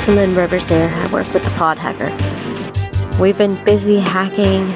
Celine 0.00 0.34
Rivers 0.34 0.66
here. 0.70 0.88
I 0.88 1.12
work 1.12 1.30
with 1.34 1.44
the 1.44 1.50
Pod 1.50 1.76
Hacker. 1.76 2.08
We've 3.20 3.36
been 3.36 3.62
busy 3.66 3.98
hacking 4.00 4.74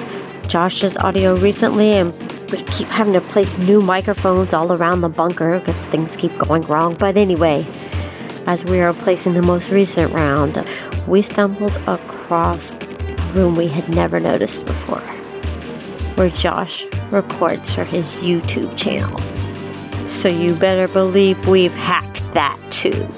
Josh's 0.48 0.98
audio 0.98 1.34
recently, 1.34 1.92
and 1.92 2.12
we 2.52 2.58
keep 2.64 2.88
having 2.88 3.14
to 3.14 3.22
place 3.22 3.56
new 3.56 3.80
microphones 3.80 4.52
all 4.52 4.70
around 4.70 5.00
the 5.00 5.08
bunker 5.08 5.60
because 5.60 5.86
things 5.86 6.14
keep 6.14 6.36
going 6.36 6.60
wrong. 6.64 6.94
But 6.94 7.16
anyway, 7.16 7.66
as 8.46 8.66
we 8.66 8.80
are 8.80 8.92
placing 8.92 9.32
the 9.32 9.40
most 9.40 9.70
recent 9.70 10.12
round, 10.12 10.62
we 11.08 11.22
stumbled 11.22 11.74
across 11.86 12.74
a 12.74 13.32
room 13.32 13.56
we 13.56 13.68
had 13.68 13.88
never 13.88 14.20
noticed 14.20 14.66
before, 14.66 15.00
where 16.16 16.28
Josh 16.28 16.84
records 17.10 17.72
for 17.72 17.84
his 17.84 18.22
YouTube 18.22 18.76
channel. 18.76 19.18
So 20.06 20.28
you 20.28 20.54
better 20.54 20.86
believe 20.86 21.48
we've 21.48 21.72
hacked 21.72 22.30
that 22.34 22.58
too. 22.70 23.08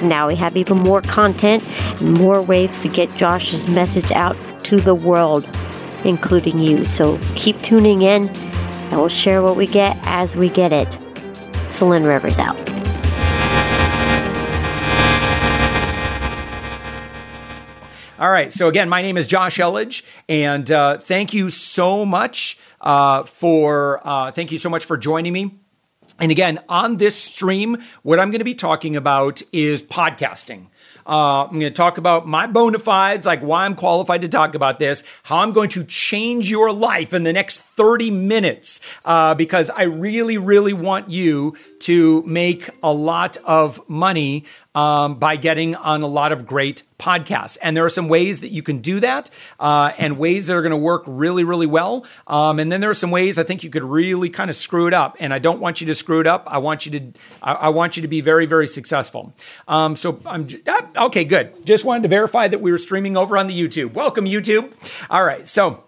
So 0.00 0.06
now 0.06 0.28
we 0.28 0.36
have 0.36 0.56
even 0.56 0.78
more 0.78 1.02
content 1.02 1.62
and 2.00 2.18
more 2.18 2.40
ways 2.40 2.80
to 2.80 2.88
get 2.88 3.14
Josh's 3.16 3.68
message 3.68 4.10
out 4.12 4.34
to 4.64 4.76
the 4.76 4.94
world, 4.94 5.46
including 6.04 6.58
you. 6.58 6.86
So 6.86 7.20
keep 7.36 7.60
tuning 7.60 8.00
in 8.00 8.30
and 8.30 8.92
we'll 8.92 9.10
share 9.10 9.42
what 9.42 9.56
we 9.56 9.66
get 9.66 9.98
as 10.04 10.34
we 10.34 10.48
get 10.48 10.72
it. 10.72 10.88
Celine 11.70 12.04
Rivers 12.04 12.38
out. 12.38 12.56
All 18.18 18.30
right. 18.30 18.50
So 18.50 18.68
again, 18.68 18.88
my 18.88 19.02
name 19.02 19.18
is 19.18 19.26
Josh 19.26 19.58
Elledge, 19.58 20.02
and 20.30 20.70
uh, 20.70 20.96
thank 20.96 21.34
you 21.34 21.50
so 21.50 22.06
much 22.06 22.58
uh, 22.80 23.24
for 23.24 24.00
uh, 24.06 24.30
thank 24.32 24.50
you 24.50 24.58
so 24.58 24.70
much 24.70 24.86
for 24.86 24.96
joining 24.96 25.34
me. 25.34 25.60
And 26.20 26.30
again, 26.30 26.58
on 26.68 26.98
this 26.98 27.16
stream, 27.16 27.78
what 28.02 28.20
I'm 28.20 28.30
going 28.30 28.40
to 28.40 28.44
be 28.44 28.54
talking 28.54 28.94
about 28.94 29.40
is 29.52 29.82
podcasting. 29.82 30.66
Uh, 31.06 31.44
I'm 31.44 31.58
going 31.58 31.60
to 31.62 31.70
talk 31.70 31.96
about 31.96 32.28
my 32.28 32.46
bona 32.46 32.78
fides, 32.78 33.24
like 33.24 33.40
why 33.40 33.64
I'm 33.64 33.74
qualified 33.74 34.20
to 34.20 34.28
talk 34.28 34.54
about 34.54 34.78
this, 34.78 35.02
how 35.22 35.38
I'm 35.38 35.52
going 35.52 35.70
to 35.70 35.82
change 35.84 36.50
your 36.50 36.72
life 36.72 37.14
in 37.14 37.24
the 37.24 37.32
next 37.32 37.62
30 37.62 38.10
minutes, 38.10 38.82
uh, 39.06 39.34
because 39.34 39.70
I 39.70 39.84
really, 39.84 40.36
really 40.36 40.74
want 40.74 41.08
you 41.08 41.56
to 41.80 42.22
make 42.26 42.68
a 42.82 42.92
lot 42.92 43.38
of 43.38 43.80
money 43.88 44.44
um, 44.74 45.16
by 45.16 45.36
getting 45.36 45.74
on 45.74 46.02
a 46.02 46.06
lot 46.06 46.32
of 46.32 46.46
great 46.46 46.82
podcasts. 46.98 47.58
And 47.62 47.76
there 47.76 47.84
are 47.84 47.90
some 47.90 48.08
ways 48.08 48.40
that 48.40 48.50
you 48.50 48.62
can 48.62 48.78
do 48.78 49.00
that 49.00 49.30
uh, 49.58 49.92
and 49.98 50.18
ways 50.18 50.46
that 50.46 50.54
are 50.54 50.62
going 50.62 50.70
to 50.70 50.76
work 50.76 51.02
really, 51.06 51.44
really 51.44 51.66
well. 51.66 52.04
Um, 52.26 52.58
and 52.58 52.70
then 52.70 52.80
there 52.80 52.90
are 52.90 52.94
some 52.94 53.10
ways 53.10 53.38
I 53.38 53.42
think 53.42 53.64
you 53.64 53.70
could 53.70 53.82
really 53.82 54.30
kind 54.30 54.50
of 54.50 54.56
screw 54.56 54.86
it 54.86 54.94
up. 54.94 55.16
And 55.18 55.34
I 55.34 55.38
don't 55.38 55.60
want 55.60 55.80
you 55.80 55.86
to 55.88 55.94
screw 55.94 56.20
it 56.20 56.26
up. 56.26 56.44
I 56.46 56.58
want 56.58 56.86
you 56.86 56.92
to, 56.92 57.12
I, 57.42 57.52
I 57.52 57.68
want 57.70 57.96
you 57.96 58.02
to 58.02 58.08
be 58.08 58.20
very, 58.20 58.46
very 58.46 58.66
successful. 58.66 59.34
Um, 59.66 59.96
so 59.96 60.20
I'm, 60.26 60.46
ah, 60.68 61.06
okay, 61.06 61.24
good. 61.24 61.66
Just 61.66 61.84
wanted 61.84 62.02
to 62.04 62.08
verify 62.08 62.48
that 62.48 62.60
we 62.60 62.70
were 62.70 62.78
streaming 62.78 63.16
over 63.16 63.36
on 63.36 63.46
the 63.48 63.60
YouTube. 63.60 63.94
Welcome, 63.94 64.26
YouTube. 64.26 64.72
All 65.08 65.24
right. 65.24 65.48
So, 65.48 65.84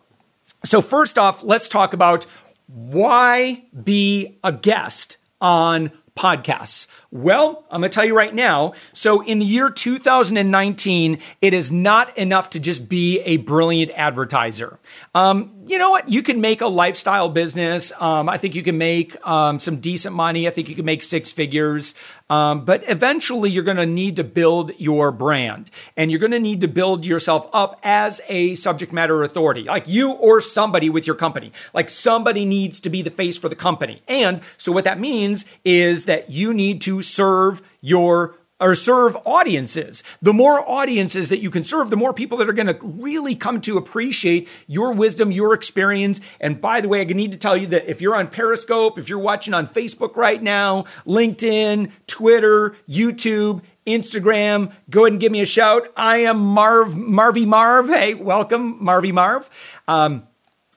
so 0.64 0.80
first 0.80 1.18
off, 1.18 1.42
let's 1.42 1.68
talk 1.68 1.92
about 1.92 2.26
why 2.66 3.64
be 3.84 4.38
a 4.42 4.52
guest 4.52 5.18
on 5.40 5.92
podcasts? 6.16 6.86
Well, 7.14 7.66
I'm 7.70 7.82
going 7.82 7.90
to 7.90 7.94
tell 7.94 8.06
you 8.06 8.16
right 8.16 8.34
now. 8.34 8.72
So, 8.94 9.20
in 9.22 9.38
the 9.38 9.44
year 9.44 9.68
2019, 9.68 11.18
it 11.42 11.52
is 11.52 11.70
not 11.70 12.16
enough 12.16 12.48
to 12.50 12.58
just 12.58 12.88
be 12.88 13.20
a 13.20 13.36
brilliant 13.36 13.90
advertiser. 13.94 14.78
Um, 15.14 15.52
you 15.66 15.76
know 15.76 15.90
what? 15.90 16.08
You 16.08 16.22
can 16.22 16.40
make 16.40 16.62
a 16.62 16.66
lifestyle 16.66 17.28
business. 17.28 17.92
Um, 18.00 18.30
I 18.30 18.38
think 18.38 18.54
you 18.54 18.62
can 18.62 18.78
make 18.78 19.14
um, 19.26 19.58
some 19.58 19.76
decent 19.76 20.14
money. 20.14 20.48
I 20.48 20.50
think 20.50 20.70
you 20.70 20.74
can 20.74 20.86
make 20.86 21.02
six 21.02 21.30
figures. 21.30 21.94
Um, 22.30 22.64
but 22.64 22.88
eventually, 22.88 23.50
you're 23.50 23.62
going 23.62 23.76
to 23.76 23.84
need 23.84 24.16
to 24.16 24.24
build 24.24 24.72
your 24.78 25.12
brand 25.12 25.70
and 25.98 26.10
you're 26.10 26.18
going 26.18 26.32
to 26.32 26.40
need 26.40 26.62
to 26.62 26.68
build 26.68 27.04
yourself 27.04 27.46
up 27.52 27.78
as 27.82 28.22
a 28.30 28.54
subject 28.54 28.90
matter 28.90 29.22
authority, 29.22 29.64
like 29.64 29.86
you 29.86 30.12
or 30.12 30.40
somebody 30.40 30.88
with 30.88 31.06
your 31.06 31.16
company. 31.16 31.52
Like 31.74 31.90
somebody 31.90 32.46
needs 32.46 32.80
to 32.80 32.88
be 32.88 33.02
the 33.02 33.10
face 33.10 33.36
for 33.36 33.50
the 33.50 33.54
company. 33.54 34.02
And 34.08 34.40
so, 34.56 34.72
what 34.72 34.84
that 34.84 34.98
means 34.98 35.44
is 35.62 36.06
that 36.06 36.30
you 36.30 36.54
need 36.54 36.80
to 36.82 37.01
serve 37.02 37.62
your 37.80 38.36
or 38.62 38.76
serve 38.76 39.16
audiences. 39.26 40.04
The 40.22 40.32
more 40.32 40.66
audiences 40.68 41.28
that 41.30 41.40
you 41.40 41.50
can 41.50 41.64
serve, 41.64 41.90
the 41.90 41.96
more 41.96 42.14
people 42.14 42.38
that 42.38 42.48
are 42.48 42.52
going 42.52 42.68
to 42.68 42.78
really 42.80 43.34
come 43.34 43.60
to 43.62 43.76
appreciate 43.76 44.48
your 44.68 44.92
wisdom, 44.92 45.32
your 45.32 45.52
experience. 45.52 46.20
And 46.40 46.60
by 46.60 46.80
the 46.80 46.88
way, 46.88 47.00
I 47.00 47.04
need 47.04 47.32
to 47.32 47.38
tell 47.38 47.56
you 47.56 47.66
that 47.68 47.90
if 47.90 48.00
you're 48.00 48.14
on 48.14 48.28
Periscope, 48.28 48.98
if 48.98 49.08
you're 49.08 49.18
watching 49.18 49.52
on 49.52 49.66
Facebook 49.66 50.16
right 50.16 50.40
now, 50.40 50.84
LinkedIn, 51.04 51.90
Twitter, 52.06 52.76
YouTube, 52.88 53.62
Instagram, 53.84 54.72
go 54.88 55.04
ahead 55.04 55.14
and 55.14 55.20
give 55.20 55.32
me 55.32 55.40
a 55.40 55.46
shout. 55.46 55.92
I 55.96 56.18
am 56.18 56.38
Marv, 56.38 56.94
Marvy 56.94 57.44
Marv. 57.44 57.88
Hey, 57.88 58.14
welcome, 58.14 58.80
Marvy 58.80 59.12
Marv. 59.12 59.50
Um, 59.88 60.28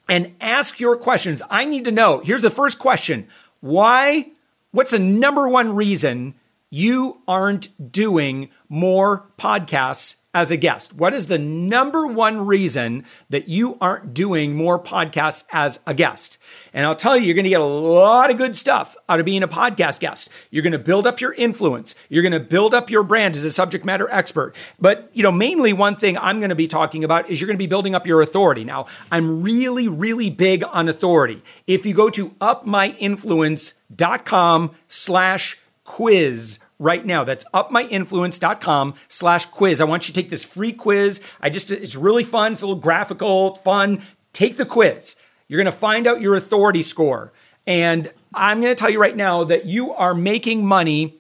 and 0.10 0.34
ask 0.42 0.80
your 0.80 0.98
questions. 0.98 1.44
I 1.52 1.66
need 1.66 1.86
to 1.86 1.92
know. 1.92 2.20
Here's 2.20 2.42
the 2.42 2.50
first 2.50 2.80
question. 2.80 3.28
Why? 3.60 4.32
What's 4.76 4.92
the 4.92 5.00
number 5.00 5.48
one 5.48 5.74
reason 5.74 6.36
you 6.70 7.22
aren't 7.30 7.94
doing 7.94 8.50
more 8.68 9.32
podcasts 9.38 10.18
as 10.36 10.52
a 10.52 10.58
guest? 10.58 10.94
What 10.94 11.14
is 11.14 11.28
the 11.28 11.40
number 11.40 12.06
one 12.06 12.46
reason 12.46 13.06
that 13.30 13.48
you 13.48 13.78
aren't 13.80 14.14
doing 14.14 14.54
more 14.54 14.78
podcasts 14.78 15.46
as 15.52 15.80
a 15.88 15.94
guest? 15.94 16.38
And 16.74 16.86
I'll 16.86 16.98
tell 16.98 17.16
you, 17.16 17.24
you're 17.24 17.36
going 17.36 17.46
to 17.46 17.50
get 17.50 17.62
a 17.62 17.64
lot 17.64 18.30
of 18.30 18.36
good 18.38 18.58
stuff 18.58 18.98
out 19.08 19.22
of 19.22 19.26
being 19.26 19.44
a 19.44 19.48
podcast 19.48 20.02
guest. 20.02 20.28
You're 20.52 20.62
going 20.62 20.74
to 20.74 20.80
build 20.80 21.08
up 21.08 21.22
your 21.22 21.32
influence. 21.34 21.96
You're 22.10 22.22
going 22.22 22.34
to 22.34 22.42
build 22.42 22.74
up 22.74 22.90
your 22.90 23.04
brand 23.04 23.38
as 23.38 23.46
a 23.46 23.52
subject 23.52 23.86
matter 23.86 24.10
expert. 24.12 24.54
But, 24.78 25.10
you 25.14 25.24
know, 25.24 25.32
mainly 25.32 25.72
one 25.72 25.96
thing 25.96 26.18
I'm 26.18 26.40
going 26.40 26.50
to 26.50 26.56
be 26.56 26.68
talking 26.68 27.06
about 27.06 27.30
is 27.30 27.40
you're 27.40 27.48
going 27.48 27.58
to 27.58 27.64
be 27.64 27.66
building 27.66 27.96
up 27.96 28.06
your 28.06 28.22
authority. 28.22 28.66
Now, 28.66 28.88
I'm 29.14 29.42
really, 29.42 29.88
really 29.88 30.30
big 30.30 30.66
on 30.66 30.90
authority. 30.90 31.42
If 31.66 31.86
you 31.86 31.94
go 31.94 32.10
to 32.10 32.32
upmyinfluence.com 32.32 34.72
slash 34.90 35.58
quiz 35.86 36.60
right 36.80 37.06
now. 37.06 37.24
That's 37.24 37.46
upmyinfluence.com 37.54 38.96
slash 39.08 39.46
quiz. 39.46 39.82
I 39.82 39.86
want 39.86 40.08
you 40.08 40.14
to 40.14 40.22
take 40.22 40.30
this 40.30 40.44
free 40.44 40.72
quiz. 40.72 41.22
I 41.42 41.50
just, 41.50 41.72
it's 41.72 41.96
really 41.96 42.24
fun. 42.24 42.54
It's 42.54 42.62
a 42.62 42.68
little 42.68 42.82
graphical, 42.82 43.56
fun. 43.56 44.02
Take 44.34 44.58
the 44.58 44.66
quiz. 44.66 45.16
You're 45.48 45.62
going 45.62 45.72
to 45.72 45.78
find 45.78 46.08
out 46.08 46.22
your 46.22 46.36
authority 46.36 46.82
score. 46.82 47.32
And 47.68 48.12
I'm 48.34 48.62
going 48.62 48.72
to 48.72 48.80
tell 48.80 48.90
you 48.90 49.00
right 49.00 49.16
now 49.16 49.44
that 49.44 49.66
you 49.66 49.94
are 49.94 50.14
making 50.14 50.66
money. 50.66 51.18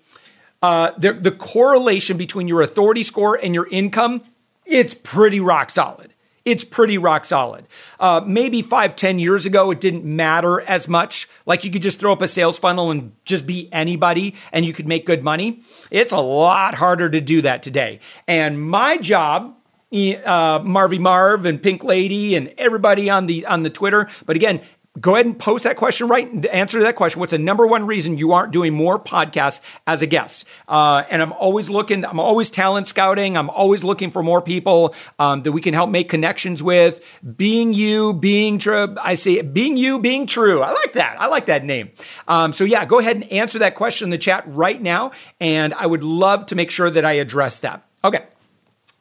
Uh, 0.62 0.92
the, 0.98 1.14
the 1.14 1.32
correlation 1.32 2.18
between 2.18 2.48
your 2.48 2.62
authority 2.62 3.04
score 3.04 3.36
and 3.36 3.54
your 3.54 3.68
income, 3.68 4.24
it's 4.66 4.96
pretty 4.96 5.40
rock 5.40 5.70
solid 5.70 6.15
it's 6.46 6.64
pretty 6.64 6.98
rock 6.98 7.26
solid. 7.26 7.68
Uh, 8.00 8.22
maybe 8.26 8.62
five, 8.62 8.96
ten 8.96 9.18
years 9.20 9.46
ago, 9.46 9.72
it 9.72 9.82
didn't 9.82 10.06
matter 10.06 10.62
as 10.62 10.88
much. 10.88 11.28
Like 11.46 11.64
you 11.64 11.72
could 11.72 11.82
just 11.82 12.00
throw 12.00 12.14
up 12.14 12.22
a 12.22 12.28
sales 12.28 12.60
funnel 12.60 12.92
and 12.92 13.14
just 13.26 13.48
be 13.48 13.68
anybody 13.74 14.36
and 14.52 14.66
you 14.66 14.72
could 14.72 14.88
make 14.88 15.06
good 15.06 15.24
money. 15.24 15.62
It's 15.90 16.14
a 16.14 16.20
lot 16.20 16.76
harder 16.76 17.10
to 17.10 17.20
do 17.20 17.42
that 17.42 17.64
today. 17.64 18.00
And 18.28 18.62
my 18.62 18.98
job, 18.98 19.56
uh, 19.92 20.60
Marvy 20.60 21.00
Marv 21.00 21.46
and 21.46 21.62
Pink 21.62 21.84
Lady 21.84 22.36
and 22.36 22.54
everybody 22.58 23.10
on 23.10 23.28
the 23.28 23.46
on 23.46 23.64
the 23.64 23.70
Twitter. 23.70 24.10
But 24.26 24.36
again, 24.36 24.62
go 25.00 25.16
ahead 25.16 25.26
and 25.26 25.38
post 25.38 25.64
that 25.66 25.76
question 25.76 26.08
right 26.08 26.32
and 26.32 26.46
answer 26.48 26.82
that 26.82 26.96
question. 26.96 27.20
What's 27.20 27.32
the 27.32 27.38
number 27.38 27.68
one 27.68 27.86
reason 27.86 28.18
you 28.18 28.34
aren't 28.34 28.52
doing 28.52 28.74
more 28.74 28.98
podcasts 29.00 29.62
as 29.86 30.02
a 30.02 30.08
guest? 30.08 30.48
Uh, 30.68 31.04
and 31.10 31.22
i'm 31.22 31.34
always 31.34 31.70
looking 31.70 32.06
i'm 32.06 32.20
always 32.20 32.50
talent 32.50 32.88
scouting. 32.88 33.38
I'm 33.38 33.50
always 33.50 33.84
looking 33.84 34.12
for 34.12 34.24
more 34.24 34.42
people 34.42 34.96
um, 35.20 35.44
that 35.44 35.52
we 35.52 35.62
can 35.62 35.74
help 35.74 35.90
make 35.90 36.10
connections 36.10 36.64
with. 36.64 37.04
Being 37.36 37.74
you 37.74 38.14
being 38.14 38.58
true 38.58 38.96
i 39.02 39.16
say 39.16 39.42
being 39.42 39.78
you 39.78 40.00
being 40.00 40.28
true. 40.28 40.62
I 40.62 40.72
like 40.72 40.94
that. 40.94 41.18
I 41.20 41.28
like 41.28 41.48
that 41.48 41.64
name. 41.64 41.92
Um, 42.28 42.54
so 42.54 42.64
yeah 42.64 42.86
go 42.86 43.00
ahead 43.00 43.16
and 43.16 43.32
answer 43.32 43.60
that 43.60 43.76
question 43.76 44.08
in 44.08 44.10
the 44.12 44.18
chat 44.18 44.44
right 44.48 44.82
now. 44.82 45.12
And 45.40 45.74
i 45.74 45.86
would 45.86 46.04
love 46.04 46.46
to 46.48 46.56
make 46.56 46.72
sure 46.72 46.90
that 46.90 47.06
i 47.06 47.14
address 47.14 47.62
that. 47.62 47.86
Okay. 48.04 48.26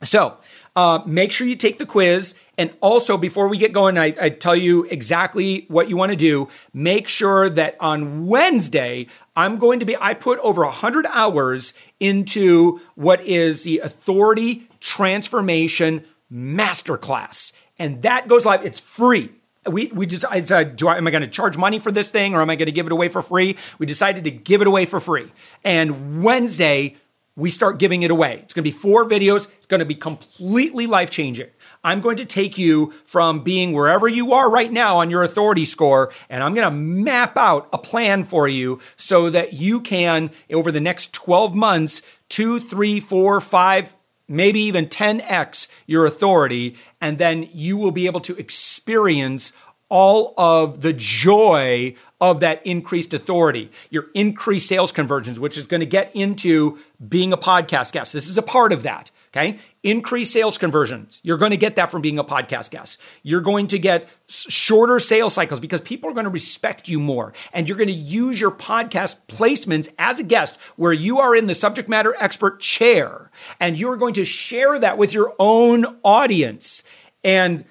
So 0.03 0.37
uh, 0.77 1.01
make 1.07 1.33
sure 1.33 1.47
you 1.47 1.57
take 1.57 1.79
the 1.79 1.87
quiz. 1.87 2.39
And 2.57 2.73
also, 2.81 3.17
before 3.17 3.49
we 3.49 3.59
get 3.59 3.73
going, 3.73 3.99
I, 3.99 4.15
I 4.21 4.29
tell 4.31 4.55
you 4.55 4.85
exactly 4.85 5.65
what 5.69 5.89
you 5.89 5.97
want 5.97 6.11
to 6.13 6.17
do. 6.17 6.49
Make 6.73 7.09
sure 7.09 7.51
that 7.51 7.77
on 7.81 8.27
Wednesday, 8.27 9.07
I'm 9.35 9.59
going 9.59 9.81
to 9.81 9.87
be, 9.87 9.97
I 9.97 10.15
put 10.15 10.39
over 10.41 10.63
100 10.65 11.07
hours 11.07 11.75
into 11.99 12.81
what 12.95 13.21
is 13.23 13.65
the 13.65 13.81
Authority 13.81 14.69
Transformation 14.81 16.05
Masterclass. 16.33 17.53
And 17.79 18.03
that 18.03 18.29
goes 18.29 18.47
live, 18.47 18.65
it's 18.65 18.79
free 18.79 19.31
we 19.67 19.87
we 19.87 20.07
just 20.07 20.25
I 20.31 20.43
said, 20.43 20.77
do 20.77 20.89
I, 20.89 20.97
am 20.97 21.07
I 21.07 21.11
going 21.11 21.23
to 21.23 21.29
charge 21.29 21.57
money 21.57 21.79
for 21.79 21.91
this 21.91 22.11
thing 22.11 22.35
or 22.35 22.43
am 22.43 22.51
I 22.51 22.57
going 22.57 22.67
to 22.67 22.73
give 22.73 22.87
it 22.87 22.93
away 22.93 23.09
for 23.09 23.23
free? 23.23 23.57
We 23.79 23.87
decided 23.87 24.25
to 24.25 24.31
give 24.31 24.61
it 24.61 24.67
away 24.67 24.85
for 24.85 25.01
free. 25.01 25.33
And 25.63 26.23
Wednesday 26.23 26.97
we 27.37 27.51
start 27.51 27.79
giving 27.79 28.03
it 28.03 28.11
away. 28.11 28.41
It's 28.43 28.55
going 28.55 28.65
to 28.65 28.71
be 28.71 28.77
four 28.77 29.05
videos. 29.05 29.51
It's 29.57 29.67
going 29.67 29.81
to 29.81 29.85
be 29.85 29.97
completely 29.97 30.87
life 30.87 31.11
changing. 31.11 31.49
I'm 31.85 32.01
going 32.01 32.17
to 32.17 32.25
take 32.25 32.57
you 32.57 32.95
from 33.05 33.45
being 33.45 33.73
wherever 33.73 34.09
you 34.09 34.33
are 34.33 34.51
right 34.51 34.73
now 34.73 34.97
on 34.99 35.11
your 35.11 35.23
authority 35.23 35.67
score, 35.67 36.11
and 36.31 36.43
I'm 36.43 36.55
going 36.55 36.67
to 36.67 36.75
map 36.75 37.37
out 37.37 37.69
a 37.73 37.79
plan 37.79 38.25
for 38.25 38.49
you 38.49 38.81
so 38.97 39.29
that 39.31 39.53
you 39.53 39.81
can, 39.81 40.31
over 40.51 40.73
the 40.73 40.81
next 40.81 41.13
12 41.13 41.55
months, 41.55 42.01
two, 42.31 42.59
three, 42.59 43.01
four, 43.01 43.41
five, 43.41 43.95
maybe 44.27 44.61
even 44.61 44.87
10x 44.87 45.69
your 45.87 46.07
authority, 46.07 46.77
and 47.01 47.19
then 47.19 47.49
you 47.53 47.77
will 47.77 47.93
be 47.93 48.07
able 48.07 48.21
to 48.21 48.37
experience 48.37 49.53
all 49.91 50.33
of 50.39 50.81
the 50.81 50.95
joy 50.95 51.95
of 52.21 52.41
that 52.41 52.67
increased 52.67 53.13
authority, 53.13 53.71
your 53.91 54.07
increased 54.15 54.67
sales 54.67 54.91
conversions, 54.91 55.39
which 55.39 55.59
is 55.59 55.67
going 55.67 55.81
to 55.81 55.87
get 55.87 56.11
into 56.15 56.79
being 57.07 57.33
a 57.33 57.37
podcast 57.37 57.93
guest. 57.93 58.13
This 58.13 58.27
is 58.27 58.39
a 58.39 58.43
part 58.43 58.73
of 58.73 58.83
that. 58.83 59.11
Okay. 59.35 59.59
Increase 59.83 60.31
sales 60.31 60.59
conversions. 60.59 61.19
You're 61.25 61.39
going 61.39 61.51
to 61.51 61.57
get 61.57 61.75
that 61.75 61.91
from 61.91 62.03
being 62.03 62.21
a 62.21 62.25
podcast 62.25 62.71
guest. 62.71 63.01
You're 63.25 63.41
going 63.41 63.67
to 63.69 63.81
get 63.81 64.09
shorter 64.29 65.01
sales 65.01 65.35
cycles 65.35 65.59
because 65.59 65.81
people 65.81 66.09
are 66.09 66.13
going 66.13 66.25
to 66.25 66.31
respect 66.31 66.89
you 66.89 67.01
more. 67.01 67.33
And 67.53 67.69
you're 67.69 67.77
going 67.77 67.89
to 67.89 67.93
use 67.93 68.41
your 68.41 68.53
podcast 68.53 69.27
placements 69.27 69.89
as 69.99 70.21
a 70.21 70.23
guest 70.23 70.61
where 70.77 70.93
you 70.93 71.19
are 71.19 71.35
in 71.35 71.47
the 71.47 71.55
subject 71.57 71.89
matter 71.89 72.15
expert 72.21 72.61
chair 72.61 73.33
and 73.59 73.77
you're 73.77 73.97
going 73.97 74.15
to 74.15 74.25
share 74.25 74.79
that 74.79 74.99
with 74.99 75.13
your 75.13 75.35
own 75.41 75.85
audience. 76.05 76.85
And 77.25 77.65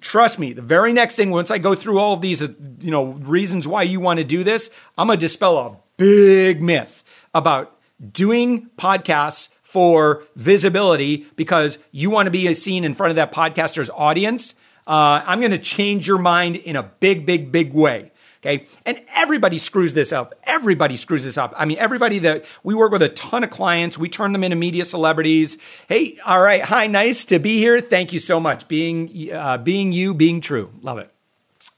trust 0.00 0.38
me, 0.38 0.52
the 0.52 0.62
very 0.62 0.92
next 0.92 1.16
thing, 1.16 1.30
once 1.30 1.50
I 1.50 1.58
go 1.58 1.74
through 1.74 1.98
all 1.98 2.12
of 2.12 2.20
these, 2.20 2.40
uh, 2.40 2.52
you 2.80 2.92
know, 2.92 3.06
reasons 3.06 3.66
why 3.66 3.82
you 3.82 3.98
want 3.98 4.18
to 4.18 4.24
do 4.24 4.44
this, 4.44 4.70
I'm 4.96 5.08
going 5.08 5.18
to 5.18 5.20
dispel 5.20 5.58
a 5.58 5.76
big 5.96 6.62
myth 6.62 7.02
about 7.34 7.76
doing 8.12 8.70
podcasts 8.78 9.53
for 9.74 10.22
visibility 10.36 11.26
because 11.34 11.80
you 11.90 12.08
want 12.08 12.26
to 12.26 12.30
be 12.30 12.54
seen 12.54 12.84
in 12.84 12.94
front 12.94 13.10
of 13.10 13.16
that 13.16 13.32
podcaster's 13.32 13.90
audience, 13.90 14.54
uh, 14.86 15.20
I'm 15.26 15.40
going 15.40 15.50
to 15.50 15.58
change 15.58 16.06
your 16.06 16.18
mind 16.18 16.54
in 16.54 16.76
a 16.76 16.84
big, 16.84 17.26
big, 17.26 17.50
big 17.50 17.72
way. 17.72 18.12
Okay. 18.40 18.66
And 18.86 19.02
everybody 19.16 19.58
screws 19.58 19.92
this 19.92 20.12
up. 20.12 20.32
Everybody 20.44 20.94
screws 20.94 21.24
this 21.24 21.36
up. 21.36 21.52
I 21.56 21.64
mean, 21.64 21.78
everybody 21.78 22.20
that 22.20 22.44
we 22.62 22.76
work 22.76 22.92
with 22.92 23.02
a 23.02 23.08
ton 23.08 23.42
of 23.42 23.50
clients, 23.50 23.98
we 23.98 24.08
turn 24.08 24.32
them 24.32 24.44
into 24.44 24.54
media 24.54 24.84
celebrities. 24.84 25.58
Hey, 25.88 26.18
all 26.24 26.40
right. 26.40 26.62
Hi, 26.62 26.86
nice 26.86 27.24
to 27.24 27.40
be 27.40 27.58
here. 27.58 27.80
Thank 27.80 28.12
you 28.12 28.20
so 28.20 28.38
much. 28.38 28.68
Being, 28.68 29.32
uh, 29.32 29.58
being 29.58 29.90
you, 29.90 30.14
being 30.14 30.40
true. 30.40 30.70
Love 30.82 30.98
it. 30.98 31.10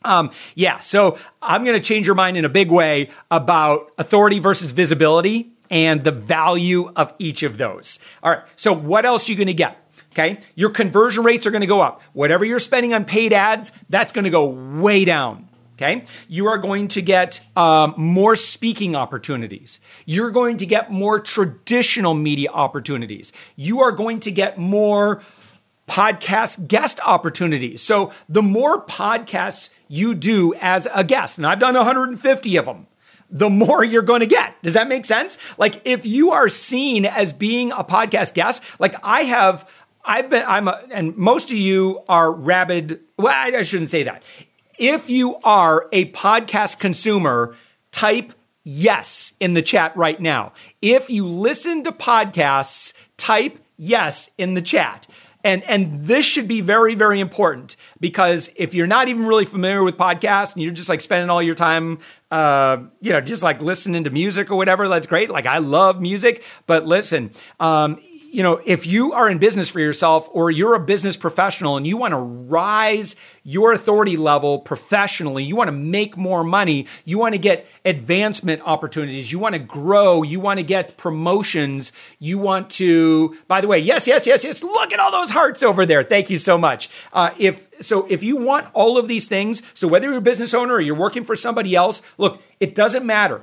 Um, 0.04 0.32
yeah. 0.54 0.80
So 0.80 1.16
I'm 1.40 1.64
going 1.64 1.78
to 1.78 1.82
change 1.82 2.04
your 2.04 2.14
mind 2.14 2.36
in 2.36 2.44
a 2.44 2.50
big 2.50 2.70
way 2.70 3.08
about 3.30 3.90
authority 3.96 4.38
versus 4.38 4.72
visibility 4.72 5.55
and 5.70 6.04
the 6.04 6.12
value 6.12 6.90
of 6.96 7.12
each 7.18 7.42
of 7.42 7.58
those. 7.58 7.98
All 8.22 8.30
right. 8.30 8.42
So 8.56 8.72
what 8.72 9.04
else 9.04 9.28
are 9.28 9.32
you 9.32 9.38
going 9.38 9.46
to 9.46 9.54
get? 9.54 9.78
Okay. 10.12 10.40
Your 10.54 10.70
conversion 10.70 11.24
rates 11.24 11.46
are 11.46 11.50
going 11.50 11.60
to 11.60 11.66
go 11.66 11.80
up. 11.80 12.00
Whatever 12.14 12.44
you're 12.44 12.58
spending 12.58 12.94
on 12.94 13.04
paid 13.04 13.32
ads, 13.32 13.72
that's 13.90 14.12
going 14.12 14.24
to 14.24 14.30
go 14.30 14.46
way 14.46 15.04
down. 15.04 15.48
Okay. 15.74 16.04
You 16.26 16.46
are 16.46 16.56
going 16.56 16.88
to 16.88 17.02
get 17.02 17.40
um, 17.54 17.92
more 17.98 18.34
speaking 18.34 18.96
opportunities. 18.96 19.78
You're 20.06 20.30
going 20.30 20.56
to 20.56 20.66
get 20.66 20.90
more 20.90 21.20
traditional 21.20 22.14
media 22.14 22.48
opportunities. 22.50 23.30
You 23.56 23.80
are 23.80 23.92
going 23.92 24.20
to 24.20 24.30
get 24.30 24.56
more 24.56 25.20
podcast 25.86 26.66
guest 26.66 26.98
opportunities. 27.06 27.82
So 27.82 28.12
the 28.28 28.42
more 28.42 28.84
podcasts 28.86 29.76
you 29.86 30.14
do 30.14 30.54
as 30.60 30.88
a 30.94 31.04
guest, 31.04 31.36
and 31.36 31.46
I've 31.46 31.60
done 31.60 31.74
150 31.74 32.56
of 32.56 32.64
them 32.64 32.86
the 33.30 33.50
more 33.50 33.84
you're 33.84 34.02
going 34.02 34.20
to 34.20 34.26
get. 34.26 34.54
Does 34.62 34.74
that 34.74 34.88
make 34.88 35.04
sense? 35.04 35.38
Like 35.58 35.80
if 35.84 36.06
you 36.06 36.32
are 36.32 36.48
seen 36.48 37.04
as 37.04 37.32
being 37.32 37.72
a 37.72 37.84
podcast 37.84 38.34
guest, 38.34 38.62
like 38.78 38.94
I 39.02 39.22
have, 39.22 39.68
I've 40.04 40.30
been, 40.30 40.44
I'm, 40.46 40.68
a, 40.68 40.80
and 40.92 41.16
most 41.16 41.50
of 41.50 41.56
you 41.56 42.02
are 42.08 42.30
rabid. 42.30 43.00
Well, 43.18 43.34
I 43.34 43.62
shouldn't 43.62 43.90
say 43.90 44.04
that. 44.04 44.22
If 44.78 45.10
you 45.10 45.36
are 45.36 45.88
a 45.92 46.10
podcast 46.12 46.78
consumer, 46.78 47.56
type 47.92 48.32
yes 48.62 49.34
in 49.40 49.54
the 49.54 49.62
chat 49.62 49.96
right 49.96 50.20
now. 50.20 50.52
If 50.82 51.08
you 51.08 51.26
listen 51.26 51.82
to 51.84 51.92
podcasts, 51.92 52.92
type 53.16 53.58
yes 53.76 54.30
in 54.36 54.54
the 54.54 54.62
chat. 54.62 55.06
And, 55.46 55.62
and 55.62 56.04
this 56.04 56.26
should 56.26 56.48
be 56.48 56.60
very, 56.60 56.96
very 56.96 57.20
important 57.20 57.76
because 58.00 58.50
if 58.56 58.74
you're 58.74 58.88
not 58.88 59.06
even 59.06 59.26
really 59.26 59.44
familiar 59.44 59.84
with 59.84 59.96
podcasts 59.96 60.54
and 60.54 60.64
you're 60.64 60.72
just 60.72 60.88
like 60.88 61.00
spending 61.00 61.30
all 61.30 61.40
your 61.40 61.54
time, 61.54 62.00
uh, 62.32 62.78
you 63.00 63.12
know, 63.12 63.20
just 63.20 63.44
like 63.44 63.62
listening 63.62 64.02
to 64.02 64.10
music 64.10 64.50
or 64.50 64.56
whatever, 64.56 64.88
that's 64.88 65.06
great. 65.06 65.30
Like 65.30 65.46
I 65.46 65.58
love 65.58 66.00
music, 66.00 66.42
but 66.66 66.84
listen, 66.84 67.30
um, 67.60 68.00
you 68.36 68.42
know, 68.42 68.60
if 68.66 68.84
you 68.84 69.14
are 69.14 69.30
in 69.30 69.38
business 69.38 69.70
for 69.70 69.80
yourself 69.80 70.28
or 70.30 70.50
you're 70.50 70.74
a 70.74 70.78
business 70.78 71.16
professional 71.16 71.78
and 71.78 71.86
you 71.86 71.96
want 71.96 72.12
to 72.12 72.18
rise 72.18 73.16
your 73.44 73.72
authority 73.72 74.18
level 74.18 74.58
professionally, 74.58 75.42
you 75.42 75.56
want 75.56 75.68
to 75.68 75.72
make 75.72 76.18
more 76.18 76.44
money, 76.44 76.86
you 77.06 77.16
want 77.16 77.32
to 77.32 77.38
get 77.38 77.66
advancement 77.86 78.60
opportunities, 78.66 79.32
you 79.32 79.38
want 79.38 79.54
to 79.54 79.58
grow, 79.58 80.22
you 80.22 80.38
want 80.38 80.58
to 80.58 80.62
get 80.62 80.98
promotions, 80.98 81.92
you 82.18 82.36
want 82.36 82.68
to, 82.68 83.34
by 83.48 83.62
the 83.62 83.68
way, 83.68 83.78
yes, 83.78 84.06
yes, 84.06 84.26
yes, 84.26 84.44
yes, 84.44 84.62
look 84.62 84.92
at 84.92 85.00
all 85.00 85.10
those 85.10 85.30
hearts 85.30 85.62
over 85.62 85.86
there. 85.86 86.02
Thank 86.02 86.28
you 86.28 86.36
so 86.36 86.58
much. 86.58 86.90
Uh, 87.14 87.30
if 87.38 87.66
so, 87.80 88.06
if 88.10 88.22
you 88.22 88.36
want 88.36 88.66
all 88.74 88.98
of 88.98 89.08
these 89.08 89.28
things, 89.28 89.62
so 89.72 89.88
whether 89.88 90.08
you're 90.08 90.18
a 90.18 90.20
business 90.20 90.52
owner 90.52 90.74
or 90.74 90.80
you're 90.82 90.94
working 90.94 91.24
for 91.24 91.36
somebody 91.36 91.74
else, 91.74 92.02
look, 92.18 92.42
it 92.60 92.74
doesn't 92.74 93.06
matter 93.06 93.42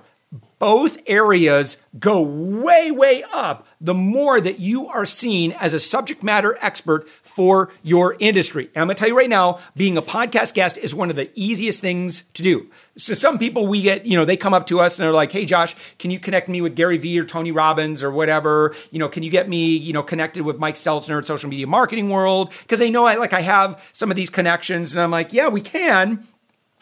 both 0.64 0.98
areas 1.08 1.84
go 2.00 2.22
way, 2.22 2.90
way 2.90 3.22
up 3.34 3.68
the 3.82 3.94
more 3.94 4.40
that 4.40 4.62
you 4.62 4.88
are 4.88 5.04
seen 5.04 5.52
as 5.52 5.74
a 5.74 5.80
subject 5.80 6.24
matter 6.24 6.58
expert 6.62 7.06
for 7.10 7.70
your 7.84 8.16
industry. 8.18 8.70
And 8.74 8.82
I'm 8.82 8.88
going 8.88 8.96
to 8.96 9.00
tell 9.02 9.10
you 9.10 9.18
right 9.18 9.30
now, 9.30 9.60
being 9.76 9.98
a 9.98 10.02
podcast 10.02 10.54
guest 10.54 10.78
is 10.78 10.96
one 10.96 11.10
of 11.10 11.18
the 11.18 11.30
easiest 11.36 11.82
things 11.82 12.24
to 12.36 12.42
do. 12.42 12.70
So 12.96 13.14
some 13.14 13.38
people 13.38 13.68
we 13.68 13.82
get, 13.82 14.06
you 14.06 14.18
know, 14.18 14.24
they 14.24 14.38
come 14.38 14.54
up 14.54 14.66
to 14.68 14.80
us 14.80 14.98
and 14.98 15.04
they're 15.04 15.12
like, 15.12 15.34
Hey, 15.34 15.44
Josh, 15.44 15.76
can 16.00 16.12
you 16.12 16.20
connect 16.20 16.48
me 16.48 16.62
with 16.62 16.78
Gary 16.78 16.98
Vee 16.98 17.20
or 17.20 17.26
Tony 17.26 17.52
Robbins 17.52 18.02
or 18.02 18.10
whatever? 18.10 18.74
You 18.90 19.00
know, 19.00 19.10
can 19.10 19.22
you 19.22 19.30
get 19.30 19.50
me, 19.50 19.76
you 19.76 19.92
know, 19.92 20.02
connected 20.02 20.44
with 20.44 20.60
Mike 20.60 20.76
Stelzner 20.76 21.18
at 21.18 21.26
social 21.26 21.50
media 21.50 21.68
marketing 21.68 22.08
world? 22.08 22.54
Cause 22.70 22.80
they 22.80 22.90
know 22.90 23.06
I 23.06 23.16
like, 23.16 23.34
I 23.34 23.42
have 23.42 23.84
some 23.92 24.10
of 24.10 24.16
these 24.16 24.30
connections 24.30 24.94
and 24.94 25.02
I'm 25.02 25.12
like, 25.12 25.34
yeah, 25.34 25.50
we 25.50 25.60
can, 25.60 26.26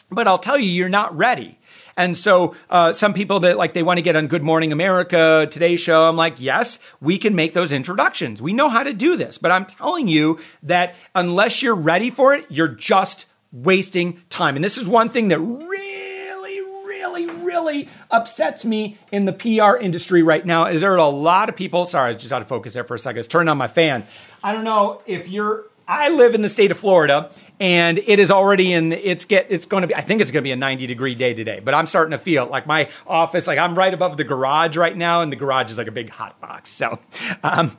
but 0.08 0.28
I'll 0.28 0.38
tell 0.38 0.56
you, 0.56 0.70
you're 0.70 0.88
not 0.88 1.16
ready. 1.16 1.58
And 1.96 2.16
so 2.16 2.54
uh, 2.70 2.92
some 2.92 3.14
people 3.14 3.40
that 3.40 3.58
like 3.58 3.74
they 3.74 3.82
want 3.82 3.98
to 3.98 4.02
get 4.02 4.16
on 4.16 4.26
Good 4.26 4.42
Morning 4.42 4.72
America, 4.72 5.46
Today 5.50 5.76
Show, 5.76 6.08
I'm 6.08 6.16
like, 6.16 6.40
yes, 6.40 6.78
we 7.00 7.18
can 7.18 7.34
make 7.34 7.52
those 7.52 7.72
introductions. 7.72 8.40
We 8.40 8.52
know 8.52 8.68
how 8.68 8.82
to 8.82 8.92
do 8.92 9.16
this. 9.16 9.38
But 9.38 9.50
I'm 9.50 9.66
telling 9.66 10.08
you 10.08 10.38
that 10.62 10.94
unless 11.14 11.62
you're 11.62 11.74
ready 11.74 12.10
for 12.10 12.34
it, 12.34 12.46
you're 12.48 12.68
just 12.68 13.26
wasting 13.52 14.22
time. 14.30 14.56
And 14.56 14.64
this 14.64 14.78
is 14.78 14.88
one 14.88 15.08
thing 15.08 15.28
that 15.28 15.38
really, 15.38 16.60
really, 16.86 17.26
really 17.26 17.88
upsets 18.10 18.64
me 18.64 18.98
in 19.10 19.26
the 19.26 19.32
PR 19.32 19.76
industry 19.76 20.22
right 20.22 20.44
now 20.44 20.66
is 20.66 20.80
there 20.80 20.92
are 20.92 20.96
a 20.96 21.06
lot 21.06 21.48
of 21.48 21.56
people, 21.56 21.84
sorry, 21.84 22.10
I 22.10 22.14
just 22.14 22.32
out 22.32 22.42
of 22.42 22.48
focus 22.48 22.72
there 22.72 22.84
for 22.84 22.94
a 22.94 22.98
second. 22.98 23.18
It's 23.18 23.28
turning 23.28 23.48
on 23.48 23.58
my 23.58 23.68
fan. 23.68 24.06
I 24.42 24.52
don't 24.52 24.64
know 24.64 25.02
if 25.06 25.28
you're 25.28 25.66
I 25.86 26.10
live 26.10 26.34
in 26.34 26.42
the 26.42 26.48
state 26.48 26.70
of 26.70 26.78
Florida 26.78 27.30
and 27.62 27.98
it 27.98 28.18
is 28.18 28.28
already 28.28 28.72
in 28.72 28.92
it's 28.92 29.24
get 29.24 29.46
it's 29.48 29.66
going 29.66 29.82
to 29.82 29.86
be 29.86 29.94
I 29.94 30.00
think 30.00 30.20
it's 30.20 30.32
going 30.32 30.42
to 30.42 30.46
be 30.46 30.50
a 30.50 30.56
90 30.56 30.88
degree 30.88 31.14
day 31.14 31.32
today 31.32 31.60
but 31.64 31.74
I'm 31.74 31.86
starting 31.86 32.10
to 32.10 32.18
feel 32.18 32.44
like 32.46 32.66
my 32.66 32.88
office 33.06 33.46
like 33.46 33.58
I'm 33.58 33.76
right 33.78 33.94
above 33.94 34.16
the 34.16 34.24
garage 34.24 34.76
right 34.76 34.96
now 34.96 35.22
and 35.22 35.30
the 35.30 35.36
garage 35.36 35.70
is 35.70 35.78
like 35.78 35.86
a 35.86 35.92
big 35.92 36.10
hot 36.10 36.38
box. 36.40 36.70
So 36.70 36.98
um, 37.44 37.78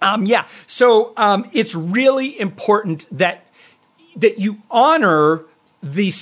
um 0.00 0.26
yeah. 0.26 0.46
So 0.68 1.12
um 1.16 1.50
it's 1.52 1.74
really 1.74 2.38
important 2.38 3.06
that 3.10 3.46
that 4.16 4.38
you 4.38 4.62
honor 4.70 5.42
the 5.82 6.12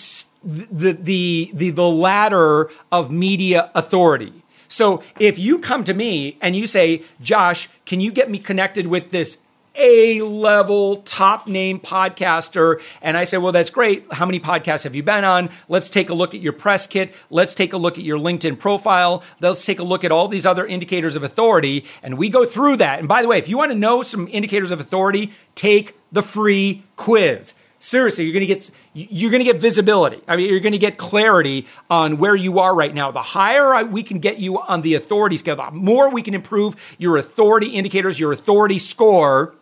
the 0.43 0.93
the 0.93 1.51
the, 1.53 1.71
the 1.71 1.89
ladder 1.89 2.71
of 2.91 3.11
media 3.11 3.71
authority. 3.75 4.33
So 4.67 5.03
if 5.19 5.39
you 5.39 5.59
come 5.59 5.85
to 5.85 5.95
me 5.95 6.39
and 6.41 6.57
you 6.57 6.67
say, 6.67 7.03
Josh, 7.21 7.69
can 7.85 8.01
you 8.01 8.11
get 8.13 8.31
me 8.31 8.39
connected 8.39 8.87
with 8.87 9.11
this 9.11 9.43
a 9.79 10.23
level 10.23 10.97
top 10.97 11.47
name 11.47 11.81
podcaster. 11.81 12.83
And 13.01 13.17
I 13.17 13.25
say, 13.25 13.39
well, 13.39 13.53
that's 13.53 13.71
great. 13.71 14.13
How 14.13 14.27
many 14.27 14.41
podcasts 14.41 14.85
have 14.85 14.95
you 14.95 15.03
been 15.03 15.25
on? 15.25 15.51
Let's 15.69 15.91
take 15.91 16.11
a 16.11 16.15
look 16.15 16.35
at 16.35 16.41
your 16.41 16.53
press 16.53 16.87
kit. 16.87 17.15
Let's 17.31 17.55
take 17.55 17.73
a 17.73 17.77
look 17.77 17.99
at 17.99 18.05
your 18.05 18.19
LinkedIn 18.19 18.59
profile. 18.59 19.23
Let's 19.41 19.65
take 19.65 19.79
a 19.79 19.85
look 19.85 20.05
at 20.05 20.13
all 20.13 20.29
these 20.29 20.47
other 20.47 20.67
indicators 20.67 21.17
of 21.17 21.23
authority. 21.23 21.85
And 22.03 22.19
we 22.19 22.29
go 22.29 22.45
through 22.45 22.77
that. 22.79 22.99
And 22.99 23.09
by 23.09 23.23
the 23.23 23.29
way, 23.29 23.39
if 23.39 23.49
you 23.49 23.57
want 23.57 23.73
to 23.73 23.79
know 23.79 24.03
some 24.03 24.29
indicators 24.29 24.71
of 24.71 24.81
authority, 24.81 25.33
take 25.55 25.97
the 26.13 26.23
free 26.23 26.85
quiz 26.97 27.55
seriously 27.79 28.25
you're 28.25 28.33
going 28.33 28.47
to 28.47 28.55
get 28.55 28.71
you're 28.93 29.31
going 29.31 29.45
to 29.45 29.51
get 29.51 29.61
visibility 29.61 30.21
i 30.27 30.37
mean 30.37 30.49
you're 30.49 30.61
going 30.61 30.73
to 30.73 30.79
get 30.79 30.99
clarity 30.99 31.67
on 31.89 32.19
where 32.19 32.35
you 32.35 32.59
are 32.59 32.75
right 32.75 32.93
now 32.93 33.11
the 33.11 33.23
higher 33.23 33.85
we 33.85 34.03
can 34.03 34.19
get 34.19 34.39
you 34.39 34.59
on 34.59 34.81
the 34.81 34.95
authority 34.95 35.37
scale 35.37 35.55
the 35.55 35.71
more 35.71 36.11
we 36.11 36.23
can 36.23 36.35
improve 36.35 36.75
your 36.99 37.17
authority 37.17 37.69
indicators 37.69 38.19
your 38.19 38.33
authority 38.33 38.79
score 38.79 39.55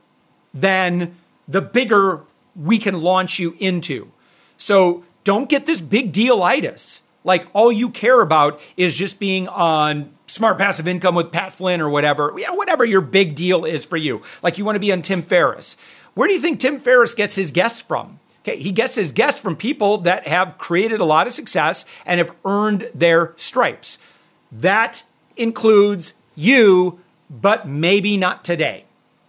then 0.56 1.16
the 1.46 1.60
bigger 1.60 2.22
we 2.56 2.78
can 2.78 3.00
launch 3.02 3.38
you 3.38 3.54
into. 3.58 4.10
So 4.56 5.04
don't 5.24 5.48
get 5.48 5.66
this 5.66 5.80
big 5.80 6.12
dealitis. 6.12 7.02
Like 7.24 7.46
all 7.52 7.70
you 7.70 7.90
care 7.90 8.20
about 8.20 8.60
is 8.76 8.96
just 8.96 9.20
being 9.20 9.48
on 9.48 10.10
smart 10.26 10.58
passive 10.58 10.88
income 10.88 11.14
with 11.14 11.32
Pat 11.32 11.52
Flynn 11.52 11.80
or 11.80 11.88
whatever. 11.88 12.32
Yeah, 12.36 12.52
whatever 12.52 12.84
your 12.84 13.00
big 13.00 13.34
deal 13.34 13.64
is 13.64 13.84
for 13.84 13.96
you. 13.96 14.22
Like 14.42 14.58
you 14.58 14.64
want 14.64 14.76
to 14.76 14.80
be 14.80 14.92
on 14.92 15.02
Tim 15.02 15.22
Ferriss. 15.22 15.76
Where 16.14 16.28
do 16.28 16.34
you 16.34 16.40
think 16.40 16.60
Tim 16.60 16.80
Ferriss 16.80 17.14
gets 17.14 17.34
his 17.34 17.50
guests 17.50 17.80
from? 17.80 18.20
Okay, 18.42 18.58
he 18.58 18.70
gets 18.70 18.94
his 18.94 19.10
guests 19.10 19.40
from 19.40 19.56
people 19.56 19.98
that 19.98 20.28
have 20.28 20.56
created 20.56 21.00
a 21.00 21.04
lot 21.04 21.26
of 21.26 21.32
success 21.32 21.84
and 22.06 22.18
have 22.18 22.32
earned 22.44 22.88
their 22.94 23.34
stripes. 23.36 23.98
That 24.52 25.02
includes 25.36 26.14
you, 26.36 27.00
but 27.28 27.66
maybe 27.66 28.16
not 28.16 28.44
today. 28.44 28.84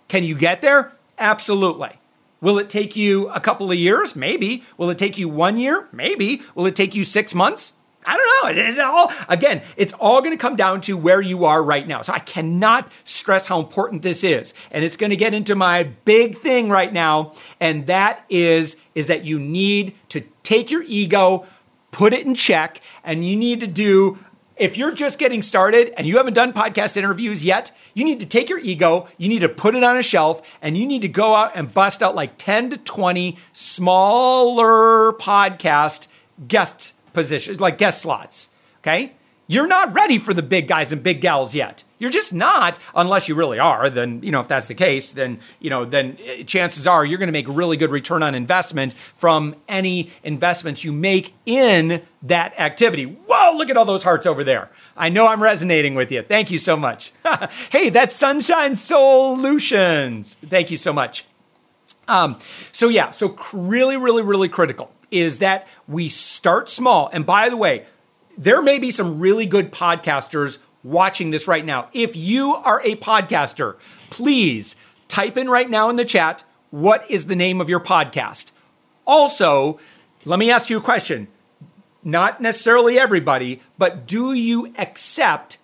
Can 0.07 0.23
you 0.23 0.35
get 0.35 0.61
there? 0.61 0.93
Absolutely. 1.17 1.99
Will 2.39 2.59
it 2.59 2.69
take 2.69 2.95
you 2.95 3.29
a 3.29 3.39
couple 3.39 3.71
of 3.71 3.77
years? 3.77 4.15
Maybe. 4.15 4.63
Will 4.77 4.89
it 4.89 4.97
take 4.97 5.17
you 5.17 5.27
one 5.27 5.57
year? 5.57 5.87
Maybe. 5.91 6.41
Will 6.53 6.67
it 6.67 6.75
take 6.75 6.93
you 6.93 7.03
six 7.03 7.33
months? 7.33 7.73
I 8.07 8.15
don't 8.15 8.55
know. 8.55 8.61
It 8.61 8.69
is 8.69 8.77
all 8.77 9.11
again, 9.27 9.61
it's 9.75 9.91
all 9.93 10.21
going 10.21 10.31
to 10.31 10.41
come 10.41 10.55
down 10.55 10.79
to 10.81 10.95
where 10.95 11.19
you 11.19 11.43
are 11.43 11.61
right 11.61 11.85
now. 11.85 12.01
So 12.01 12.13
I 12.13 12.19
cannot 12.19 12.89
stress 13.03 13.47
how 13.47 13.59
important 13.59 14.01
this 14.01 14.23
is. 14.23 14.53
And 14.71 14.85
it's 14.85 14.95
going 14.95 15.09
to 15.09 15.17
get 15.17 15.33
into 15.33 15.55
my 15.55 15.83
big 15.83 16.37
thing 16.37 16.69
right 16.69 16.93
now, 16.93 17.33
and 17.59 17.85
that 17.87 18.23
is 18.29 18.77
is 18.95 19.07
that 19.07 19.25
you 19.25 19.39
need 19.39 19.93
to 20.09 20.21
take 20.43 20.71
your 20.71 20.83
ego, 20.83 21.45
put 21.91 22.13
it 22.13 22.25
in 22.25 22.33
check, 22.33 22.79
and 23.03 23.25
you 23.25 23.35
need 23.35 23.59
to 23.59 23.67
do 23.67 24.19
if 24.57 24.77
you're 24.77 24.93
just 24.93 25.19
getting 25.19 25.41
started 25.41 25.93
and 25.97 26.07
you 26.07 26.17
haven't 26.17 26.33
done 26.33 26.53
podcast 26.53 26.97
interviews 26.97 27.45
yet, 27.45 27.71
you 27.93 28.03
need 28.03 28.19
to 28.19 28.25
take 28.25 28.49
your 28.49 28.59
ego, 28.59 29.07
you 29.17 29.29
need 29.29 29.39
to 29.39 29.49
put 29.49 29.75
it 29.75 29.83
on 29.83 29.97
a 29.97 30.03
shelf, 30.03 30.41
and 30.61 30.77
you 30.77 30.85
need 30.85 31.01
to 31.03 31.07
go 31.07 31.35
out 31.35 31.51
and 31.55 31.73
bust 31.73 32.01
out 32.01 32.15
like 32.15 32.37
10 32.37 32.71
to 32.71 32.77
20 32.77 33.37
smaller 33.53 35.13
podcast 35.13 36.07
guest 36.47 36.93
positions, 37.13 37.59
like 37.59 37.77
guest 37.77 38.01
slots. 38.01 38.49
Okay. 38.81 39.13
You're 39.47 39.67
not 39.67 39.93
ready 39.93 40.17
for 40.17 40.33
the 40.33 40.43
big 40.43 40.67
guys 40.67 40.91
and 40.91 41.01
big 41.01 41.21
gals 41.21 41.55
yet. 41.55 41.83
You're 41.99 42.11
just 42.11 42.33
not, 42.33 42.77
unless 42.95 43.27
you 43.27 43.35
really 43.35 43.57
are. 43.57 43.89
Then, 43.89 44.21
you 44.21 44.31
know, 44.31 44.39
if 44.39 44.47
that's 44.47 44.67
the 44.67 44.75
case, 44.75 45.13
then, 45.13 45.39
you 45.59 45.69
know, 45.69 45.83
then 45.83 46.17
eh, 46.23 46.43
chances 46.43 46.85
are 46.85 47.03
you're 47.03 47.17
going 47.17 47.27
to 47.27 47.33
make 47.33 47.47
really 47.47 47.75
good 47.75 47.89
return 47.89 48.21
on 48.21 48.35
investment 48.35 48.93
from 49.15 49.55
any 49.67 50.11
investments 50.23 50.83
you 50.83 50.93
make 50.93 51.33
in 51.45 52.03
that 52.21 52.57
activity. 52.59 53.05
Whoa, 53.05 53.57
look 53.57 53.69
at 53.69 53.77
all 53.77 53.85
those 53.85 54.03
hearts 54.03 54.27
over 54.27 54.43
there. 54.43 54.69
I 54.95 55.09
know 55.09 55.27
I'm 55.27 55.41
resonating 55.41 55.95
with 55.95 56.11
you. 56.11 56.21
Thank 56.21 56.51
you 56.51 56.59
so 56.59 56.77
much. 56.77 57.11
hey, 57.71 57.89
that's 57.89 58.15
Sunshine 58.15 58.75
Solutions. 58.75 60.37
Thank 60.45 60.69
you 60.69 60.77
so 60.77 60.93
much. 60.93 61.25
Um, 62.07 62.37
so, 62.71 62.89
yeah, 62.89 63.09
so 63.09 63.37
really, 63.51 63.97
really, 63.97 64.21
really 64.21 64.49
critical 64.49 64.91
is 65.09 65.39
that 65.39 65.67
we 65.87 66.09
start 66.09 66.69
small. 66.69 67.09
And 67.11 67.25
by 67.25 67.49
the 67.49 67.57
way, 67.57 67.85
there 68.37 68.61
may 68.61 68.77
be 68.77 68.91
some 68.91 69.19
really 69.19 69.45
good 69.45 69.71
podcasters 69.71 70.59
watching 70.87 71.31
this 71.31 71.47
right 71.47 71.65
now. 71.65 71.89
If 71.93 72.15
you 72.15 72.55
are 72.55 72.81
a 72.81 72.95
podcaster, 72.95 73.75
please 74.09 74.75
type 75.07 75.37
in 75.37 75.49
right 75.49 75.69
now 75.69 75.89
in 75.89 75.95
the 75.95 76.05
chat 76.05 76.43
what 76.71 77.09
is 77.09 77.27
the 77.27 77.35
name 77.35 77.61
of 77.61 77.69
your 77.69 77.79
podcast. 77.79 78.51
Also, 79.05 79.79
let 80.25 80.39
me 80.39 80.51
ask 80.51 80.69
you 80.69 80.77
a 80.77 80.81
question. 80.81 81.27
Not 82.03 82.41
necessarily 82.41 82.97
everybody, 82.97 83.61
but 83.77 84.07
do 84.07 84.33
you 84.33 84.73
accept 84.77 85.57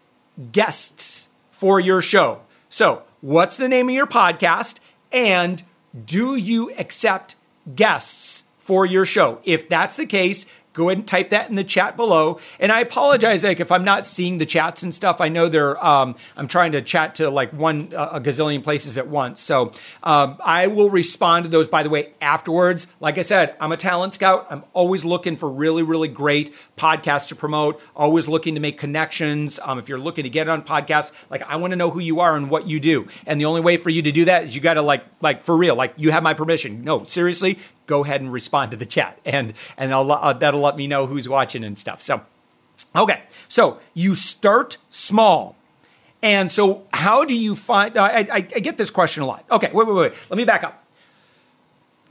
guests 0.52 1.30
for 1.52 1.80
your 1.80 2.02
show? 2.02 2.42
So, 2.70 3.04
what's 3.22 3.58
the 3.58 3.70
name 3.70 3.90
of 3.90 3.96
your 3.96 4.08
podcast? 4.08 4.80
And 5.12 5.64
do 6.06 6.36
you 6.36 6.72
accept 6.78 7.36
guests 7.76 8.46
for 8.60 8.86
your 8.86 9.06
show? 9.06 9.40
If 9.44 9.70
that's 9.70 9.96
the 9.96 10.06
case, 10.06 10.46
go 10.74 10.90
ahead 10.90 10.98
and 10.98 11.08
type 11.08 11.30
that 11.30 11.50
in 11.50 11.56
the 11.56 11.64
chat 11.64 11.96
below. 11.96 12.40
And 12.60 12.72
I 12.72 12.82
apologize, 12.82 13.44
like 13.44 13.60
if 13.60 13.72
I'm 13.72 13.84
not 13.84 14.06
seeing 14.06 14.38
the 14.38 14.46
chats 14.46 14.84
and 14.84 14.94
stuff. 14.94 15.22
I 15.22 15.30
know 15.30 15.50
they're. 15.50 15.84
Um, 15.84 16.16
I'm 16.36 16.48
trying 16.48 16.74
to 16.74 16.82
chat 16.82 17.16
to 17.16 17.30
like 17.30 17.54
one 17.54 17.94
uh, 17.96 18.10
a 18.14 18.22
gazillion 18.22 18.64
places 18.64 18.98
at 18.98 19.08
once. 19.08 19.40
So 19.40 19.72
um, 20.04 20.38
I 20.44 20.68
will 20.68 20.90
respond 20.90 21.46
to 21.46 21.50
those. 21.50 21.68
By 21.68 21.84
the 21.84 21.90
way, 21.90 22.14
afterwards. 22.22 22.88
Like 23.00 23.18
I 23.18 23.22
said, 23.22 23.56
I'm 23.60 23.72
a 23.72 23.78
talent 23.78 24.14
scout. 24.14 24.48
I'm 24.50 24.64
always 24.74 25.06
looking 25.06 25.38
for 25.38 25.50
really, 25.50 25.84
really 25.84 26.08
great 26.08 26.54
podcasts 26.78 27.28
to 27.30 27.36
promote. 27.36 27.82
Always 27.96 28.28
looking 28.28 28.56
to 28.56 28.60
make 28.60 28.78
connections. 28.78 29.60
Um, 29.64 29.80
if 29.80 29.88
you're 29.90 30.00
looking 30.00 30.24
to 30.24 30.30
get 30.30 30.50
on 30.50 30.64
podcasts, 30.64 31.12
like 31.30 31.44
I 31.44 31.56
want 31.56 31.72
to 31.72 31.76
know 31.76 31.90
who 31.90 32.00
you 32.00 32.20
are 32.20 32.36
and 32.36 32.50
what 32.50 32.68
you 32.68 32.80
do. 32.80 33.08
And 33.26 33.40
the 33.40 33.46
only 33.46 33.62
way 33.62 33.78
for 33.78 33.90
you 33.90 34.02
to 34.02 34.12
do 34.12 34.26
that 34.26 34.44
is 34.44 34.56
you 34.56 34.62
got 34.62 34.76
to 34.76 34.82
like 34.82 35.04
like 35.22 35.44
for 35.44 35.56
real. 35.56 35.76
Like 35.76 35.94
you 35.98 36.12
have 36.12 36.24
my 36.24 36.34
permission. 36.34 36.84
No, 36.84 37.04
seriously, 37.04 37.60
go 37.86 38.04
ahead 38.04 38.22
and 38.22 38.32
respond 38.32 38.72
to 38.72 38.78
the 38.78 38.86
chat, 38.86 39.20
and 39.26 39.54
and 39.78 39.94
uh, 39.94 40.34
that'll 40.34 40.62
let 40.62 40.76
me 40.76 40.88
know 40.88 41.08
who's 41.08 41.28
watching 41.28 41.64
and 41.64 41.78
stuff. 41.78 42.02
So, 42.02 42.22
okay, 42.96 43.24
so 43.48 43.80
you 43.94 44.16
start 44.16 44.78
small. 44.90 45.56
And 46.22 46.50
so, 46.50 46.88
how 46.94 47.26
do 47.26 47.36
you 47.36 47.54
find? 47.56 47.98
I, 47.98 48.20
I, 48.20 48.28
I 48.32 48.40
get 48.42 48.78
this 48.78 48.90
question 48.90 49.24
a 49.24 49.26
lot. 49.26 49.44
Okay, 49.52 49.70
wait, 49.74 49.86
wait, 49.86 49.94
wait. 49.94 50.14
Let 50.30 50.38
me 50.38 50.46
back 50.46 50.64
up. 50.64 50.86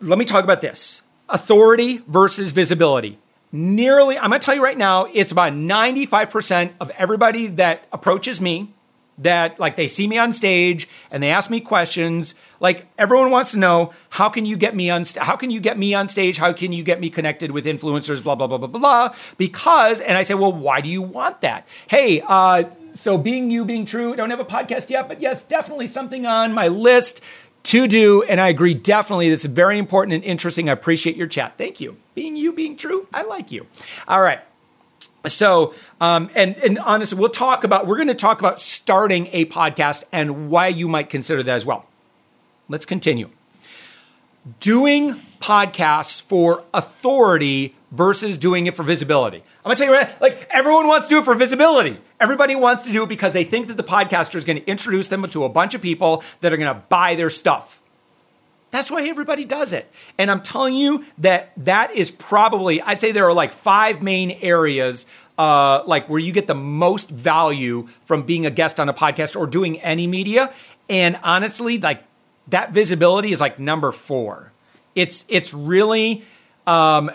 Let 0.01 0.19
me 0.19 0.25
talk 0.25 0.45
about 0.45 0.61
this 0.61 1.03
authority 1.29 2.03
versus 2.07 2.53
visibility. 2.53 3.19
Nearly, 3.51 4.19
I'm 4.19 4.31
going 4.31 4.41
to 4.41 4.45
tell 4.45 4.55
you 4.55 4.63
right 4.63 4.79
now, 4.79 5.07
it's 5.13 5.33
about 5.33 5.53
95% 5.53 6.73
of 6.81 6.91
everybody 6.91 7.49
that 7.49 7.87
approaches 7.93 8.41
me 8.41 8.73
that 9.19 9.59
like 9.61 9.77
they 9.77 9.89
see 9.89 10.07
me 10.07 10.19
on 10.19 10.33
stage 10.33 10.89
and 11.11 11.23
they 11.23 11.31
ask 11.31 11.51
me 11.51 11.61
questions. 11.61 12.35
Like 12.61 12.87
everyone 12.99 13.31
wants 13.31 13.53
to 13.53 13.59
know 13.59 13.93
how 14.11 14.29
can 14.29 14.47
you 14.47 14.57
get 14.57 14.75
me 14.75 14.91
on 14.91 15.05
st- 15.05 15.25
how 15.25 15.37
can 15.37 15.51
you 15.51 15.61
get 15.61 15.79
me 15.79 15.95
on 15.95 16.09
stage? 16.09 16.39
How 16.39 16.53
can 16.53 16.73
you 16.73 16.83
get 16.83 17.01
me 17.01 17.11
connected 17.11 17.51
with 17.51 17.65
influencers? 17.65 18.23
Blah 18.23 18.35
blah 18.35 18.47
blah 18.47 18.59
blah 18.59 18.67
blah 18.67 19.15
because 19.37 20.01
and 20.01 20.17
i 20.17 20.23
say 20.23 20.35
well 20.35 20.53
why 20.53 20.81
do 20.81 20.89
you 20.89 21.03
want 21.03 21.41
that? 21.43 21.67
Hey 21.89 22.23
uh 22.27 22.65
so 22.95 23.19
being 23.19 23.51
you 23.51 23.65
being 23.65 23.85
true 23.85 24.15
don't 24.17 24.31
have 24.31 24.41
a 24.41 24.45
podcast 24.45 24.91
yet 24.91 25.09
but 25.09 25.21
yes 25.21 25.43
definitely 25.43 25.87
something 25.87 26.27
on 26.27 26.53
my 26.53 26.69
list 26.69 27.23
to 27.65 27.87
do. 27.87 28.23
And 28.25 28.41
i 28.41 28.49
agree 28.49 28.75
definitely 28.75 29.29
this 29.29 29.45
is 29.45 29.51
very 29.51 29.79
important 29.79 30.15
and 30.15 30.25
interesting. 30.25 30.69
I 30.69 30.73
appreciate 30.73 31.17
your 31.17 31.27
chat. 31.29 31.55
Thank 31.59 31.81
you. 31.81 31.97
Being 32.15 32.37
you 32.37 32.53
being 32.53 32.77
true 32.77 33.09
i 33.13 33.23
like 33.23 33.53
you. 33.53 33.67
All 34.09 34.23
right 34.23 34.41
so, 35.31 35.75
um, 36.01 36.31
and 36.35 36.57
and 36.57 36.79
honestly, 36.81 37.19
we'll 37.19 37.29
talk 37.29 37.63
about 37.65 37.87
we're 37.87 37.97
going 37.97 38.09
to 38.09 38.15
talk 38.15 38.41
about 38.41 38.59
starting 38.59 39.29
a 39.33 39.45
podcast 39.47 40.05
and 40.11 40.51
why 40.51 40.69
you 40.69 40.89
might 40.89 41.11
consider 41.11 41.43
that 41.43 41.55
as 41.55 41.65
well. 41.65 41.87
Let's 42.69 42.87
continue. 42.87 43.31
Doing 44.59 45.21
podcasts 45.41 46.21
for 46.21 46.65
authority 46.75 47.77
versus 47.91 48.39
doing 48.39 48.67
it 48.67 48.75
for 48.75 48.83
visibility. 48.83 49.39
I'm 49.39 49.45
gonna 49.65 49.77
tell 49.77 49.87
you 49.87 49.93
right, 49.93 50.21
like 50.21 50.49
everyone 50.51 50.89
wants 50.89 51.07
to 51.09 51.15
do 51.15 51.19
it 51.19 51.25
for 51.25 51.35
visibility. 51.35 51.99
Everybody 52.19 52.55
wants 52.57 52.85
to 52.85 52.93
do 52.93 53.03
it 53.03 53.09
because 53.09 53.33
they 53.33 53.45
think 53.45 53.67
that 53.67 53.77
the 53.77 53.85
podcaster 53.85 54.37
is 54.37 54.45
going 54.45 54.59
to 54.59 54.67
introduce 54.67 55.09
them 55.09 55.29
to 55.29 55.45
a 55.45 55.49
bunch 55.49 55.75
of 55.75 55.83
people 55.83 56.23
that 56.41 56.53
are 56.53 56.57
going 56.57 56.73
to 56.73 56.81
buy 56.89 57.17
their 57.17 57.31
stuff. 57.31 57.82
That's 58.73 58.91
why 58.91 59.07
everybody 59.07 59.45
does 59.45 59.75
it. 59.75 59.93
And 60.17 60.31
I'm 60.31 60.43
telling 60.43 60.75
you 60.75 61.05
that 61.19 61.53
that 61.59 61.95
is 61.95 62.11
probably, 62.11 62.81
I'd 62.81 63.03
say 63.03 63.13
there 63.13 63.29
are 63.29 63.35
like 63.35 63.53
five 63.53 64.01
main 64.01 64.31
areas, 64.41 65.07
uh, 65.37 65.83
like 65.87 66.09
where 66.09 66.19
you 66.19 66.33
get 66.33 66.47
the 66.47 66.55
most 66.55 67.11
value 67.11 67.87
from 68.07 68.23
being 68.23 68.47
a 68.47 68.51
guest 68.51 68.81
on 68.81 68.89
a 68.89 68.95
podcast 68.95 69.39
or 69.39 69.47
doing 69.47 69.79
any 69.83 70.07
media. 70.07 70.55
And 70.89 71.21
honestly, 71.23 71.79
like 71.79 72.03
that 72.49 72.73
visibility 72.73 73.31
is 73.31 73.41
like 73.41 73.59
number 73.59 73.93
four. 73.93 74.53
It's, 74.95 75.27
it's 75.29 75.53
really, 75.53 76.25
um, 76.67 77.11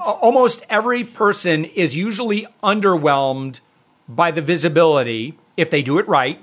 almost 0.00 0.64
every 0.70 1.04
person 1.04 1.66
is 1.66 1.94
usually 1.94 2.46
underwhelmed 2.62 3.60
by 4.08 4.30
the 4.30 4.40
visibility 4.40 5.38
if 5.58 5.68
they 5.68 5.82
do 5.82 5.98
it 5.98 6.08
right. 6.08 6.40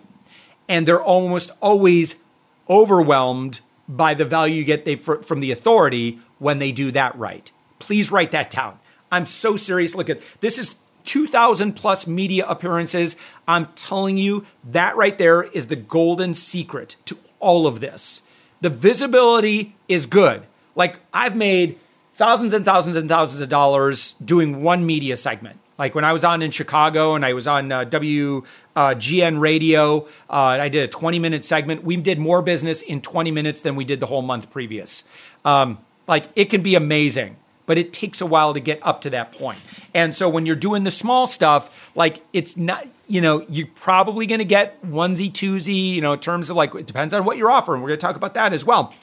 And 0.70 0.88
they're 0.88 1.02
almost 1.02 1.50
always 1.62 2.24
overwhelmed 2.70 3.62
by 3.92 4.14
the 4.14 4.26
value 4.26 4.56
you 4.56 4.64
get 4.64 4.86
they, 4.86 4.96
from 4.96 5.42
the 5.42 5.52
authority 5.52 6.20
when 6.40 6.60
they 6.60 6.72
do 6.72 6.92
that 6.92 7.16
right. 7.18 7.52
Please 7.80 8.12
write 8.12 8.32
that 8.32 8.50
down. 8.50 8.80
I'm 9.12 9.26
so 9.26 9.58
serious. 9.58 9.94
Look 9.94 10.10
at 10.10 10.22
this 10.40 10.58
is 10.58 10.78
2,000 11.06 11.74
plus 11.74 12.08
media 12.08 12.46
appearances. 12.48 13.18
I'm 13.48 13.68
telling 13.76 14.18
you, 14.18 14.46
that 14.64 14.96
right 14.96 15.18
there 15.18 15.44
is 15.44 15.68
the 15.68 15.76
golden 15.76 16.34
secret 16.34 16.96
to 17.06 17.18
all 17.40 17.68
of 17.68 17.80
this. 17.82 18.24
The 18.62 18.70
visibility 18.70 19.76
is 19.88 20.06
good. 20.06 20.44
Like 20.76 21.00
I've 21.14 21.36
made 21.36 21.80
thousands 22.14 22.54
and 22.54 22.64
thousands 22.64 22.96
and 22.96 23.10
thousands 23.10 23.42
of 23.42 23.50
dollars 23.50 24.14
doing 24.24 24.62
one 24.62 24.86
media 24.86 25.18
segment. 25.18 25.60
Like 25.82 25.96
when 25.96 26.06
I 26.06 26.14
was 26.14 26.24
on 26.24 26.44
in 26.44 26.52
Chicago 26.52 27.16
and 27.16 27.26
I 27.26 27.34
was 27.34 27.48
on 27.48 27.72
uh, 27.72 27.86
WGN 27.86 29.40
radio, 29.40 30.06
uh, 30.30 30.36
I 30.36 30.70
did 30.70 30.84
a 30.84 30.88
20 30.88 31.18
minute 31.18 31.44
segment. 31.44 31.84
We 31.84 31.98
did 31.98 32.20
more 32.20 32.44
business 32.44 32.84
in 32.84 33.02
20 33.02 33.32
minutes 33.32 33.64
than 33.64 33.76
we 33.76 33.84
did 33.84 34.00
the 34.00 34.06
whole 34.06 34.22
month 34.22 34.52
previous. 34.52 35.06
Um, 35.44 35.80
like 36.08 36.30
it 36.36 36.52
can 36.52 36.62
be 36.62 36.76
amazing, 36.76 37.36
but 37.66 37.80
it 37.80 37.94
takes 37.94 38.22
a 38.22 38.28
while 38.28 38.54
to 38.54 38.60
get 38.60 38.78
up 38.84 39.02
to 39.02 39.10
that 39.10 39.32
point. 39.32 39.58
And 39.92 40.16
so 40.16 40.30
when 40.30 40.46
you're 40.46 40.56
doing 40.56 40.84
the 40.84 40.92
small 40.92 41.26
stuff, 41.26 41.90
like 41.96 42.24
it's 42.32 42.56
not, 42.56 42.88
you 43.08 43.20
know, 43.20 43.44
you're 43.50 43.66
probably 43.74 44.28
going 44.28 44.38
to 44.38 44.46
get 44.46 44.80
onesie, 44.84 45.32
twosie, 45.32 45.96
you 45.96 46.02
know, 46.02 46.14
in 46.14 46.20
terms 46.20 46.52
of 46.52 46.56
like, 46.56 46.76
it 46.76 46.86
depends 46.86 47.12
on 47.12 47.26
what 47.26 47.38
you're 47.38 47.50
offering. 47.50 47.82
We're 47.82 47.88
going 47.88 48.00
to 48.00 48.06
talk 48.06 48.16
about 48.16 48.36
that 48.36 48.54
as 48.54 48.64
well. 48.64 48.94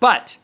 But 0.00 0.38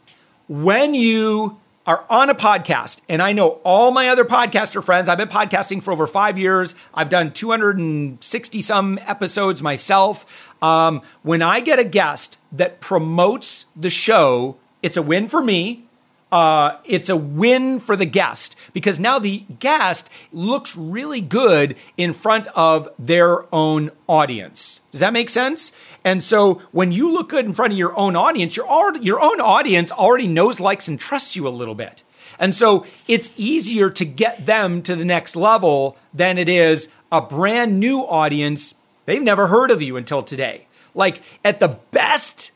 when 0.46 0.94
you 0.94 1.58
are 1.86 2.04
on 2.08 2.30
a 2.30 2.34
podcast, 2.34 3.00
and 3.08 3.20
I 3.20 3.32
know 3.32 3.60
all 3.62 3.90
my 3.90 4.08
other 4.08 4.24
podcaster 4.24 4.82
friends, 4.82 5.08
I've 5.08 5.18
been 5.18 5.28
podcasting 5.28 5.82
for 5.82 5.92
over 5.92 6.06
five 6.06 6.38
years. 6.38 6.74
I've 6.94 7.10
done 7.10 7.32
260 7.32 8.62
some 8.62 8.98
episodes 9.02 9.62
myself. 9.62 10.54
Um, 10.62 11.02
when 11.22 11.42
I 11.42 11.60
get 11.60 11.78
a 11.78 11.84
guest 11.84 12.38
that 12.52 12.80
promotes 12.80 13.66
the 13.76 13.90
show, 13.90 14.56
it's 14.82 14.96
a 14.96 15.02
win 15.02 15.28
for 15.28 15.42
me. 15.42 15.84
Uh, 16.32 16.78
it's 16.84 17.08
a 17.08 17.16
win 17.16 17.78
for 17.78 17.94
the 17.94 18.04
guest 18.04 18.56
because 18.72 18.98
now 18.98 19.18
the 19.18 19.44
guest 19.60 20.10
looks 20.32 20.76
really 20.76 21.20
good 21.20 21.76
in 21.96 22.12
front 22.12 22.48
of 22.56 22.88
their 22.98 23.44
own 23.54 23.90
audience. 24.08 24.80
Does 24.90 25.00
that 25.00 25.12
make 25.12 25.30
sense? 25.30 25.76
And 26.02 26.24
so 26.24 26.60
when 26.72 26.90
you 26.90 27.10
look 27.10 27.28
good 27.28 27.44
in 27.44 27.52
front 27.52 27.72
of 27.72 27.78
your 27.78 27.96
own 27.96 28.16
audience, 28.16 28.56
your, 28.56 28.96
your 28.96 29.20
own 29.20 29.40
audience 29.40 29.92
already 29.92 30.26
knows, 30.26 30.58
likes, 30.58 30.88
and 30.88 30.98
trusts 30.98 31.36
you 31.36 31.46
a 31.46 31.50
little 31.50 31.74
bit. 31.74 32.02
And 32.38 32.54
so 32.54 32.84
it's 33.06 33.32
easier 33.36 33.88
to 33.90 34.04
get 34.04 34.44
them 34.44 34.82
to 34.82 34.96
the 34.96 35.04
next 35.04 35.36
level 35.36 35.96
than 36.12 36.36
it 36.36 36.48
is 36.48 36.88
a 37.12 37.20
brand 37.20 37.78
new 37.78 38.00
audience. 38.00 38.74
They've 39.06 39.22
never 39.22 39.46
heard 39.46 39.70
of 39.70 39.82
you 39.82 39.96
until 39.96 40.22
today. 40.22 40.66
Like 40.94 41.22
at 41.44 41.60
the 41.60 41.78
best, 41.92 42.50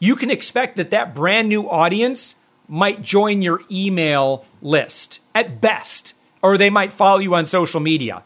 you 0.00 0.16
can 0.16 0.30
expect 0.30 0.76
that 0.76 0.90
that 0.90 1.14
brand 1.14 1.48
new 1.48 1.68
audience 1.68 2.36
might 2.70 3.02
join 3.02 3.42
your 3.42 3.60
email 3.70 4.46
list 4.62 5.20
at 5.34 5.60
best, 5.60 6.14
or 6.40 6.56
they 6.56 6.70
might 6.70 6.92
follow 6.92 7.18
you 7.18 7.34
on 7.34 7.44
social 7.44 7.80
media 7.80 8.22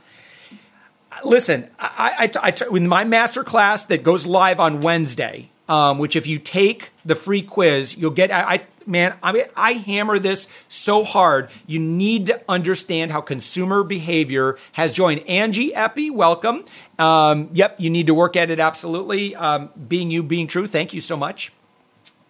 listen, 1.22 1.68
I, 1.78 2.30
I, 2.34 2.52
I, 2.52 2.68
with 2.68 2.82
my 2.82 3.04
master 3.04 3.44
class 3.44 3.86
that 3.86 4.02
goes 4.02 4.26
live 4.26 4.58
on 4.58 4.80
Wednesday, 4.80 5.50
um, 5.68 5.98
which 5.98 6.16
if 6.16 6.26
you 6.26 6.38
take 6.38 6.90
the 7.04 7.14
free 7.14 7.42
quiz, 7.42 7.96
you'll 7.96 8.10
get. 8.10 8.30
I, 8.30 8.54
I 8.54 8.66
man, 8.86 9.16
I 9.22 9.32
mean, 9.32 9.44
I 9.56 9.72
hammer 9.74 10.18
this 10.18 10.48
so 10.68 11.04
hard. 11.04 11.50
You 11.66 11.78
need 11.78 12.26
to 12.26 12.42
understand 12.48 13.12
how 13.12 13.20
consumer 13.20 13.82
behavior 13.82 14.58
has 14.72 14.94
joined. 14.94 15.20
Angie 15.28 15.74
Epi, 15.74 16.10
welcome. 16.10 16.64
Um, 16.98 17.50
yep, 17.52 17.76
you 17.78 17.90
need 17.90 18.06
to 18.08 18.14
work 18.14 18.36
at 18.36 18.50
it 18.50 18.60
absolutely. 18.60 19.34
Um, 19.36 19.70
being 19.88 20.10
you, 20.10 20.22
being 20.22 20.46
true. 20.46 20.66
Thank 20.66 20.92
you 20.92 21.00
so 21.00 21.16
much. 21.16 21.52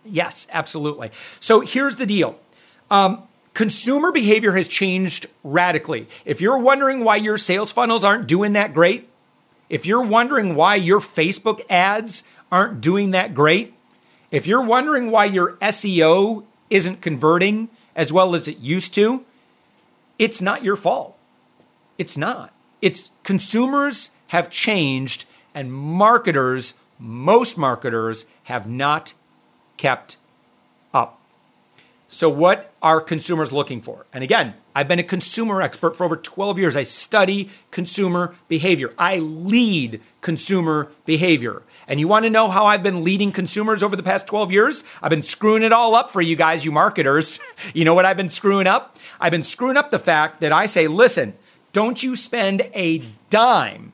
Yes, 0.04 0.46
absolutely. 0.52 1.10
So 1.40 1.60
here's 1.60 1.96
the 1.96 2.06
deal. 2.06 2.38
Um, 2.90 3.22
consumer 3.54 4.12
behavior 4.12 4.52
has 4.52 4.68
changed 4.68 5.26
radically. 5.42 6.08
If 6.24 6.40
you're 6.40 6.58
wondering 6.58 7.04
why 7.04 7.16
your 7.16 7.38
sales 7.38 7.72
funnels 7.72 8.04
aren't 8.04 8.26
doing 8.26 8.52
that 8.52 8.74
great, 8.74 9.08
if 9.68 9.86
you're 9.86 10.02
wondering 10.02 10.54
why 10.54 10.74
your 10.76 11.00
Facebook 11.00 11.62
ads 11.70 12.24
aren't 12.52 12.80
doing 12.80 13.12
that 13.12 13.34
great, 13.34 13.74
if 14.30 14.46
you're 14.46 14.62
wondering 14.62 15.10
why 15.10 15.24
your 15.24 15.52
SEO 15.54 16.44
isn't 16.68 17.00
converting 17.00 17.68
as 17.96 18.12
well 18.12 18.34
as 18.34 18.48
it 18.48 18.58
used 18.58 18.92
to, 18.94 19.24
it's 20.18 20.42
not 20.42 20.64
your 20.64 20.76
fault. 20.76 21.16
It's 21.98 22.16
not. 22.16 22.52
It's 22.82 23.12
consumers 23.22 24.10
have 24.28 24.50
changed 24.50 25.24
and 25.54 25.72
marketers, 25.72 26.74
most 26.98 27.56
marketers, 27.56 28.26
have 28.44 28.68
not 28.68 29.14
kept 29.84 30.16
up. 30.94 31.20
So, 32.08 32.30
what 32.30 32.72
are 32.80 33.02
consumers 33.02 33.52
looking 33.52 33.82
for? 33.82 34.06
And 34.14 34.24
again, 34.24 34.54
I've 34.74 34.88
been 34.88 34.98
a 34.98 35.02
consumer 35.02 35.60
expert 35.60 35.94
for 35.94 36.04
over 36.04 36.16
12 36.16 36.58
years. 36.58 36.74
I 36.74 36.84
study 36.84 37.50
consumer 37.70 38.34
behavior, 38.48 38.94
I 38.96 39.18
lead 39.18 40.00
consumer 40.22 40.90
behavior. 41.04 41.60
And 41.86 42.00
you 42.00 42.08
want 42.08 42.24
to 42.24 42.30
know 42.30 42.48
how 42.48 42.64
I've 42.64 42.82
been 42.82 43.04
leading 43.04 43.30
consumers 43.30 43.82
over 43.82 43.94
the 43.94 44.02
past 44.02 44.26
12 44.26 44.50
years? 44.50 44.84
I've 45.02 45.10
been 45.10 45.22
screwing 45.22 45.62
it 45.62 45.70
all 45.70 45.94
up 45.94 46.08
for 46.08 46.22
you 46.22 46.34
guys, 46.34 46.64
you 46.64 46.72
marketers. 46.72 47.38
you 47.74 47.84
know 47.84 47.92
what 47.92 48.06
I've 48.06 48.16
been 48.16 48.30
screwing 48.30 48.66
up? 48.66 48.96
I've 49.20 49.32
been 49.32 49.42
screwing 49.42 49.76
up 49.76 49.90
the 49.90 49.98
fact 49.98 50.40
that 50.40 50.50
I 50.50 50.64
say, 50.64 50.88
listen, 50.88 51.34
don't 51.74 52.02
you 52.02 52.16
spend 52.16 52.70
a 52.74 53.02
dime 53.28 53.92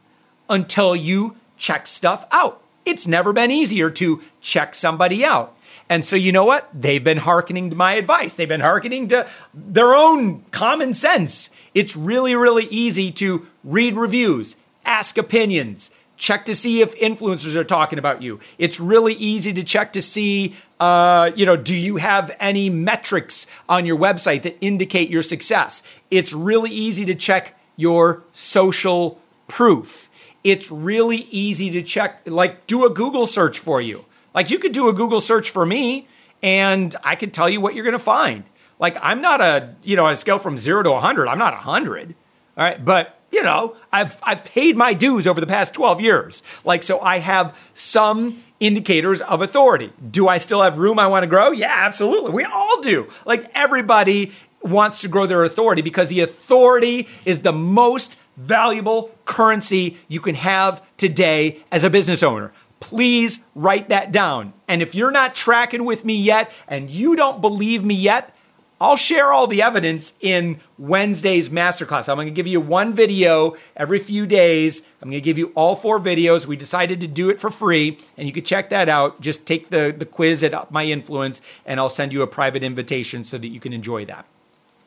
until 0.48 0.94
you 0.94 1.34
check 1.56 1.88
stuff 1.88 2.26
out. 2.30 2.62
It's 2.84 3.08
never 3.08 3.32
been 3.32 3.50
easier 3.50 3.90
to 3.90 4.22
check 4.40 4.76
somebody 4.76 5.24
out. 5.24 5.56
And 5.90 6.04
so, 6.04 6.14
you 6.14 6.30
know 6.30 6.44
what? 6.44 6.70
They've 6.72 7.02
been 7.02 7.18
hearkening 7.18 7.68
to 7.70 7.76
my 7.76 7.94
advice. 7.94 8.36
They've 8.36 8.48
been 8.48 8.60
hearkening 8.60 9.08
to 9.08 9.28
their 9.52 9.92
own 9.92 10.44
common 10.52 10.94
sense. 10.94 11.50
It's 11.74 11.96
really, 11.96 12.36
really 12.36 12.66
easy 12.66 13.10
to 13.12 13.48
read 13.64 13.96
reviews, 13.96 14.54
ask 14.84 15.18
opinions, 15.18 15.90
check 16.16 16.44
to 16.44 16.54
see 16.54 16.80
if 16.80 16.94
influencers 16.96 17.56
are 17.56 17.64
talking 17.64 17.98
about 17.98 18.22
you. 18.22 18.38
It's 18.56 18.78
really 18.78 19.14
easy 19.14 19.52
to 19.52 19.64
check 19.64 19.92
to 19.94 20.02
see, 20.02 20.54
uh, 20.78 21.32
you 21.34 21.44
know, 21.44 21.56
do 21.56 21.74
you 21.74 21.96
have 21.96 22.36
any 22.38 22.70
metrics 22.70 23.48
on 23.68 23.84
your 23.84 23.98
website 23.98 24.42
that 24.42 24.56
indicate 24.60 25.10
your 25.10 25.22
success? 25.22 25.82
It's 26.08 26.32
really 26.32 26.70
easy 26.70 27.04
to 27.06 27.16
check 27.16 27.58
your 27.74 28.22
social 28.30 29.18
proof. 29.48 30.08
It's 30.44 30.70
really 30.70 31.26
easy 31.32 31.68
to 31.70 31.82
check, 31.82 32.20
like, 32.26 32.68
do 32.68 32.84
a 32.84 32.90
Google 32.90 33.26
search 33.26 33.58
for 33.58 33.80
you. 33.80 34.04
Like 34.34 34.50
you 34.50 34.58
could 34.58 34.72
do 34.72 34.88
a 34.88 34.92
Google 34.92 35.20
search 35.20 35.50
for 35.50 35.66
me 35.66 36.08
and 36.42 36.96
I 37.02 37.16
could 37.16 37.34
tell 37.34 37.48
you 37.48 37.60
what 37.60 37.74
you're 37.74 37.84
going 37.84 37.92
to 37.92 37.98
find. 37.98 38.44
Like 38.78 38.96
I'm 39.02 39.20
not 39.20 39.40
a, 39.40 39.74
you 39.82 39.96
know, 39.96 40.08
a 40.08 40.16
scale 40.16 40.38
from 40.38 40.56
0 40.56 40.84
to 40.84 40.90
100. 40.90 41.28
I'm 41.28 41.38
not 41.38 41.52
100. 41.52 42.14
All 42.56 42.64
right, 42.64 42.84
but 42.84 43.18
you 43.30 43.42
know, 43.42 43.76
I've 43.92 44.18
I've 44.22 44.44
paid 44.44 44.76
my 44.76 44.92
dues 44.94 45.26
over 45.26 45.40
the 45.40 45.46
past 45.46 45.74
12 45.74 46.00
years. 46.00 46.42
Like 46.64 46.82
so 46.82 47.00
I 47.00 47.18
have 47.18 47.56
some 47.74 48.42
indicators 48.58 49.20
of 49.22 49.40
authority. 49.40 49.92
Do 50.10 50.28
I 50.28 50.38
still 50.38 50.62
have 50.62 50.78
room 50.78 50.98
I 50.98 51.06
want 51.06 51.22
to 51.22 51.26
grow? 51.26 51.50
Yeah, 51.52 51.72
absolutely. 51.72 52.32
We 52.32 52.44
all 52.44 52.80
do. 52.80 53.08
Like 53.24 53.50
everybody 53.54 54.32
wants 54.62 55.00
to 55.02 55.08
grow 55.08 55.26
their 55.26 55.44
authority 55.44 55.82
because 55.82 56.08
the 56.08 56.20
authority 56.20 57.08
is 57.24 57.42
the 57.42 57.52
most 57.52 58.18
valuable 58.36 59.10
currency 59.24 59.98
you 60.08 60.20
can 60.20 60.34
have 60.34 60.82
today 60.96 61.60
as 61.70 61.84
a 61.84 61.90
business 61.90 62.22
owner 62.22 62.52
please 62.80 63.46
write 63.54 63.88
that 63.90 64.10
down. 64.10 64.52
And 64.66 64.82
if 64.82 64.94
you're 64.94 65.10
not 65.10 65.34
tracking 65.34 65.84
with 65.84 66.04
me 66.04 66.16
yet 66.16 66.50
and 66.66 66.90
you 66.90 67.14
don't 67.14 67.40
believe 67.40 67.84
me 67.84 67.94
yet, 67.94 68.34
I'll 68.82 68.96
share 68.96 69.30
all 69.30 69.46
the 69.46 69.60
evidence 69.60 70.14
in 70.20 70.58
Wednesday's 70.78 71.50
masterclass. 71.50 72.08
I'm 72.08 72.16
going 72.16 72.28
to 72.28 72.32
give 72.32 72.46
you 72.46 72.62
one 72.62 72.94
video 72.94 73.54
every 73.76 73.98
few 73.98 74.26
days. 74.26 74.80
I'm 75.02 75.10
going 75.10 75.20
to 75.20 75.24
give 75.24 75.36
you 75.36 75.52
all 75.54 75.76
four 75.76 76.00
videos. 76.00 76.46
We 76.46 76.56
decided 76.56 76.98
to 77.02 77.06
do 77.06 77.28
it 77.28 77.38
for 77.38 77.50
free, 77.50 77.98
and 78.16 78.26
you 78.26 78.32
can 78.32 78.42
check 78.42 78.70
that 78.70 78.88
out. 78.88 79.20
Just 79.20 79.46
take 79.46 79.68
the, 79.68 79.94
the 79.96 80.06
quiz 80.06 80.42
at 80.42 80.70
My 80.72 80.86
Influence, 80.86 81.42
and 81.66 81.78
I'll 81.78 81.90
send 81.90 82.14
you 82.14 82.22
a 82.22 82.26
private 82.26 82.62
invitation 82.62 83.22
so 83.22 83.36
that 83.36 83.48
you 83.48 83.60
can 83.60 83.74
enjoy 83.74 84.06
that. 84.06 84.24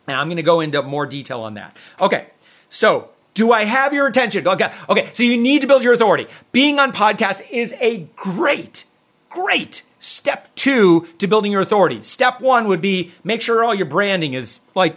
And 0.08 0.18
I'm 0.18 0.28
going 0.28 0.38
to 0.38 0.44
go 0.44 0.60
into 0.60 0.82
more 0.82 1.06
detail 1.06 1.42
on 1.42 1.54
that. 1.54 1.78
Okay, 2.02 2.32
so 2.72 3.12
do 3.34 3.52
I 3.52 3.66
have 3.66 3.94
your 3.94 4.08
attention? 4.08 4.48
Oh, 4.48 4.52
okay. 4.52 4.72
Okay. 4.90 5.10
So 5.14 5.24
you 5.24 5.38
need 5.38 5.62
to 5.62 5.68
build 5.68 5.84
your 5.84 5.94
authority. 5.94 6.28
Being 6.52 6.80
on 6.80 6.92
podcasts 6.92 7.50
is 7.50 7.76
a 7.80 8.08
great, 8.16 8.86
great 9.30 9.84
step 10.00 10.54
two 10.56 11.08
to 11.18 11.28
building 11.28 11.52
your 11.52 11.62
authority. 11.62 12.04
Step 12.04 12.42
one 12.42 12.68
would 12.68 12.82
be 12.82 13.12
make 13.24 13.42
sure 13.42 13.64
all 13.64 13.74
your 13.74 13.86
branding 13.86 14.34
is 14.34 14.60
like 14.76 14.96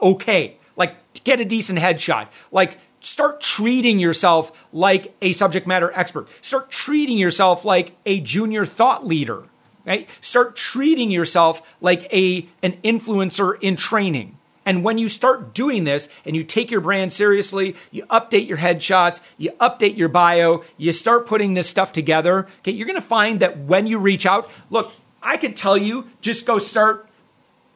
okay. 0.00 0.56
Like 0.76 0.96
get 1.24 1.40
a 1.40 1.44
decent 1.44 1.78
headshot. 1.78 2.28
Like 2.50 2.78
start 3.00 3.40
treating 3.40 3.98
yourself 3.98 4.66
like 4.72 5.14
a 5.20 5.32
subject 5.32 5.66
matter 5.66 5.92
expert. 5.94 6.28
Start 6.40 6.70
treating 6.70 7.18
yourself 7.18 7.64
like 7.64 7.96
a 8.06 8.20
junior 8.20 8.64
thought 8.64 9.06
leader. 9.06 9.44
Right? 9.84 10.08
Start 10.20 10.56
treating 10.56 11.10
yourself 11.10 11.76
like 11.80 12.12
a 12.12 12.48
an 12.62 12.78
influencer 12.82 13.60
in 13.60 13.76
training. 13.76 14.38
And 14.66 14.82
when 14.82 14.98
you 14.98 15.08
start 15.08 15.54
doing 15.54 15.84
this 15.84 16.08
and 16.24 16.34
you 16.34 16.42
take 16.42 16.72
your 16.72 16.80
brand 16.80 17.12
seriously, 17.12 17.76
you 17.92 18.04
update 18.06 18.48
your 18.48 18.58
headshots, 18.58 19.20
you 19.38 19.52
update 19.52 19.96
your 19.96 20.08
bio, 20.08 20.64
you 20.76 20.92
start 20.92 21.26
putting 21.26 21.54
this 21.54 21.70
stuff 21.70 21.92
together, 21.92 22.48
okay, 22.58 22.72
you're 22.72 22.86
gonna 22.86 23.00
find 23.00 23.38
that 23.38 23.56
when 23.56 23.86
you 23.86 23.98
reach 23.98 24.26
out, 24.26 24.50
look, 24.68 24.92
I 25.22 25.36
could 25.36 25.56
tell 25.56 25.78
you 25.78 26.10
just 26.20 26.46
go 26.46 26.58
start 26.58 27.08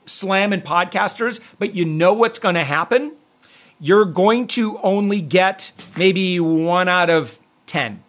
slamming 0.05 0.63
podcasters, 0.63 1.41
but 1.61 1.75
you 1.75 1.85
know 1.85 2.13
what's 2.13 2.41
gonna 2.41 2.65
happen? 2.65 3.13
You're 3.79 4.05
going 4.05 4.49
to 4.49 4.77
only 4.79 5.21
get 5.21 5.71
maybe 5.97 6.41
one 6.41 6.89
out 6.89 7.09
of 7.09 7.39
10 7.67 8.03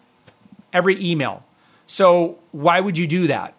every 0.74 1.02
email. 1.04 1.46
So 1.86 2.40
why 2.52 2.80
would 2.80 2.98
you 2.98 3.06
do 3.06 3.28
that? 3.28 3.54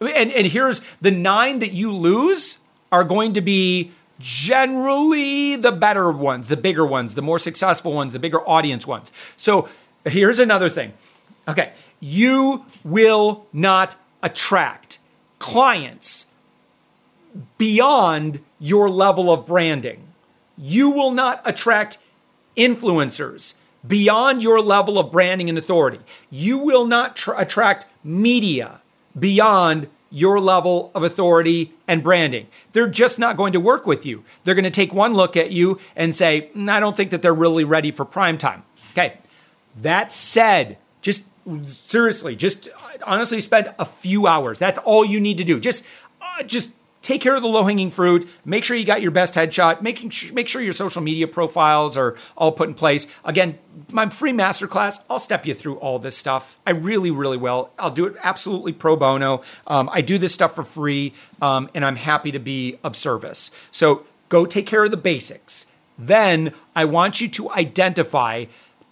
And, 0.00 0.30
and 0.30 0.46
here's 0.46 0.82
the 1.00 1.10
nine 1.10 1.58
that 1.58 1.72
you 1.72 1.92
lose 1.92 2.58
are 2.92 3.04
going 3.04 3.34
to 3.34 3.40
be 3.40 3.90
generally 4.20 5.56
the 5.56 5.72
better 5.72 6.10
ones, 6.10 6.48
the 6.48 6.56
bigger 6.56 6.86
ones, 6.86 7.14
the 7.14 7.22
more 7.22 7.38
successful 7.38 7.92
ones, 7.92 8.12
the 8.12 8.18
bigger 8.18 8.46
audience 8.48 8.86
ones. 8.86 9.12
So 9.36 9.68
here's 10.04 10.38
another 10.38 10.68
thing. 10.68 10.92
Okay, 11.46 11.72
you 12.00 12.64
will 12.84 13.46
not 13.52 13.96
attract 14.22 14.98
clients 15.38 16.26
beyond 17.56 18.40
your 18.58 18.90
level 18.90 19.32
of 19.32 19.46
branding. 19.46 20.08
You 20.56 20.90
will 20.90 21.12
not 21.12 21.40
attract 21.44 21.98
influencers 22.56 23.54
beyond 23.86 24.42
your 24.42 24.60
level 24.60 24.98
of 24.98 25.12
branding 25.12 25.48
and 25.48 25.56
authority. 25.56 26.00
You 26.30 26.58
will 26.58 26.84
not 26.84 27.16
tr- 27.16 27.34
attract 27.34 27.86
media 28.02 28.80
beyond 29.18 29.88
your 30.10 30.40
level 30.40 30.90
of 30.94 31.02
authority 31.02 31.74
and 31.86 32.02
branding. 32.02 32.46
They're 32.72 32.88
just 32.88 33.18
not 33.18 33.36
going 33.36 33.52
to 33.52 33.60
work 33.60 33.86
with 33.86 34.06
you. 34.06 34.24
They're 34.44 34.54
going 34.54 34.64
to 34.64 34.70
take 34.70 34.92
one 34.92 35.14
look 35.14 35.36
at 35.36 35.50
you 35.50 35.78
and 35.94 36.16
say, 36.16 36.50
mm, 36.56 36.70
I 36.70 36.80
don't 36.80 36.96
think 36.96 37.10
that 37.10 37.22
they're 37.22 37.34
really 37.34 37.64
ready 37.64 37.90
for 37.90 38.04
prime 38.04 38.38
time. 38.38 38.64
Okay. 38.92 39.18
That 39.76 40.12
said, 40.12 40.78
just 41.02 41.26
seriously, 41.66 42.36
just 42.36 42.68
honestly 43.04 43.40
spend 43.40 43.72
a 43.78 43.84
few 43.84 44.26
hours. 44.26 44.58
That's 44.58 44.78
all 44.80 45.04
you 45.04 45.20
need 45.20 45.38
to 45.38 45.44
do. 45.44 45.60
Just, 45.60 45.84
uh, 46.20 46.42
just 46.42 46.72
take 47.08 47.22
care 47.22 47.34
of 47.34 47.40
the 47.40 47.48
low 47.48 47.64
hanging 47.64 47.90
fruit. 47.90 48.28
Make 48.44 48.64
sure 48.64 48.76
you 48.76 48.84
got 48.84 49.00
your 49.00 49.10
best 49.10 49.32
headshot. 49.32 49.80
Making 49.80 50.12
make 50.34 50.46
sure 50.46 50.60
your 50.60 50.74
social 50.74 51.00
media 51.00 51.26
profiles 51.26 51.96
are 51.96 52.16
all 52.36 52.52
put 52.52 52.68
in 52.68 52.74
place. 52.74 53.06
Again, 53.24 53.58
my 53.90 54.10
free 54.10 54.32
masterclass, 54.32 55.02
I'll 55.08 55.18
step 55.18 55.46
you 55.46 55.54
through 55.54 55.76
all 55.76 55.98
this 55.98 56.18
stuff. 56.18 56.58
I 56.66 56.72
really, 56.72 57.10
really 57.10 57.38
will. 57.38 57.70
I'll 57.78 57.90
do 57.90 58.04
it 58.04 58.16
absolutely 58.22 58.74
pro 58.74 58.94
bono. 58.94 59.40
Um, 59.66 59.88
I 59.90 60.02
do 60.02 60.18
this 60.18 60.34
stuff 60.34 60.54
for 60.54 60.62
free, 60.62 61.14
um, 61.40 61.70
and 61.74 61.82
I'm 61.82 61.96
happy 61.96 62.30
to 62.30 62.38
be 62.38 62.78
of 62.84 62.94
service. 62.94 63.50
So 63.70 64.04
go 64.28 64.44
take 64.44 64.66
care 64.66 64.84
of 64.84 64.90
the 64.90 64.98
basics. 64.98 65.64
Then 65.98 66.52
I 66.76 66.84
want 66.84 67.22
you 67.22 67.28
to 67.30 67.50
identify 67.52 68.44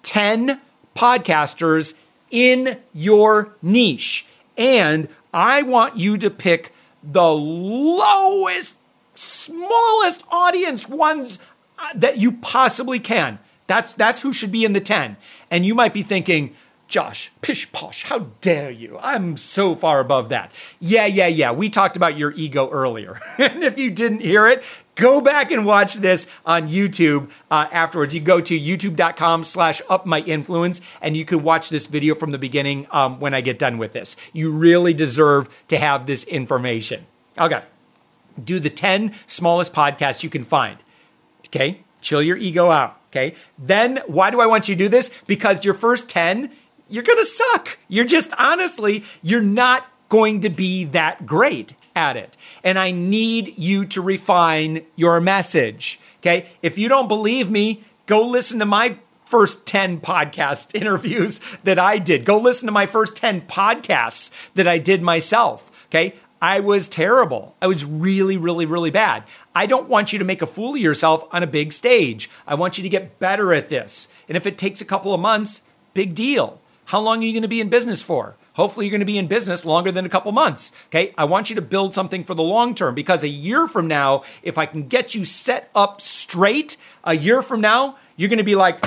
10 0.05 0.59
podcasters 0.97 1.99
in 2.31 2.79
your 2.95 3.55
niche. 3.61 4.25
And 4.57 5.11
I 5.35 5.61
want 5.61 5.99
you 5.99 6.17
to 6.17 6.31
pick 6.31 6.73
the 7.13 7.33
lowest, 7.33 8.77
smallest 9.15 10.25
audience 10.31 10.89
ones 10.89 11.43
uh, 11.79 11.91
that 11.95 12.19
you 12.19 12.33
possibly 12.33 12.99
can. 12.99 13.39
That's 13.67 13.93
that's 13.95 14.23
who 14.23 14.33
should 14.33 14.53
be 14.53 14.65
in 14.65 14.73
the 14.73 14.81
10. 14.81 15.17
And 15.51 15.65
you 15.65 15.75
might 15.75 15.93
be 15.93 16.03
thinking, 16.03 16.55
Josh, 16.89 17.33
pish 17.43 17.71
posh, 17.73 18.05
how 18.05 18.29
dare 18.41 18.71
you? 18.71 18.97
I'm 19.03 19.37
so 19.37 19.75
far 19.75 19.99
above 19.99 20.29
that. 20.29 20.53
Yeah, 20.79 21.07
yeah, 21.07 21.27
yeah. 21.27 21.51
We 21.51 21.69
talked 21.69 21.97
about 21.97 22.17
your 22.17 22.31
ego 22.33 22.71
earlier. 22.71 23.21
and 23.39 23.65
if 23.65 23.77
you 23.77 23.91
didn't 23.91 24.21
hear 24.21 24.47
it, 24.47 24.63
go 24.95 25.21
back 25.21 25.51
and 25.51 25.67
watch 25.67 25.95
this 25.95 26.31
on 26.45 26.69
YouTube 26.69 27.31
uh, 27.51 27.67
afterwards. 27.73 28.15
You 28.15 28.21
go 28.21 28.41
to 28.41 28.59
youtube.com 28.59 29.43
slash 29.43 29.83
up 29.89 30.07
my 30.07 30.21
influence 30.21 30.81
and 31.01 31.17
you 31.17 31.25
can 31.25 31.43
watch 31.43 31.71
this 31.71 31.87
video 31.87 32.15
from 32.15 32.31
the 32.31 32.39
beginning 32.39 32.87
um, 32.93 33.19
when 33.19 33.35
I 33.35 33.41
get 33.41 33.59
done 33.59 33.79
with 33.79 33.93
this. 33.93 34.15
You 34.33 34.53
really 34.53 34.95
deserve 34.95 35.49
to 35.67 35.79
have 35.79 36.07
this 36.07 36.23
information. 36.23 37.07
Okay. 37.37 37.63
Do 38.43 38.61
the 38.61 38.71
10 38.71 39.13
smallest 39.27 39.73
podcasts 39.73 40.23
you 40.23 40.31
can 40.31 40.45
find. 40.45 40.79
Okay. 41.49 41.81
Chill 42.01 42.23
your 42.23 42.37
ego 42.37 42.71
out. 42.71 43.01
Okay. 43.11 43.35
Then 43.59 44.03
why 44.07 44.31
do 44.31 44.41
I 44.41 44.47
want 44.47 44.69
you 44.69 44.77
to 44.77 44.85
do 44.85 44.89
this? 44.89 45.11
Because 45.27 45.65
your 45.65 45.75
first 45.75 46.09
10 46.11 46.53
you're 46.89 47.03
going 47.03 47.19
to 47.19 47.27
suck. 47.27 47.79
You're 47.89 48.05
just 48.05 48.33
honestly, 48.39 49.05
you're 49.23 49.43
not 49.43 49.87
going 50.09 50.41
to 50.41 50.49
be 50.49 50.85
that 50.85 51.27
great 51.27 51.75
at 51.95 52.17
it. 52.17 52.37
And 52.63 52.79
I 52.79 52.91
need 52.91 53.55
you 53.57 53.87
to 53.87 54.01
refine 54.01 54.85
your 54.95 55.21
message. 55.21 55.99
Okay. 56.21 56.49
If 56.63 56.79
you 56.79 56.89
don't 56.89 57.09
believe 57.09 57.51
me, 57.51 57.85
go 58.07 58.23
listen 58.23 58.59
to 58.61 58.67
my 58.67 58.99
first 59.25 59.67
10 59.67 60.01
podcast 60.01 60.75
interviews 60.81 61.41
that 61.65 61.79
I 61.79 61.99
did. 61.99 62.25
Go 62.25 62.39
listen 62.39 62.67
to 62.67 62.73
my 62.73 62.87
first 62.87 63.17
10 63.17 63.43
podcasts 63.43 64.31
that 64.55 64.69
I 64.69 64.79
did 64.79 65.03
myself. 65.03 65.71
Okay. 65.87 66.15
I 66.41 66.61
was 66.61 66.87
terrible. 66.87 67.57
I 67.63 67.67
was 67.67 67.85
really, 67.85 68.37
really, 68.37 68.67
really 68.67 68.91
bad. 68.91 69.25
I 69.55 69.65
don't 69.65 69.89
want 69.89 70.13
you 70.13 70.19
to 70.19 70.25
make 70.25 70.43
a 70.43 70.47
fool 70.47 70.75
of 70.75 70.81
yourself 70.81 71.27
on 71.33 71.43
a 71.43 71.47
big 71.47 71.73
stage. 71.73 72.29
I 72.47 72.55
want 72.55 72.77
you 72.77 72.83
to 72.83 72.91
get 72.91 73.19
better 73.19 73.55
at 73.55 73.71
this. 73.71 74.09
And 74.29 74.37
if 74.37 74.47
it 74.47 74.59
takes 74.59 74.83
a 74.83 74.85
couple 74.85 75.15
of 75.15 75.21
months, 75.21 75.63
big 75.95 76.15
deal. 76.15 76.61
How 76.87 77.01
long 77.01 77.19
are 77.19 77.27
you 77.27 77.33
going 77.33 77.43
to 77.43 77.49
be 77.49 77.61
in 77.61 77.69
business 77.69 78.01
for? 78.01 78.37
Hopefully, 78.55 78.87
you're 78.87 78.93
going 78.93 79.01
to 79.01 79.07
be 79.07 79.19
in 79.19 79.27
business 79.27 79.65
longer 79.65 79.93
than 79.93 80.07
a 80.07 80.09
couple 80.09 80.33
months. 80.33 80.73
Okay. 80.87 81.13
I 81.19 81.25
want 81.25 81.51
you 81.51 81.57
to 81.57 81.63
build 81.63 81.95
something 81.95 82.25
for 82.25 82.35
the 82.35 82.43
long 82.43 82.75
term 82.75 82.95
because 82.95 83.23
a 83.23 83.29
year 83.29 83.67
from 83.69 83.87
now, 83.89 84.23
if 84.43 84.57
I 84.57 84.67
can 84.67 84.89
get 84.89 85.15
you 85.15 85.25
set 85.25 85.69
up 85.75 86.01
straight, 86.01 86.77
a 87.05 87.15
year 87.15 87.43
from 87.43 87.61
now, 87.61 87.99
you're 88.17 88.29
going 88.29 88.39
to 88.39 88.45
be 88.45 88.55
like, 88.55 88.83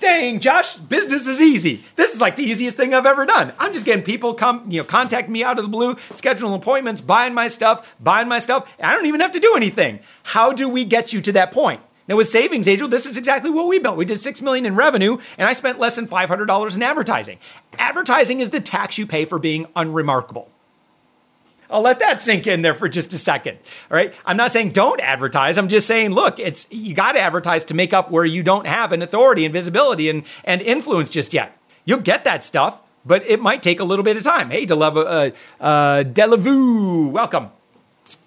dang, 0.00 0.40
Josh, 0.40 0.76
business 0.76 1.26
is 1.26 1.40
easy. 1.40 1.84
This 1.96 2.14
is 2.14 2.20
like 2.20 2.36
the 2.36 2.42
easiest 2.42 2.76
thing 2.76 2.92
I've 2.92 3.06
ever 3.06 3.24
done. 3.24 3.52
I'm 3.58 3.72
just 3.72 3.86
getting 3.86 4.04
people 4.04 4.34
come, 4.34 4.70
you 4.70 4.80
know, 4.80 4.84
contact 4.84 5.28
me 5.28 5.42
out 5.44 5.56
of 5.56 5.64
the 5.64 5.70
blue, 5.70 5.94
scheduling 6.10 6.54
appointments, 6.54 7.00
buying 7.00 7.32
my 7.32 7.48
stuff, 7.48 7.94
buying 8.00 8.28
my 8.28 8.40
stuff. 8.40 8.68
I 8.78 8.94
don't 8.94 9.06
even 9.06 9.20
have 9.20 9.32
to 9.32 9.40
do 9.40 9.54
anything. 9.56 10.00
How 10.24 10.52
do 10.52 10.68
we 10.68 10.84
get 10.84 11.12
you 11.12 11.20
to 11.22 11.32
that 11.32 11.52
point? 11.52 11.80
Now 12.06 12.16
with 12.16 12.28
Savings 12.28 12.68
Angel, 12.68 12.88
this 12.88 13.06
is 13.06 13.16
exactly 13.16 13.50
what 13.50 13.66
we 13.66 13.78
built. 13.78 13.96
We 13.96 14.04
did 14.04 14.20
6 14.20 14.42
million 14.42 14.66
in 14.66 14.74
revenue 14.74 15.18
and 15.38 15.48
I 15.48 15.54
spent 15.54 15.78
less 15.78 15.96
than 15.96 16.06
$500 16.06 16.76
in 16.76 16.82
advertising. 16.82 17.38
Advertising 17.78 18.40
is 18.40 18.50
the 18.50 18.60
tax 18.60 18.98
you 18.98 19.06
pay 19.06 19.24
for 19.24 19.38
being 19.38 19.66
unremarkable. 19.74 20.50
I'll 21.70 21.80
let 21.80 21.98
that 22.00 22.20
sink 22.20 22.46
in 22.46 22.62
there 22.62 22.74
for 22.74 22.88
just 22.88 23.12
a 23.14 23.18
second. 23.18 23.58
All 23.90 23.96
right. 23.96 24.14
I'm 24.26 24.36
not 24.36 24.50
saying 24.50 24.72
don't 24.72 25.00
advertise. 25.00 25.56
I'm 25.56 25.68
just 25.68 25.86
saying, 25.86 26.10
look, 26.10 26.38
it's 26.38 26.70
you 26.70 26.94
got 26.94 27.12
to 27.12 27.20
advertise 27.20 27.64
to 27.66 27.74
make 27.74 27.92
up 27.92 28.10
where 28.10 28.24
you 28.24 28.42
don't 28.42 28.66
have 28.66 28.92
an 28.92 29.00
authority 29.00 29.44
and 29.44 29.52
visibility 29.52 30.10
and, 30.10 30.24
and 30.44 30.60
influence 30.60 31.10
just 31.10 31.32
yet. 31.32 31.56
You'll 31.86 32.00
get 32.00 32.24
that 32.24 32.44
stuff, 32.44 32.80
but 33.04 33.26
it 33.26 33.40
might 33.40 33.62
take 33.62 33.80
a 33.80 33.84
little 33.84 34.04
bit 34.04 34.16
of 34.16 34.22
time. 34.22 34.50
Hey, 34.50 34.66
Delevu, 34.66 35.32
uh, 35.60 35.64
uh, 35.64 36.04
Delevu, 36.04 37.10
welcome. 37.10 37.48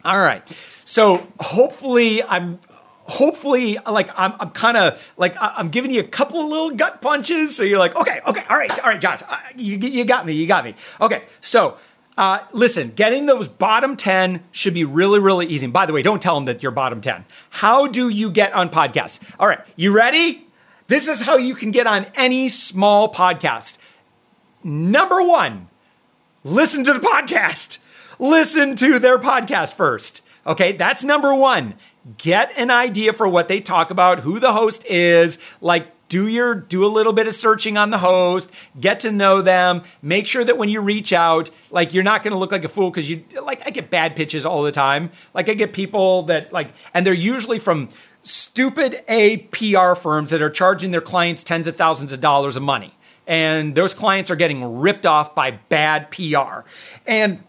All 0.03 0.19
right. 0.19 0.47
So 0.83 1.27
hopefully 1.39 2.23
I'm 2.23 2.59
hopefully 3.07 3.77
like 3.89 4.09
i'm, 4.17 4.33
I'm 4.39 4.49
kind 4.49 4.75
of 4.75 5.01
like 5.15 5.35
i'm 5.39 5.69
giving 5.69 5.91
you 5.91 6.01
a 6.01 6.03
couple 6.03 6.41
of 6.41 6.47
little 6.47 6.71
gut 6.71 7.01
punches 7.01 7.55
so 7.55 7.63
you're 7.63 7.79
like 7.79 7.95
okay 7.95 8.19
okay 8.27 8.43
all 8.49 8.57
right 8.57 8.79
all 8.83 8.89
right 8.89 8.99
josh 8.99 9.21
you, 9.55 9.77
you 9.77 10.03
got 10.03 10.25
me 10.25 10.33
you 10.33 10.45
got 10.45 10.65
me 10.65 10.75
okay 10.99 11.23
so 11.41 11.77
uh, 12.17 12.39
listen, 12.51 12.91
getting 12.95 13.27
those 13.27 13.47
bottom 13.47 13.95
10 13.95 14.43
should 14.51 14.73
be 14.73 14.83
really, 14.83 15.19
really 15.19 15.45
easy. 15.45 15.65
And 15.65 15.73
by 15.73 15.85
the 15.85 15.93
way, 15.93 16.01
don't 16.01 16.21
tell 16.21 16.33
them 16.33 16.45
that 16.45 16.63
you're 16.63 16.71
bottom 16.71 16.99
10. 16.99 17.25
How 17.51 17.85
do 17.85 18.09
you 18.09 18.31
get 18.31 18.53
on 18.53 18.69
podcasts? 18.69 19.35
All 19.39 19.47
right, 19.47 19.59
you 19.75 19.95
ready? 19.95 20.47
This 20.87 21.07
is 21.07 21.21
how 21.21 21.37
you 21.37 21.53
can 21.53 21.69
get 21.69 21.85
on 21.85 22.07
any 22.15 22.49
small 22.49 23.13
podcast. 23.13 23.77
Number 24.63 25.21
one, 25.21 25.67
listen 26.43 26.83
to 26.85 26.93
the 26.93 26.99
podcast. 27.07 27.77
Listen 28.17 28.75
to 28.77 28.97
their 28.97 29.19
podcast 29.19 29.73
first. 29.73 30.23
Okay, 30.47 30.71
that's 30.71 31.03
number 31.03 31.35
one 31.35 31.75
get 32.17 32.51
an 32.57 32.71
idea 32.71 33.13
for 33.13 33.27
what 33.27 33.47
they 33.47 33.59
talk 33.59 33.91
about, 33.91 34.19
who 34.19 34.39
the 34.39 34.53
host 34.53 34.85
is, 34.85 35.39
like 35.61 35.91
do 36.09 36.27
your 36.27 36.55
do 36.55 36.85
a 36.85 36.87
little 36.87 37.13
bit 37.13 37.27
of 37.27 37.35
searching 37.35 37.77
on 37.77 37.89
the 37.89 37.97
host 37.97 38.51
get 38.79 38.99
to 38.99 39.11
know 39.11 39.41
them 39.41 39.83
make 40.01 40.25
sure 40.25 40.43
that 40.43 40.57
when 40.57 40.69
you 40.69 40.79
reach 40.79 41.11
out 41.11 41.49
like 41.69 41.93
you're 41.93 42.03
not 42.03 42.23
going 42.23 42.31
to 42.31 42.37
look 42.37 42.51
like 42.51 42.63
a 42.63 42.69
fool 42.69 42.89
because 42.89 43.09
you 43.09 43.23
like 43.43 43.65
i 43.67 43.69
get 43.69 43.89
bad 43.89 44.15
pitches 44.15 44.45
all 44.45 44.63
the 44.63 44.71
time. 44.71 45.11
Like 45.33 45.49
i 45.49 45.53
get 45.53 45.73
people 45.73 46.23
that 46.23 46.53
like 46.53 46.71
and 46.93 47.05
they're 47.05 47.13
usually 47.13 47.59
from 47.59 47.89
stupid 48.23 49.03
a 49.07 49.37
PR 49.37 49.95
firms 49.95 50.31
that 50.31 50.41
are 50.41 50.49
charging 50.49 50.91
their 50.91 51.01
clients 51.01 51.43
tens 51.43 51.67
of 51.67 51.75
thousands 51.75 52.11
of 52.11 52.21
dollars 52.21 52.55
of 52.55 52.63
money. 52.63 52.93
And 53.25 53.75
those 53.75 53.93
clients 53.93 54.31
are 54.31 54.37
getting 54.37 54.79
ripped 54.79 55.05
off 55.05 55.35
by 55.35 55.51
bad 55.51 56.11
pr 56.11 56.63
and 57.05 57.43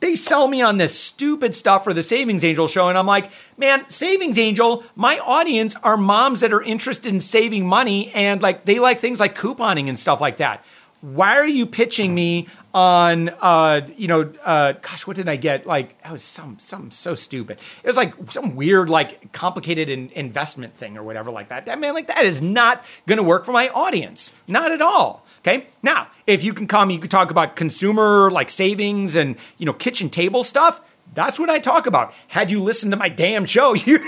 they 0.00 0.14
sell 0.14 0.48
me 0.48 0.60
on 0.60 0.78
this 0.78 0.98
stupid 0.98 1.54
stuff 1.54 1.84
for 1.84 1.94
the 1.94 2.02
Savings 2.02 2.44
Angel 2.44 2.66
show. 2.66 2.88
And 2.88 2.98
I'm 2.98 3.06
like, 3.06 3.30
man, 3.56 3.88
Savings 3.88 4.38
Angel, 4.38 4.84
my 4.96 5.18
audience 5.18 5.76
are 5.76 5.96
moms 5.96 6.40
that 6.40 6.52
are 6.52 6.62
interested 6.62 7.12
in 7.12 7.20
saving 7.20 7.66
money 7.66 8.12
and 8.12 8.42
like 8.42 8.64
they 8.64 8.78
like 8.78 9.00
things 9.00 9.20
like 9.20 9.36
couponing 9.36 9.88
and 9.88 9.98
stuff 9.98 10.20
like 10.20 10.38
that. 10.38 10.64
Why 11.04 11.36
are 11.36 11.46
you 11.46 11.66
pitching 11.66 12.14
me 12.14 12.48
on 12.72 13.28
uh 13.40 13.82
you 13.96 14.08
know 14.08 14.32
uh 14.44 14.72
gosh 14.72 15.06
what 15.06 15.16
did 15.16 15.28
I 15.28 15.36
get 15.36 15.64
like 15.64 16.02
that 16.02 16.10
was 16.10 16.24
some 16.24 16.58
some 16.58 16.90
so 16.90 17.14
stupid 17.14 17.60
it 17.84 17.86
was 17.86 17.96
like 17.96 18.14
some 18.30 18.56
weird 18.56 18.90
like 18.90 19.30
complicated 19.32 19.88
in, 19.88 20.10
investment 20.10 20.76
thing 20.76 20.96
or 20.96 21.04
whatever 21.04 21.30
like 21.30 21.50
that 21.50 21.66
that 21.66 21.78
man 21.78 21.94
like 21.94 22.08
that 22.08 22.24
is 22.24 22.42
not 22.42 22.84
gonna 23.06 23.22
work 23.22 23.44
for 23.44 23.52
my 23.52 23.68
audience 23.68 24.34
not 24.48 24.72
at 24.72 24.82
all 24.82 25.24
Okay. 25.46 25.66
Now, 25.82 26.08
if 26.26 26.42
you 26.42 26.54
can 26.54 26.66
come, 26.66 26.88
you 26.88 26.98
can 26.98 27.10
talk 27.10 27.30
about 27.30 27.54
consumer 27.54 28.30
like 28.30 28.48
savings 28.48 29.14
and, 29.14 29.36
you 29.58 29.66
know, 29.66 29.74
kitchen 29.74 30.08
table 30.08 30.42
stuff. 30.42 30.80
That's 31.14 31.38
what 31.38 31.50
I 31.50 31.58
talk 31.58 31.86
about. 31.86 32.12
Had 32.28 32.50
you 32.50 32.60
listened 32.60 32.92
to 32.92 32.96
my 32.96 33.08
damn 33.08 33.44
show, 33.44 33.74
you 33.74 34.00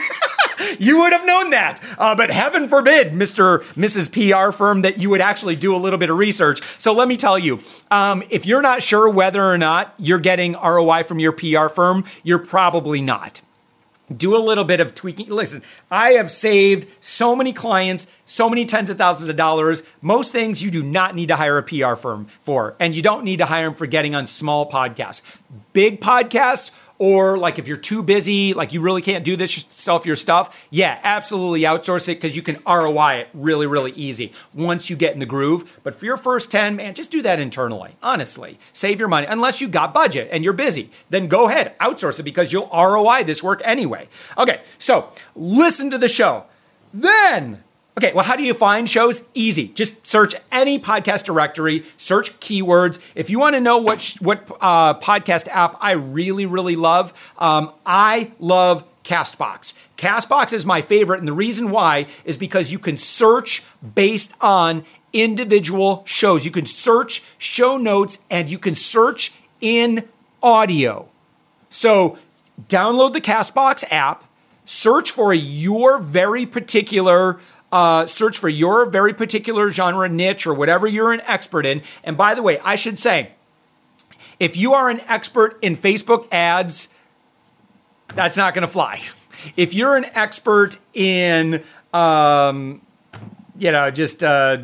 you 0.79 1.01
would 1.01 1.12
have 1.12 1.27
known 1.27 1.51
that. 1.51 1.83
Uh, 1.99 2.14
but 2.14 2.31
heaven 2.31 2.69
forbid, 2.69 3.12
Mr. 3.12 3.62
Mrs. 3.75 4.11
PR 4.11 4.53
firm, 4.53 4.83
that 4.83 4.99
you 4.99 5.11
would 5.11 5.21
actually 5.21 5.57
do 5.57 5.75
a 5.75 5.79
little 5.79 5.99
bit 5.99 6.11
of 6.11 6.19
research. 6.19 6.61
So 6.79 6.92
let 6.92 7.09
me 7.09 7.16
tell 7.16 7.38
you, 7.38 7.61
um, 7.90 8.23
if 8.31 8.47
you're 8.47 8.62
not 8.62 8.83
sure 8.83 9.09
whether 9.09 9.42
or 9.42 9.59
not 9.59 9.95
you're 9.99 10.19
getting 10.19 10.53
ROI 10.53 11.05
from 11.05 11.19
your 11.19 11.33
PR 11.33 11.69
firm, 11.69 12.05
you're 12.23 12.38
probably 12.38 13.01
not 13.01 13.40
do 14.14 14.37
a 14.37 14.38
little 14.38 14.64
bit 14.64 14.81
of 14.81 14.95
tweaking. 14.95 15.29
Listen, 15.29 15.62
I 15.90 16.12
have 16.12 16.31
saved 16.31 16.88
so 17.01 17.35
many 17.35 17.53
clients, 17.53 18.07
so 18.25 18.49
many 18.49 18.64
tens 18.64 18.88
of 18.90 18.99
thousands 18.99 19.29
of 19.29 19.37
dollars. 19.37 19.83
Most 20.01 20.33
things 20.33 20.62
you 20.62 20.71
do 20.71 20.83
not 20.83 21.14
need 21.14 21.29
to 21.29 21.37
hire 21.37 21.59
a 21.59 21.62
PR 21.62 21.95
firm 21.95 22.29
for, 22.42 22.77
and 22.79 22.95
you 22.95 23.03
don't 23.03 23.25
need 23.25 23.38
to 23.38 23.47
hire 23.47 23.64
them 23.64 23.75
for 23.75 23.87
getting 23.87 24.14
on 24.14 24.27
small 24.27 24.71
podcasts. 24.71 25.23
Big 25.73 26.01
podcasts 26.01 26.71
or 26.99 27.39
like 27.39 27.59
if 27.59 27.69
you're 27.69 27.77
too 27.77 28.03
busy, 28.03 28.55
like 28.55 28.73
you 28.73 28.81
really 28.81 29.03
can't 29.03 29.25
do 29.25 29.37
this 29.37 29.57
yourself, 29.57 30.07
your 30.07 30.17
stuff, 30.17 30.67
yeah, 30.71 30.99
absolutely 31.03 31.61
outsource 31.63 32.09
it 32.09 32.17
because 32.17 32.37
you 32.37 32.43
can 32.43 32.59
ROI 32.67 33.15
it 33.15 33.29
really, 33.35 33.67
really 33.67 33.93
easy 33.93 34.33
once 34.55 34.89
you 34.91 34.97
get 34.97 35.15
in 35.15 35.21
the 35.21 35.27
groove. 35.27 35.79
But 35.83 35.97
for 35.97 36.05
your 36.05 36.17
first 36.17 36.51
10, 36.51 36.77
man, 36.77 36.95
just 36.95 37.11
do 37.11 37.23
that 37.23 37.41
internally. 37.41 37.97
Honestly, 38.03 38.59
save 38.73 38.99
your 38.99 39.09
money 39.09 39.27
unless 39.27 39.61
you 39.61 39.69
got 39.69 39.95
budget 39.95 40.29
and 40.33 40.45
you're 40.45 40.53
busy. 40.53 40.91
Then 41.11 41.29
go 41.29 41.49
ahead, 41.49 41.79
outsource 41.79 42.19
it 42.19 42.25
because 42.25 42.53
you'll 42.53 42.71
ROI 42.73 43.25
this 43.25 43.43
work 43.43 43.61
anyway. 43.65 44.09
Okay, 44.39 44.63
so 44.79 45.11
listen 45.35 45.91
to 45.91 45.99
the 45.99 46.09
show. 46.09 46.45
Then 46.93 47.63
Okay, 47.99 48.13
well, 48.13 48.25
how 48.25 48.37
do 48.37 48.43
you 48.43 48.53
find 48.53 48.87
shows? 48.87 49.27
Easy. 49.33 49.69
Just 49.69 50.07
search 50.07 50.35
any 50.53 50.79
podcast 50.79 51.25
directory, 51.25 51.83
search 51.97 52.39
keywords. 52.41 53.01
If 53.15 53.31
you 53.31 53.39
want 53.39 53.55
to 53.55 53.61
know 53.61 53.79
what 53.79 54.03
sh- 54.03 54.21
what 54.21 54.47
uh, 54.61 54.99
podcast 55.01 55.49
app 55.49 55.79
I 55.81 55.93
really 55.93 56.45
really 56.45 56.77
love, 56.77 57.15
um, 57.39 57.73
I 57.87 58.33
love 58.39 58.85
Castbox. 59.03 59.73
Castbox 59.97 60.53
is 60.53 60.67
my 60.67 60.83
favorite, 60.83 61.21
and 61.21 61.29
the 61.29 61.33
reason 61.33 61.71
why 61.71 62.07
is 62.27 62.37
because 62.37 62.71
you 62.71 62.79
can 62.79 62.99
search 62.99 63.63
based 63.95 64.35
on 64.43 64.85
individual 65.15 66.03
shows. 66.05 66.45
You 66.45 66.51
can 66.51 66.67
search 66.67 67.23
show 67.39 67.79
notes, 67.79 68.19
and 68.31 68.51
you 68.51 68.59
can 68.59 68.75
search 68.75 69.33
in 69.63 70.07
audio. 70.43 71.09
So 71.71 72.19
download 72.69 73.15
the 73.15 73.23
Castbox 73.23 73.91
app, 73.91 74.25
search 74.67 75.11
for 75.11 75.33
your 75.33 75.99
very 75.99 76.45
particular 76.45 77.41
uh, 77.72 78.07
search 78.07 78.38
for 78.38 78.48
your 78.48 78.87
very 78.87 79.12
particular 79.12 79.70
genre, 79.70 80.09
niche, 80.09 80.46
or 80.46 80.55
whatever 80.55 80.87
you're 80.87 81.12
an 81.12 81.20
expert 81.22 81.66
in. 81.66 81.83
And 82.05 82.16
by 82.16 82.35
the 82.35 82.42
way, 82.42 82.59
I 82.61 82.76
should 82.76 82.98
say, 82.98 83.33
if 84.38 84.57
you 84.57 84.74
are 84.74 84.90
an 84.90 85.00
expert 85.09 85.59
in 85.62 85.76
Facebook 85.76 86.31
ads, 86.33 86.92
that's 88.09 88.37
not 88.37 88.55
going 88.55 88.66
to 88.66 88.72
fly. 88.72 89.02
If 89.55 89.74
you're 89.74 89.96
an 89.96 90.07
expert 90.14 90.79
in, 90.94 91.62
um, 91.92 92.81
you 93.59 93.70
know, 93.70 93.90
just 93.90 94.24
uh, 94.24 94.62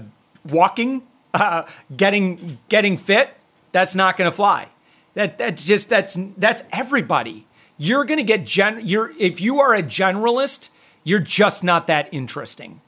walking, 0.49 1.03
uh, 1.35 1.65
getting 1.95 2.59
getting 2.69 2.97
fit, 2.97 3.35
that's 3.71 3.95
not 3.95 4.17
going 4.17 4.29
to 4.31 4.35
fly. 4.35 4.69
That 5.15 5.37
that's 5.39 5.67
just 5.67 5.89
that's 5.89 6.17
that's 6.37 6.65
everybody. 6.73 7.47
You're 7.77 8.05
going 8.05 8.17
to 8.19 8.25
get 8.25 8.47
gen. 8.47 8.81
You're 8.83 9.13
if 9.19 9.41
you 9.41 9.61
are 9.61 9.75
a 9.75 9.83
generalist, 9.83 10.71
you're 11.05 11.21
just 11.21 11.63
not 11.63 11.87
that 11.87 12.09
interesting. 12.13 12.81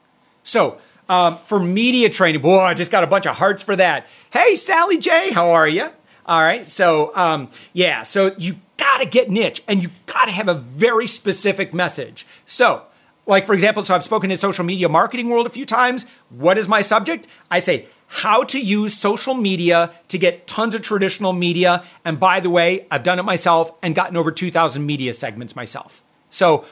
So, 0.44 0.78
um, 1.08 1.38
for 1.38 1.58
media 1.58 2.08
training, 2.08 2.40
boy, 2.40 2.60
I 2.60 2.74
just 2.74 2.90
got 2.90 3.02
a 3.02 3.06
bunch 3.08 3.26
of 3.26 3.36
hearts 3.36 3.62
for 3.62 3.74
that. 3.76 4.06
Hey, 4.30 4.54
Sally 4.54 4.98
J, 4.98 5.32
how 5.32 5.50
are 5.50 5.66
you? 5.66 5.88
All 6.26 6.40
right. 6.40 6.68
So, 6.68 7.14
um, 7.16 7.50
yeah, 7.72 8.02
so 8.04 8.34
you 8.38 8.56
got 8.76 8.98
to 8.98 9.06
get 9.06 9.30
niche 9.30 9.62
and 9.66 9.82
you 9.82 9.90
got 10.06 10.26
to 10.26 10.30
have 10.30 10.48
a 10.48 10.54
very 10.54 11.06
specific 11.06 11.74
message. 11.74 12.26
So, 12.46 12.84
like, 13.26 13.46
for 13.46 13.54
example, 13.54 13.84
so 13.84 13.94
I've 13.94 14.04
spoken 14.04 14.30
in 14.30 14.36
social 14.36 14.64
media 14.64 14.88
marketing 14.88 15.28
world 15.28 15.46
a 15.46 15.50
few 15.50 15.66
times. 15.66 16.06
What 16.30 16.58
is 16.58 16.68
my 16.68 16.82
subject? 16.82 17.26
I 17.50 17.58
say, 17.58 17.86
how 18.06 18.44
to 18.44 18.60
use 18.60 18.94
social 18.96 19.34
media 19.34 19.90
to 20.08 20.18
get 20.18 20.46
tons 20.46 20.74
of 20.74 20.82
traditional 20.82 21.32
media. 21.32 21.84
And 22.04 22.20
by 22.20 22.40
the 22.40 22.50
way, 22.50 22.86
I've 22.90 23.02
done 23.02 23.18
it 23.18 23.24
myself 23.24 23.72
and 23.82 23.94
gotten 23.94 24.16
over 24.16 24.30
2,000 24.30 24.84
media 24.84 25.12
segments 25.14 25.56
myself. 25.56 26.02
So 26.30 26.64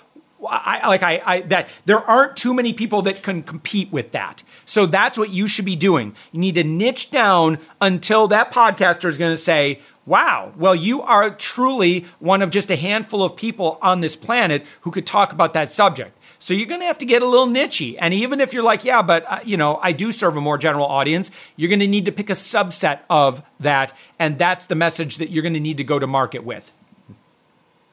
I 0.48 0.88
like 0.88 1.02
I, 1.02 1.22
I 1.24 1.40
that 1.42 1.68
there 1.84 1.98
aren't 1.98 2.36
too 2.36 2.54
many 2.54 2.72
people 2.72 3.02
that 3.02 3.22
can 3.22 3.42
compete 3.42 3.92
with 3.92 4.12
that. 4.12 4.42
So 4.64 4.86
that's 4.86 5.18
what 5.18 5.30
you 5.30 5.48
should 5.48 5.64
be 5.64 5.76
doing. 5.76 6.14
You 6.32 6.40
need 6.40 6.54
to 6.56 6.64
niche 6.64 7.10
down 7.10 7.58
until 7.80 8.28
that 8.28 8.52
podcaster 8.52 9.08
is 9.08 9.18
going 9.18 9.32
to 9.32 9.38
say, 9.38 9.80
"Wow, 10.06 10.52
well 10.56 10.74
you 10.74 11.02
are 11.02 11.30
truly 11.30 12.06
one 12.18 12.42
of 12.42 12.50
just 12.50 12.70
a 12.70 12.76
handful 12.76 13.22
of 13.22 13.36
people 13.36 13.78
on 13.82 14.00
this 14.00 14.16
planet 14.16 14.66
who 14.82 14.90
could 14.90 15.06
talk 15.06 15.32
about 15.32 15.54
that 15.54 15.72
subject." 15.72 16.16
So 16.38 16.54
you're 16.54 16.66
going 16.66 16.80
to 16.80 16.86
have 16.86 16.98
to 16.98 17.06
get 17.06 17.22
a 17.22 17.26
little 17.26 17.46
nichey. 17.46 17.96
And 18.00 18.12
even 18.12 18.40
if 18.40 18.52
you're 18.52 18.64
like, 18.64 18.84
"Yeah, 18.84 19.02
but 19.02 19.24
uh, 19.30 19.40
you 19.44 19.56
know, 19.56 19.78
I 19.82 19.92
do 19.92 20.10
serve 20.10 20.36
a 20.36 20.40
more 20.40 20.58
general 20.58 20.86
audience," 20.86 21.30
you're 21.56 21.68
going 21.68 21.80
to 21.80 21.86
need 21.86 22.04
to 22.06 22.12
pick 22.12 22.30
a 22.30 22.34
subset 22.34 23.00
of 23.08 23.42
that, 23.60 23.96
and 24.18 24.38
that's 24.38 24.66
the 24.66 24.74
message 24.74 25.18
that 25.18 25.30
you're 25.30 25.42
going 25.42 25.54
to 25.54 25.60
need 25.60 25.76
to 25.76 25.84
go 25.84 25.98
to 25.98 26.06
market 26.06 26.42
with. 26.42 26.72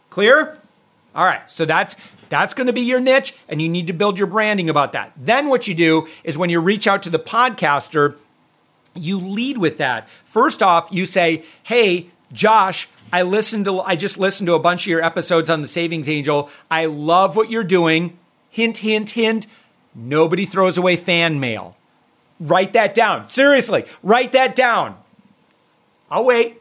Clear? 0.09 0.57
All 1.15 1.25
right, 1.25 1.49
so 1.49 1.65
that's 1.65 1.95
that's 2.29 2.53
going 2.53 2.67
to 2.67 2.73
be 2.73 2.81
your 2.81 2.99
niche, 2.99 3.35
and 3.47 3.61
you 3.61 3.67
need 3.67 3.87
to 3.87 3.93
build 3.93 4.17
your 4.17 4.27
branding 4.27 4.69
about 4.69 4.93
that. 4.93 5.11
Then, 5.17 5.49
what 5.49 5.67
you 5.67 5.73
do 5.73 6.07
is 6.23 6.37
when 6.37 6.49
you 6.49 6.59
reach 6.59 6.87
out 6.87 7.01
to 7.03 7.09
the 7.09 7.19
podcaster, 7.19 8.15
you 8.93 9.19
lead 9.19 9.57
with 9.57 9.77
that. 9.79 10.07
First 10.25 10.61
off, 10.61 10.89
you 10.91 11.05
say, 11.05 11.43
Hey, 11.63 12.09
Josh, 12.31 12.87
I 13.11 13.23
listened 13.23 13.65
to 13.65 13.81
I 13.81 13.95
just 13.95 14.17
listened 14.17 14.47
to 14.47 14.53
a 14.53 14.59
bunch 14.59 14.83
of 14.83 14.87
your 14.87 15.03
episodes 15.03 15.49
on 15.49 15.61
the 15.61 15.67
Savings 15.67 16.07
Angel. 16.07 16.49
I 16.69 16.85
love 16.85 17.35
what 17.35 17.49
you're 17.49 17.63
doing. 17.63 18.17
Hint, 18.49 18.77
hint, 18.77 19.11
hint. 19.11 19.47
Nobody 19.95 20.45
throws 20.45 20.77
away 20.77 20.95
fan 20.95 21.39
mail. 21.39 21.75
Write 22.39 22.73
that 22.73 22.93
down. 22.93 23.27
Seriously, 23.27 23.85
write 24.03 24.31
that 24.33 24.55
down. 24.55 24.97
I'll 26.11 26.25
wait. 26.25 26.58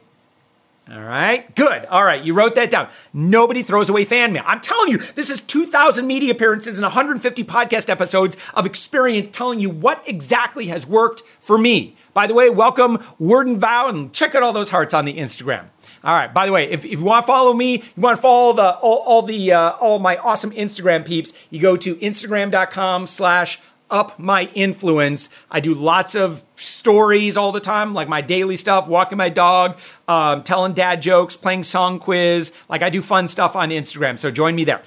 All 0.90 1.02
right, 1.02 1.54
good. 1.54 1.84
All 1.86 2.02
right, 2.02 2.24
you 2.24 2.32
wrote 2.32 2.54
that 2.54 2.70
down. 2.70 2.88
Nobody 3.12 3.62
throws 3.62 3.90
away 3.90 4.04
fan 4.04 4.32
mail. 4.32 4.42
I'm 4.46 4.62
telling 4.62 4.90
you, 4.90 4.96
this 4.96 5.28
is 5.28 5.42
2,000 5.42 6.06
media 6.06 6.32
appearances 6.32 6.78
and 6.78 6.84
150 6.84 7.44
podcast 7.44 7.90
episodes 7.90 8.38
of 8.54 8.64
experience 8.64 9.28
telling 9.30 9.60
you 9.60 9.68
what 9.68 10.02
exactly 10.08 10.68
has 10.68 10.86
worked 10.86 11.22
for 11.40 11.58
me. 11.58 11.94
By 12.14 12.26
the 12.26 12.32
way, 12.32 12.48
welcome 12.48 13.04
Word 13.18 13.48
and 13.48 13.60
Vow 13.60 13.88
and 13.88 14.14
check 14.14 14.34
out 14.34 14.42
all 14.42 14.54
those 14.54 14.70
hearts 14.70 14.94
on 14.94 15.04
the 15.04 15.18
Instagram. 15.18 15.66
All 16.02 16.14
right. 16.14 16.32
By 16.32 16.46
the 16.46 16.52
way, 16.52 16.70
if, 16.70 16.86
if 16.86 16.92
you 16.92 17.04
want 17.04 17.24
to 17.24 17.26
follow 17.26 17.52
me, 17.52 17.74
you 17.74 18.02
want 18.02 18.16
to 18.16 18.22
follow 18.22 18.54
the 18.54 18.76
all, 18.76 18.98
all 19.00 19.22
the 19.22 19.52
uh, 19.52 19.72
all 19.72 19.98
my 19.98 20.16
awesome 20.16 20.52
Instagram 20.52 21.04
peeps, 21.04 21.34
you 21.50 21.60
go 21.60 21.76
to 21.76 21.96
instagram.com 21.96 23.06
slash 23.06 23.60
up 23.90 24.18
my 24.18 24.46
influence. 24.54 25.28
I 25.50 25.60
do 25.60 25.74
lots 25.74 26.14
of 26.14 26.44
stories 26.56 27.36
all 27.36 27.52
the 27.52 27.60
time, 27.60 27.94
like 27.94 28.08
my 28.08 28.20
daily 28.20 28.56
stuff, 28.56 28.86
walking 28.86 29.18
my 29.18 29.28
dog, 29.28 29.78
um, 30.06 30.42
telling 30.42 30.74
dad 30.74 31.02
jokes, 31.02 31.36
playing 31.36 31.62
song 31.64 31.98
quiz. 31.98 32.52
Like 32.68 32.82
I 32.82 32.90
do 32.90 33.02
fun 33.02 33.28
stuff 33.28 33.56
on 33.56 33.70
Instagram. 33.70 34.18
So 34.18 34.30
join 34.30 34.54
me 34.54 34.64
there. 34.64 34.82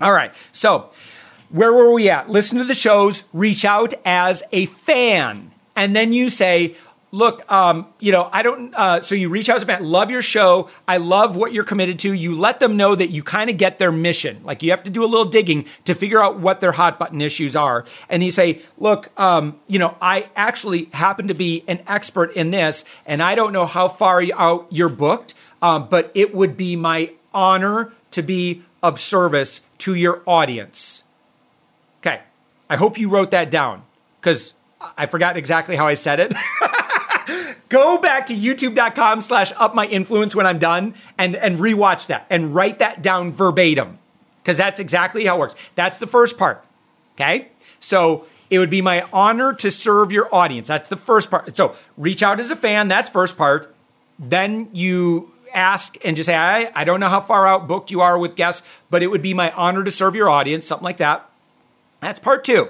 All 0.00 0.12
right. 0.12 0.32
So 0.52 0.90
where 1.50 1.72
were 1.72 1.92
we 1.92 2.08
at? 2.08 2.28
Listen 2.28 2.58
to 2.58 2.64
the 2.64 2.74
shows, 2.74 3.28
reach 3.32 3.64
out 3.64 3.94
as 4.04 4.42
a 4.52 4.66
fan. 4.66 5.52
And 5.76 5.94
then 5.94 6.12
you 6.12 6.30
say, 6.30 6.76
look, 7.14 7.50
um, 7.50 7.86
you 8.00 8.10
know, 8.10 8.28
I 8.32 8.42
don't, 8.42 8.74
uh, 8.74 8.98
so 8.98 9.14
you 9.14 9.28
reach 9.28 9.48
out 9.48 9.60
to 9.60 9.66
fan, 9.66 9.84
love 9.84 10.10
your 10.10 10.20
show. 10.20 10.68
I 10.88 10.96
love 10.96 11.36
what 11.36 11.52
you're 11.52 11.62
committed 11.62 12.00
to. 12.00 12.12
You 12.12 12.34
let 12.34 12.58
them 12.58 12.76
know 12.76 12.96
that 12.96 13.10
you 13.10 13.22
kind 13.22 13.48
of 13.48 13.56
get 13.56 13.78
their 13.78 13.92
mission. 13.92 14.40
Like 14.42 14.64
you 14.64 14.72
have 14.72 14.82
to 14.82 14.90
do 14.90 15.04
a 15.04 15.06
little 15.06 15.24
digging 15.24 15.66
to 15.84 15.94
figure 15.94 16.20
out 16.20 16.40
what 16.40 16.60
their 16.60 16.72
hot 16.72 16.98
button 16.98 17.20
issues 17.20 17.54
are. 17.54 17.84
And 18.08 18.24
you 18.24 18.32
say, 18.32 18.62
look, 18.78 19.08
um, 19.18 19.60
you 19.68 19.78
know, 19.78 19.96
I 20.02 20.28
actually 20.34 20.86
happen 20.86 21.28
to 21.28 21.34
be 21.34 21.62
an 21.68 21.82
expert 21.86 22.32
in 22.32 22.50
this, 22.50 22.84
and 23.06 23.22
I 23.22 23.36
don't 23.36 23.52
know 23.52 23.66
how 23.66 23.88
far 23.88 24.20
out 24.34 24.66
you're 24.70 24.88
booked, 24.88 25.34
um, 25.62 25.86
but 25.88 26.10
it 26.14 26.34
would 26.34 26.56
be 26.56 26.74
my 26.74 27.12
honor 27.32 27.92
to 28.10 28.22
be 28.22 28.64
of 28.82 28.98
service 28.98 29.60
to 29.78 29.94
your 29.94 30.20
audience. 30.26 31.04
Okay. 32.00 32.22
I 32.68 32.74
hope 32.74 32.98
you 32.98 33.08
wrote 33.08 33.30
that 33.30 33.50
down 33.52 33.84
because 34.20 34.54
I 34.98 35.06
forgot 35.06 35.36
exactly 35.36 35.76
how 35.76 35.86
I 35.86 35.94
said 35.94 36.18
it. 36.18 36.34
go 37.74 37.98
back 37.98 38.26
to 38.26 38.34
youtube.com 38.34 39.20
slash 39.20 39.52
up 39.56 39.74
my 39.74 39.84
influence 39.86 40.36
when 40.36 40.46
I'm 40.46 40.60
done 40.60 40.94
and, 41.18 41.34
and 41.34 41.58
rewatch 41.58 42.06
that 42.06 42.24
and 42.30 42.54
write 42.54 42.78
that 42.78 43.02
down 43.02 43.32
verbatim 43.32 43.98
because 44.40 44.56
that's 44.56 44.78
exactly 44.78 45.24
how 45.24 45.36
it 45.36 45.40
works. 45.40 45.56
That's 45.74 45.98
the 45.98 46.06
first 46.06 46.38
part. 46.38 46.64
Okay. 47.16 47.48
So 47.80 48.26
it 48.48 48.60
would 48.60 48.70
be 48.70 48.80
my 48.80 49.04
honor 49.12 49.52
to 49.54 49.72
serve 49.72 50.12
your 50.12 50.32
audience. 50.32 50.68
That's 50.68 50.88
the 50.88 50.96
first 50.96 51.32
part. 51.32 51.56
So 51.56 51.74
reach 51.96 52.22
out 52.22 52.38
as 52.38 52.52
a 52.52 52.56
fan. 52.56 52.86
That's 52.86 53.08
first 53.08 53.36
part. 53.36 53.74
Then 54.20 54.68
you 54.72 55.32
ask 55.52 55.96
and 56.04 56.14
just 56.14 56.28
say, 56.28 56.36
I, 56.36 56.70
I 56.76 56.84
don't 56.84 57.00
know 57.00 57.08
how 57.08 57.20
far 57.20 57.48
out 57.48 57.66
booked 57.66 57.90
you 57.90 58.00
are 58.00 58.16
with 58.16 58.36
guests, 58.36 58.64
but 58.88 59.02
it 59.02 59.08
would 59.08 59.22
be 59.22 59.34
my 59.34 59.50
honor 59.52 59.82
to 59.82 59.90
serve 59.90 60.14
your 60.14 60.30
audience, 60.30 60.64
something 60.64 60.84
like 60.84 60.98
that. 60.98 61.28
That's 62.00 62.20
part 62.20 62.44
two. 62.44 62.68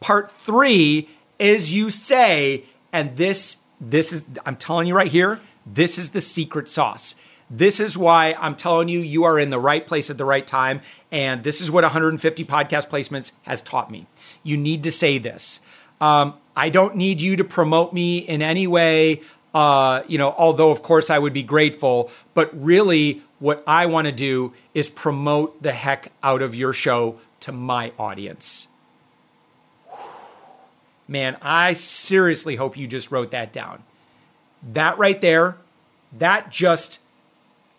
Part 0.00 0.28
three 0.28 1.08
is 1.38 1.72
you 1.72 1.90
say, 1.90 2.64
and 2.92 3.16
this 3.16 3.63
this 3.90 4.12
is, 4.12 4.24
I'm 4.44 4.56
telling 4.56 4.86
you 4.86 4.94
right 4.94 5.10
here, 5.10 5.40
this 5.66 5.98
is 5.98 6.10
the 6.10 6.20
secret 6.20 6.68
sauce. 6.68 7.14
This 7.50 7.78
is 7.80 7.96
why 7.96 8.34
I'm 8.38 8.56
telling 8.56 8.88
you, 8.88 9.00
you 9.00 9.24
are 9.24 9.38
in 9.38 9.50
the 9.50 9.58
right 9.58 9.86
place 9.86 10.10
at 10.10 10.18
the 10.18 10.24
right 10.24 10.46
time. 10.46 10.80
And 11.12 11.44
this 11.44 11.60
is 11.60 11.70
what 11.70 11.84
150 11.84 12.44
podcast 12.44 12.88
placements 12.88 13.32
has 13.42 13.62
taught 13.62 13.90
me. 13.90 14.06
You 14.42 14.56
need 14.56 14.82
to 14.84 14.90
say 14.90 15.18
this. 15.18 15.60
Um, 16.00 16.34
I 16.56 16.68
don't 16.68 16.96
need 16.96 17.20
you 17.20 17.36
to 17.36 17.44
promote 17.44 17.92
me 17.92 18.18
in 18.18 18.42
any 18.42 18.66
way. 18.66 19.22
Uh, 19.54 20.02
you 20.08 20.18
know, 20.18 20.34
although 20.36 20.70
of 20.70 20.82
course 20.82 21.10
I 21.10 21.18
would 21.18 21.32
be 21.32 21.42
grateful, 21.42 22.10
but 22.34 22.50
really 22.52 23.22
what 23.38 23.62
I 23.66 23.86
want 23.86 24.06
to 24.06 24.12
do 24.12 24.52
is 24.72 24.90
promote 24.90 25.62
the 25.62 25.72
heck 25.72 26.12
out 26.22 26.42
of 26.42 26.54
your 26.54 26.72
show 26.72 27.20
to 27.40 27.52
my 27.52 27.92
audience. 27.98 28.68
Man, 31.06 31.36
I 31.42 31.74
seriously 31.74 32.56
hope 32.56 32.76
you 32.76 32.86
just 32.86 33.10
wrote 33.10 33.30
that 33.32 33.52
down. 33.52 33.82
That 34.62 34.98
right 34.98 35.20
there, 35.20 35.56
that 36.12 36.50
just 36.50 37.00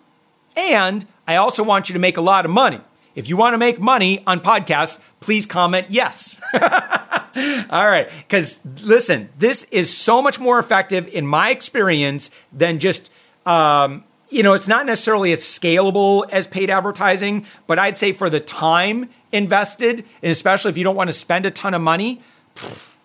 and 0.57 1.07
I 1.27 1.37
also 1.37 1.63
want 1.63 1.89
you 1.89 1.93
to 1.93 1.99
make 1.99 2.17
a 2.17 2.23
lot 2.23 2.45
of 2.45 2.51
money. 2.51 2.81
If 3.15 3.29
you 3.29 3.37
want 3.37 3.55
to 3.55 3.59
make 3.59 3.81
money 3.81 4.23
on 4.27 4.41
podcasts, 4.41 5.01
please 5.21 5.47
comment 5.47 5.87
yes. 5.91 6.41
All 6.55 7.89
right. 7.89 8.09
Because 8.19 8.61
listen, 8.83 9.31
this 9.39 9.65
is 9.65 9.95
so 9.95 10.23
much 10.23 10.39
more 10.39 10.59
effective 10.59 11.09
in 11.09 11.27
my 11.27 11.51
experience 11.51 12.31
than 12.53 12.79
just, 12.79 13.11
um, 13.47 14.05
you 14.29 14.43
know, 14.43 14.53
it's 14.53 14.69
not 14.69 14.87
necessarily 14.87 15.33
as 15.33 15.41
scalable 15.41 16.29
as 16.31 16.47
paid 16.47 16.71
advertising, 16.71 17.47
but 17.67 17.79
I'd 17.79 17.97
say 17.97 18.13
for 18.13 18.31
the 18.31 18.41
time 18.41 19.11
invested, 19.33 20.05
and 20.23 20.31
especially 20.31 20.71
if 20.71 20.77
you 20.77 20.85
don't 20.85 20.97
want 20.97 21.09
to 21.09 21.15
spend 21.15 21.47
a 21.47 21.51
ton 21.51 21.75
of 21.75 21.83
money, 21.83 22.23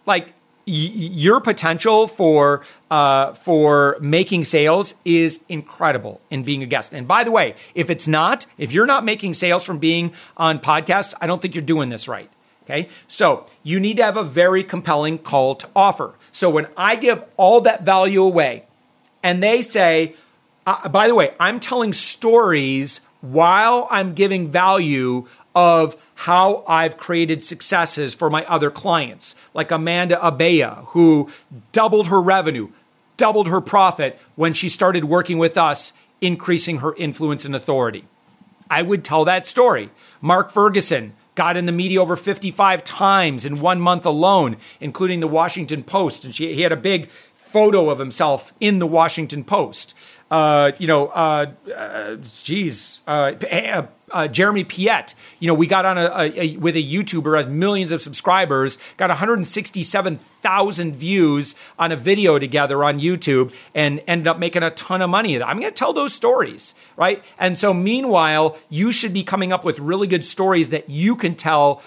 like 0.06 0.34
your 0.66 1.40
potential 1.40 2.08
for 2.08 2.66
uh, 2.90 3.34
for 3.34 3.98
making 4.02 4.44
sales 4.44 4.96
is 5.06 5.44
incredible 5.48 6.22
in 6.30 6.44
being 6.44 6.64
a 6.64 6.66
guest. 6.66 6.94
And 6.94 7.08
by 7.08 7.24
the 7.24 7.32
way, 7.32 7.56
if 7.76 7.90
it's 7.90 8.08
not, 8.08 8.46
if 8.58 8.72
you're 8.72 8.86
not 8.86 9.06
making 9.06 9.36
sales 9.36 9.64
from 9.64 9.78
being 9.78 10.14
on 10.38 10.60
podcasts, 10.60 11.14
I 11.22 11.28
don't 11.28 11.42
think 11.42 11.54
you're 11.56 11.64
doing 11.64 11.90
this 11.90 12.08
right. 12.08 12.30
Okay, 12.64 12.90
so 13.08 13.46
you 13.62 13.80
need 13.80 13.98
to 13.98 14.04
have 14.04 14.18
a 14.18 14.24
very 14.24 14.64
compelling 14.64 15.20
call 15.20 15.54
to 15.56 15.70
offer. 15.76 16.16
So 16.32 16.50
when 16.50 16.68
I 16.76 16.96
give 16.96 17.24
all 17.38 17.62
that 17.62 17.86
value 17.86 18.24
away, 18.24 18.66
and 19.22 19.44
they 19.44 19.62
say, 19.62 20.16
uh, 20.66 20.90
by 20.90 21.08
the 21.08 21.14
way, 21.14 21.36
I'm 21.40 21.60
telling 21.60 21.94
stories 21.94 23.02
while 23.22 23.88
I'm 23.92 24.16
giving 24.16 24.52
value 24.52 25.28
of 25.56 25.96
how 26.16 26.64
I've 26.68 26.98
created 26.98 27.44
successes 27.44 28.14
for 28.14 28.30
my 28.30 28.46
other 28.46 28.70
clients, 28.70 29.36
like 29.54 29.72
Amanda 29.72 30.18
Abaya, 30.18 30.86
who 30.88 31.30
doubled 31.72 32.08
her 32.08 32.22
revenue, 32.22 32.70
doubled 33.18 33.48
her 33.48 33.62
profit 33.62 34.20
when 34.36 34.54
she 34.54 34.68
started 34.70 35.06
working 35.06 35.38
with 35.38 35.58
us, 35.58 35.94
increasing 36.22 36.80
her 36.80 36.94
influence 36.96 37.46
and 37.46 37.56
authority. 37.56 38.06
I 38.70 38.82
would 38.82 39.04
tell 39.04 39.26
that 39.26 39.46
story. 39.46 39.92
Mark 40.22 40.52
Ferguson 40.52 41.14
got 41.36 41.58
in 41.58 41.66
the 41.66 41.72
media 41.72 42.02
over 42.02 42.16
55 42.16 42.84
times 42.84 43.46
in 43.46 43.62
one 43.62 43.80
month 43.80 44.06
alone, 44.06 44.58
including 44.80 45.20
the 45.20 45.28
Washington 45.28 45.84
Post. 45.84 46.24
And 46.24 46.34
she, 46.34 46.54
he 46.54 46.62
had 46.62 46.72
a 46.72 46.78
big 46.78 47.10
photo 47.36 47.90
of 47.90 48.00
himself 48.00 48.54
in 48.60 48.80
the 48.80 48.88
Washington 48.88 49.44
Post. 49.44 49.94
Uh, 50.32 50.72
you 50.80 50.88
know, 50.88 51.08
uh, 51.08 51.52
uh, 51.76 52.16
geez, 52.16 53.02
uh, 53.08 53.34
uh, 53.52 53.86
uh, 54.12 54.28
Jeremy 54.28 54.64
Piet. 54.64 55.14
You 55.40 55.48
know, 55.48 55.54
we 55.54 55.68
got 55.68 55.86
on 55.86 55.98
a, 55.98 56.06
a, 56.06 56.40
a, 56.40 56.58
with 56.58 56.76
a 56.76 56.84
YouTuber 56.84 57.38
has 57.38 57.48
millions 57.48 57.92
of 57.92 58.02
subscribers, 58.02 58.80
got 58.98 59.10
167,000 59.10 60.96
views 60.96 61.56
on 61.78 61.92
a 61.92 61.96
video 61.96 62.40
together 62.40 62.84
on 62.84 63.00
YouTube, 63.00 63.54
and 63.76 64.02
ended 64.08 64.28
up 64.28 64.40
making 64.40 64.64
a 64.64 64.72
ton 64.72 65.02
of 65.02 65.10
money. 65.10 65.42
I'm 65.42 65.60
going 65.60 65.72
to 65.72 65.78
tell 65.78 65.94
those 65.94 66.14
stories, 66.14 66.74
right? 66.96 67.24
And 67.38 67.58
so, 67.58 67.74
meanwhile, 67.74 68.58
you 68.70 68.92
should 68.92 69.14
be 69.14 69.24
coming 69.24 69.54
up 69.54 69.64
with 69.64 69.78
really 69.80 70.08
good 70.08 70.26
stories 70.26 70.70
that 70.70 70.90
you 70.90 71.16
can 71.16 71.36
tell 71.36 71.84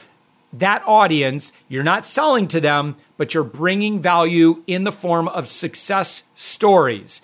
that 0.52 0.82
audience. 0.86 1.52
You're 1.68 1.82
not 1.82 2.06
selling 2.06 2.48
to 2.48 2.60
them, 2.60 2.96
but 3.16 3.34
you're 3.34 3.44
bringing 3.44 4.00
value 4.00 4.62
in 4.66 4.84
the 4.84 4.92
form 4.92 5.28
of 5.28 5.48
success 5.48 6.24
stories. 6.34 7.20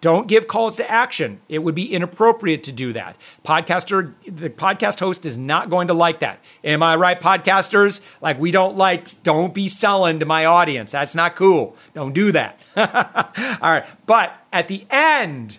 Don't 0.00 0.28
give 0.28 0.46
calls 0.46 0.76
to 0.76 0.88
action. 0.88 1.40
It 1.48 1.58
would 1.58 1.74
be 1.74 1.92
inappropriate 1.92 2.62
to 2.64 2.72
do 2.72 2.92
that. 2.92 3.16
Podcaster, 3.44 4.14
the 4.24 4.48
podcast 4.48 5.00
host 5.00 5.26
is 5.26 5.36
not 5.36 5.70
going 5.70 5.88
to 5.88 5.94
like 5.94 6.20
that. 6.20 6.38
Am 6.62 6.84
I 6.84 6.94
right, 6.94 7.20
podcasters? 7.20 8.00
Like, 8.20 8.38
we 8.38 8.52
don't 8.52 8.76
like, 8.76 9.22
don't 9.24 9.52
be 9.52 9.66
selling 9.66 10.20
to 10.20 10.24
my 10.24 10.44
audience. 10.44 10.92
That's 10.92 11.16
not 11.16 11.34
cool. 11.34 11.74
Don't 11.94 12.12
do 12.12 12.30
that. 12.30 12.60
All 12.76 13.70
right. 13.72 13.86
But 14.06 14.34
at 14.52 14.68
the 14.68 14.86
end, 14.88 15.58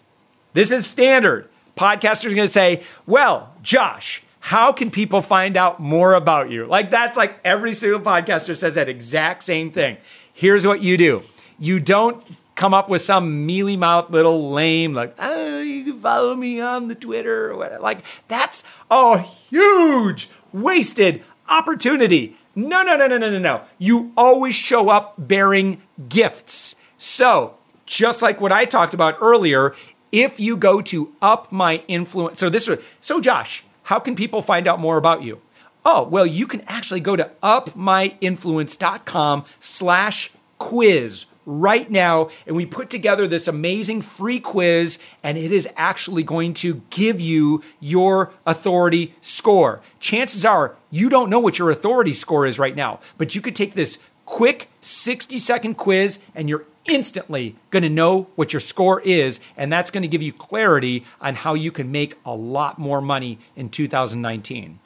this 0.53 0.71
is 0.71 0.87
standard. 0.87 1.49
Podcasters 1.75 2.31
are 2.31 2.35
going 2.35 2.47
to 2.47 2.53
say, 2.53 2.83
well, 3.05 3.53
Josh, 3.61 4.23
how 4.39 4.71
can 4.71 4.89
people 4.89 5.21
find 5.21 5.57
out 5.57 5.81
more 5.81 6.13
about 6.13 6.49
you? 6.49 6.65
Like, 6.65 6.91
that's 6.91 7.17
like 7.17 7.39
every 7.43 7.73
single 7.73 7.99
podcaster 7.99 8.55
says 8.55 8.75
that 8.75 8.87
exact 8.87 9.43
same 9.43 9.71
thing. 9.71 9.97
Here's 10.33 10.65
what 10.65 10.81
you 10.81 10.95
do 10.97 11.23
you 11.59 11.81
don't 11.81 12.23
come 12.59 12.73
up 12.73 12.89
with 12.89 13.01
some 13.01 13.45
mealy 13.45 13.77
mouth 13.77 14.09
little 14.09 14.51
lame 14.51 14.93
like 14.93 15.15
oh 15.17 15.61
you 15.61 15.85
can 15.85 15.97
follow 15.97 16.35
me 16.35 16.59
on 16.59 16.89
the 16.89 16.95
twitter 16.95 17.49
or 17.49 17.55
whatever. 17.55 17.81
Like 17.81 17.99
that's 18.27 18.65
a 18.91 19.19
huge 19.19 20.29
wasted 20.51 21.23
opportunity. 21.47 22.35
No 22.55 22.83
no 22.83 22.97
no 22.97 23.07
no 23.07 23.17
no 23.17 23.29
no 23.29 23.39
no. 23.39 23.61
You 23.77 24.11
always 24.17 24.55
show 24.55 24.89
up 24.89 25.13
bearing 25.17 25.81
gifts. 26.09 26.75
So 26.97 27.55
just 27.85 28.21
like 28.21 28.41
what 28.41 28.51
i 28.51 28.65
talked 28.65 28.93
about 28.93 29.15
earlier 29.21 29.73
if 30.11 30.37
you 30.37 30.57
go 30.57 30.81
to 30.81 31.13
up 31.21 31.53
my 31.53 31.81
influence 31.87 32.39
so 32.39 32.49
this 32.49 32.69
so 32.99 33.21
josh 33.21 33.63
how 33.83 33.99
can 33.99 34.17
people 34.17 34.41
find 34.41 34.67
out 34.67 34.81
more 34.81 34.97
about 34.97 35.23
you? 35.23 35.39
Oh 35.85 36.03
well 36.03 36.25
you 36.25 36.45
can 36.45 36.59
actually 36.67 36.99
go 36.99 37.15
to 37.15 37.31
upmyinfluence.com 37.41 39.45
slash 39.61 40.29
quiz 40.57 41.25
right 41.49 41.89
now 41.89 42.29
and 42.45 42.55
we 42.55 42.65
put 42.65 42.89
together 42.89 43.27
this 43.27 43.47
amazing 43.47 44.03
free 44.03 44.39
quiz 44.39 44.99
and 45.23 45.37
it 45.37 45.51
is 45.51 45.67
actually 45.75 46.21
going 46.21 46.53
to 46.53 46.81
give 46.91 47.19
you 47.19 47.63
your 47.79 48.31
authority 48.45 49.15
score. 49.21 49.81
Chances 49.99 50.45
are 50.45 50.75
you 50.91 51.09
don't 51.09 51.29
know 51.29 51.39
what 51.39 51.57
your 51.57 51.71
authority 51.71 52.13
score 52.13 52.45
is 52.45 52.59
right 52.59 52.75
now, 52.75 52.99
but 53.17 53.33
you 53.33 53.41
could 53.41 53.55
take 53.55 53.73
this 53.73 54.03
quick 54.25 54.69
60 54.81 55.39
second 55.39 55.75
quiz 55.75 56.23
and 56.35 56.47
you're 56.47 56.65
instantly 56.85 57.55
going 57.71 57.83
to 57.83 57.89
know 57.89 58.27
what 58.35 58.53
your 58.53 58.59
score 58.59 59.01
is 59.01 59.39
and 59.57 59.73
that's 59.73 59.89
going 59.89 60.03
to 60.03 60.07
give 60.07 60.21
you 60.21 60.31
clarity 60.31 61.03
on 61.19 61.35
how 61.35 61.55
you 61.55 61.71
can 61.71 61.91
make 61.91 62.15
a 62.25 62.33
lot 62.33 62.77
more 62.77 63.01
money 63.01 63.39
in 63.55 63.69
2019. 63.69 64.79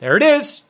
There 0.00 0.16
it 0.16 0.22
is. 0.22 0.64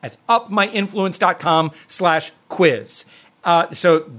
That's 0.00 0.18
upmyinfluence.com 0.28 1.72
slash 1.88 2.32
quiz. 2.48 3.06
Uh, 3.46 3.72
so 3.72 4.10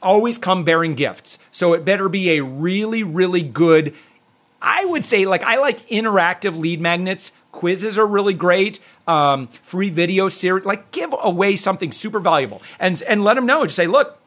always 0.00 0.38
come 0.38 0.62
bearing 0.62 0.94
gifts. 0.94 1.38
So 1.50 1.72
it 1.72 1.84
better 1.84 2.08
be 2.08 2.30
a 2.32 2.44
really, 2.44 3.02
really 3.02 3.42
good. 3.42 3.94
I 4.60 4.84
would 4.84 5.04
say, 5.04 5.24
like, 5.24 5.42
I 5.42 5.56
like 5.56 5.86
interactive 5.88 6.56
lead 6.56 6.80
magnets. 6.80 7.32
Quizzes 7.50 7.98
are 7.98 8.06
really 8.06 8.34
great. 8.34 8.78
Um, 9.06 9.48
free 9.62 9.88
video 9.88 10.28
series, 10.28 10.64
like, 10.64 10.90
give 10.92 11.14
away 11.20 11.56
something 11.56 11.92
super 11.92 12.20
valuable 12.20 12.60
and 12.78 13.02
and 13.08 13.24
let 13.24 13.34
them 13.34 13.46
know. 13.46 13.64
Just 13.64 13.76
say, 13.76 13.86
look, 13.86 14.17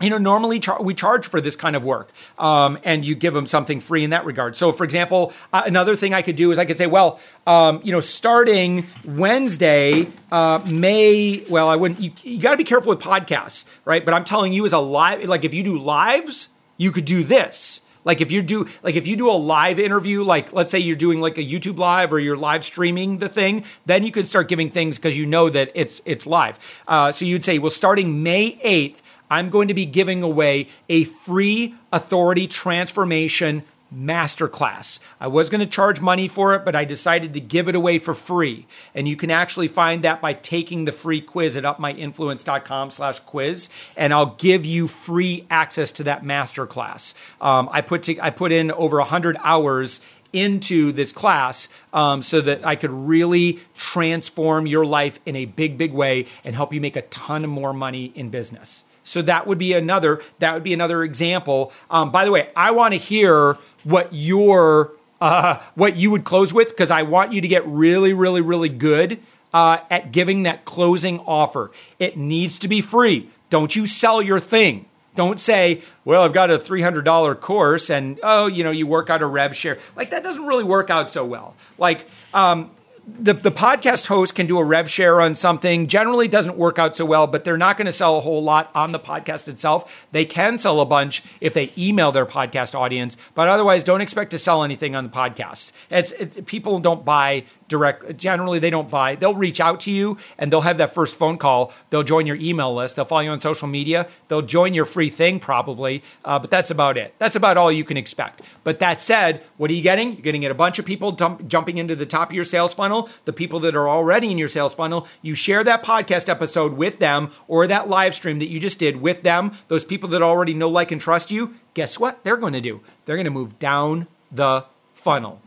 you 0.00 0.10
know 0.10 0.18
normally 0.18 0.58
char- 0.58 0.82
we 0.82 0.94
charge 0.94 1.26
for 1.26 1.40
this 1.40 1.56
kind 1.56 1.76
of 1.76 1.84
work 1.84 2.10
um, 2.38 2.78
and 2.84 3.04
you 3.04 3.14
give 3.14 3.34
them 3.34 3.46
something 3.46 3.80
free 3.80 4.04
in 4.04 4.10
that 4.10 4.24
regard. 4.24 4.56
So 4.56 4.72
for 4.72 4.84
example 4.84 5.32
uh, 5.52 5.62
another 5.66 5.96
thing 5.96 6.14
i 6.14 6.22
could 6.22 6.36
do 6.36 6.50
is 6.50 6.58
i 6.58 6.64
could 6.64 6.78
say 6.78 6.86
well 6.86 7.20
um, 7.46 7.80
you 7.84 7.92
know 7.92 8.00
starting 8.00 8.86
wednesday 9.04 10.08
uh, 10.32 10.60
may 10.66 11.44
well 11.48 11.68
i 11.68 11.76
wouldn't 11.76 12.00
you, 12.00 12.12
you 12.22 12.40
got 12.40 12.50
to 12.50 12.56
be 12.56 12.64
careful 12.64 12.90
with 12.90 13.00
podcasts 13.00 13.68
right? 13.84 14.04
But 14.04 14.14
i'm 14.14 14.24
telling 14.24 14.52
you 14.52 14.66
as 14.66 14.72
a 14.72 14.78
live 14.78 15.22
like 15.24 15.44
if 15.44 15.54
you 15.54 15.62
do 15.62 15.78
lives 15.78 16.48
you 16.76 16.92
could 16.92 17.04
do 17.04 17.24
this. 17.24 17.80
Like 18.04 18.20
if 18.20 18.30
you 18.30 18.42
do 18.42 18.66
like 18.82 18.96
if 18.96 19.06
you 19.06 19.16
do 19.16 19.30
a 19.30 19.32
live 19.32 19.78
interview, 19.78 20.22
like 20.22 20.52
let's 20.52 20.70
say 20.70 20.78
you're 20.78 20.94
doing 20.94 21.22
like 21.22 21.38
a 21.38 21.42
YouTube 21.42 21.78
live 21.78 22.12
or 22.12 22.20
you're 22.20 22.36
live 22.36 22.62
streaming 22.62 23.16
the 23.16 23.30
thing, 23.30 23.64
then 23.86 24.04
you 24.04 24.12
can 24.12 24.26
start 24.26 24.48
giving 24.48 24.70
things 24.70 24.98
because 24.98 25.16
you 25.16 25.24
know 25.24 25.48
that 25.48 25.70
it's 25.74 26.02
it's 26.04 26.26
live. 26.26 26.58
Uh, 26.86 27.10
so 27.10 27.24
you'd 27.24 27.46
say, 27.46 27.58
well, 27.58 27.70
starting 27.70 28.22
May 28.22 28.58
eighth, 28.60 29.02
I'm 29.30 29.50
going 29.50 29.68
to 29.68 29.74
be 29.74 29.86
giving 29.86 30.22
away 30.22 30.68
a 30.88 31.04
free 31.04 31.74
authority 31.92 32.46
transformation 32.46 33.64
masterclass. 33.94 34.98
I 35.20 35.26
was 35.28 35.48
going 35.48 35.60
to 35.60 35.66
charge 35.66 36.00
money 36.00 36.28
for 36.28 36.54
it, 36.54 36.64
but 36.64 36.74
I 36.74 36.84
decided 36.84 37.32
to 37.34 37.40
give 37.40 37.68
it 37.68 37.74
away 37.74 37.98
for 37.98 38.14
free. 38.14 38.66
And 38.94 39.06
you 39.06 39.16
can 39.16 39.30
actually 39.30 39.68
find 39.68 40.02
that 40.02 40.20
by 40.20 40.34
taking 40.34 40.84
the 40.84 40.92
free 40.92 41.20
quiz 41.20 41.56
at 41.56 41.64
upmyinfluence.com 41.64 42.90
slash 42.90 43.20
quiz. 43.20 43.68
And 43.96 44.12
I'll 44.12 44.34
give 44.34 44.66
you 44.66 44.88
free 44.88 45.46
access 45.50 45.92
to 45.92 46.04
that 46.04 46.22
masterclass. 46.22 47.14
Um, 47.40 47.68
I 47.72 47.80
put 47.80 48.08
I 48.20 48.30
put 48.30 48.52
in 48.52 48.70
over 48.72 48.98
100 48.98 49.36
hours 49.42 50.00
into 50.32 50.90
this 50.90 51.12
class 51.12 51.68
um, 51.92 52.20
so 52.20 52.40
that 52.40 52.66
I 52.66 52.74
could 52.74 52.90
really 52.90 53.60
transform 53.76 54.66
your 54.66 54.84
life 54.84 55.20
in 55.24 55.36
a 55.36 55.44
big, 55.44 55.78
big 55.78 55.92
way 55.92 56.26
and 56.42 56.56
help 56.56 56.74
you 56.74 56.80
make 56.80 56.96
a 56.96 57.02
ton 57.02 57.48
more 57.48 57.72
money 57.72 58.12
in 58.16 58.30
business. 58.30 58.84
So 59.04 59.22
that 59.22 59.46
would 59.46 59.58
be 59.58 59.72
another 59.74 60.22
that 60.40 60.54
would 60.54 60.64
be 60.64 60.74
another 60.74 61.04
example. 61.04 61.72
Um, 61.90 62.10
by 62.10 62.24
the 62.24 62.32
way, 62.32 62.48
I 62.56 62.72
want 62.72 62.92
to 62.92 62.98
hear 62.98 63.58
what 63.84 64.12
your 64.12 64.92
uh, 65.20 65.58
what 65.74 65.96
you 65.96 66.10
would 66.10 66.24
close 66.24 66.52
with 66.52 66.70
because 66.70 66.90
I 66.90 67.02
want 67.02 67.32
you 67.32 67.40
to 67.40 67.48
get 67.48 67.66
really, 67.66 68.12
really, 68.12 68.40
really 68.40 68.68
good 68.68 69.20
uh, 69.54 69.78
at 69.90 70.10
giving 70.12 70.42
that 70.42 70.64
closing 70.64 71.20
offer. 71.20 71.70
It 71.98 72.16
needs 72.16 72.58
to 72.58 72.68
be 72.68 72.80
free. 72.80 73.30
Don't 73.50 73.74
you 73.76 73.86
sell 73.86 74.20
your 74.20 74.40
thing. 74.40 74.86
Don't 75.14 75.38
say, 75.38 75.82
well, 76.04 76.24
I've 76.24 76.32
got 76.32 76.50
a 76.50 76.58
$300 76.58 77.40
course 77.40 77.88
and, 77.88 78.18
oh, 78.24 78.48
you 78.48 78.64
know, 78.64 78.72
you 78.72 78.86
work 78.88 79.10
out 79.10 79.22
a 79.22 79.26
rev 79.26 79.54
share. 79.54 79.78
Like, 79.94 80.10
that 80.10 80.24
doesn't 80.24 80.44
really 80.44 80.64
work 80.64 80.90
out 80.90 81.08
so 81.08 81.24
well. 81.24 81.54
Like, 81.78 82.08
um, 82.34 82.72
the, 83.06 83.34
the 83.34 83.50
podcast 83.50 84.06
host 84.06 84.34
can 84.34 84.46
do 84.46 84.58
a 84.58 84.64
rev 84.64 84.90
share 84.90 85.20
on 85.20 85.34
something. 85.34 85.86
Generally 85.86 86.28
doesn't 86.28 86.56
work 86.56 86.78
out 86.78 86.96
so 86.96 87.04
well, 87.04 87.26
but 87.26 87.44
they're 87.44 87.58
not 87.58 87.76
going 87.76 87.86
to 87.86 87.92
sell 87.92 88.16
a 88.16 88.20
whole 88.20 88.42
lot 88.42 88.70
on 88.74 88.92
the 88.92 88.98
podcast 88.98 89.46
itself. 89.46 90.06
They 90.12 90.24
can 90.24 90.56
sell 90.58 90.80
a 90.80 90.86
bunch 90.86 91.22
if 91.40 91.54
they 91.54 91.72
email 91.76 92.12
their 92.12 92.26
podcast 92.26 92.74
audience, 92.74 93.16
but 93.34 93.48
otherwise 93.48 93.84
don't 93.84 94.00
expect 94.00 94.30
to 94.30 94.38
sell 94.38 94.64
anything 94.64 94.96
on 94.96 95.04
the 95.04 95.10
podcast. 95.10 95.72
It's, 95.90 96.12
it's 96.12 96.38
people 96.46 96.80
don't 96.80 97.04
buy 97.04 97.44
direct 97.66 98.18
generally 98.18 98.58
they 98.58 98.68
don't 98.68 98.90
buy 98.90 99.14
they'll 99.14 99.34
reach 99.34 99.58
out 99.58 99.80
to 99.80 99.90
you 99.90 100.18
and 100.36 100.52
they'll 100.52 100.60
have 100.60 100.78
that 100.78 100.92
first 100.92 101.14
phone 101.14 101.38
call. 101.38 101.72
They'll 101.90 102.02
join 102.02 102.26
your 102.26 102.36
email 102.36 102.74
list. 102.74 102.96
They'll 102.96 103.04
follow 103.06 103.22
you 103.22 103.30
on 103.30 103.40
social 103.40 103.68
media. 103.68 104.06
They'll 104.28 104.42
join 104.42 104.74
your 104.74 104.84
free 104.84 105.08
thing 105.08 105.40
probably 105.40 106.02
uh, 106.24 106.38
but 106.38 106.50
that's 106.50 106.70
about 106.70 106.98
it. 106.98 107.14
That's 107.18 107.36
about 107.36 107.56
all 107.56 107.72
you 107.72 107.84
can 107.84 107.96
expect. 107.96 108.42
But 108.64 108.80
that 108.80 109.00
said 109.00 109.42
what 109.56 109.70
are 109.70 109.74
you 109.74 109.82
getting? 109.82 110.12
You're 110.12 110.22
getting 110.22 110.44
a 110.44 110.54
bunch 110.54 110.78
of 110.78 110.84
people 110.84 111.12
dump, 111.12 111.48
jumping 111.48 111.78
into 111.78 111.96
the 111.96 112.06
top 112.06 112.30
of 112.30 112.34
your 112.34 112.44
sales 112.44 112.74
funnel 112.74 112.93
the 113.24 113.32
people 113.32 113.60
that 113.60 113.76
are 113.76 113.88
already 113.88 114.30
in 114.30 114.38
your 114.38 114.48
sales 114.48 114.74
funnel 114.74 115.06
you 115.22 115.34
share 115.34 115.62
that 115.64 115.84
podcast 115.84 116.28
episode 116.28 116.74
with 116.74 116.98
them 116.98 117.30
or 117.48 117.66
that 117.66 117.88
live 117.88 118.14
stream 118.14 118.38
that 118.38 118.48
you 118.48 118.58
just 118.58 118.78
did 118.78 119.00
with 119.00 119.22
them 119.22 119.52
those 119.68 119.84
people 119.84 120.08
that 120.08 120.22
already 120.22 120.54
know 120.54 120.68
like 120.68 120.90
and 120.90 121.00
trust 121.00 121.30
you 121.30 121.54
guess 121.74 121.98
what 121.98 122.22
they're 122.24 122.36
going 122.36 122.52
to 122.52 122.60
do 122.60 122.80
they're 123.04 123.16
going 123.16 123.24
to 123.24 123.30
move 123.30 123.58
down 123.58 124.06
the 124.32 124.64
funnel 124.94 125.40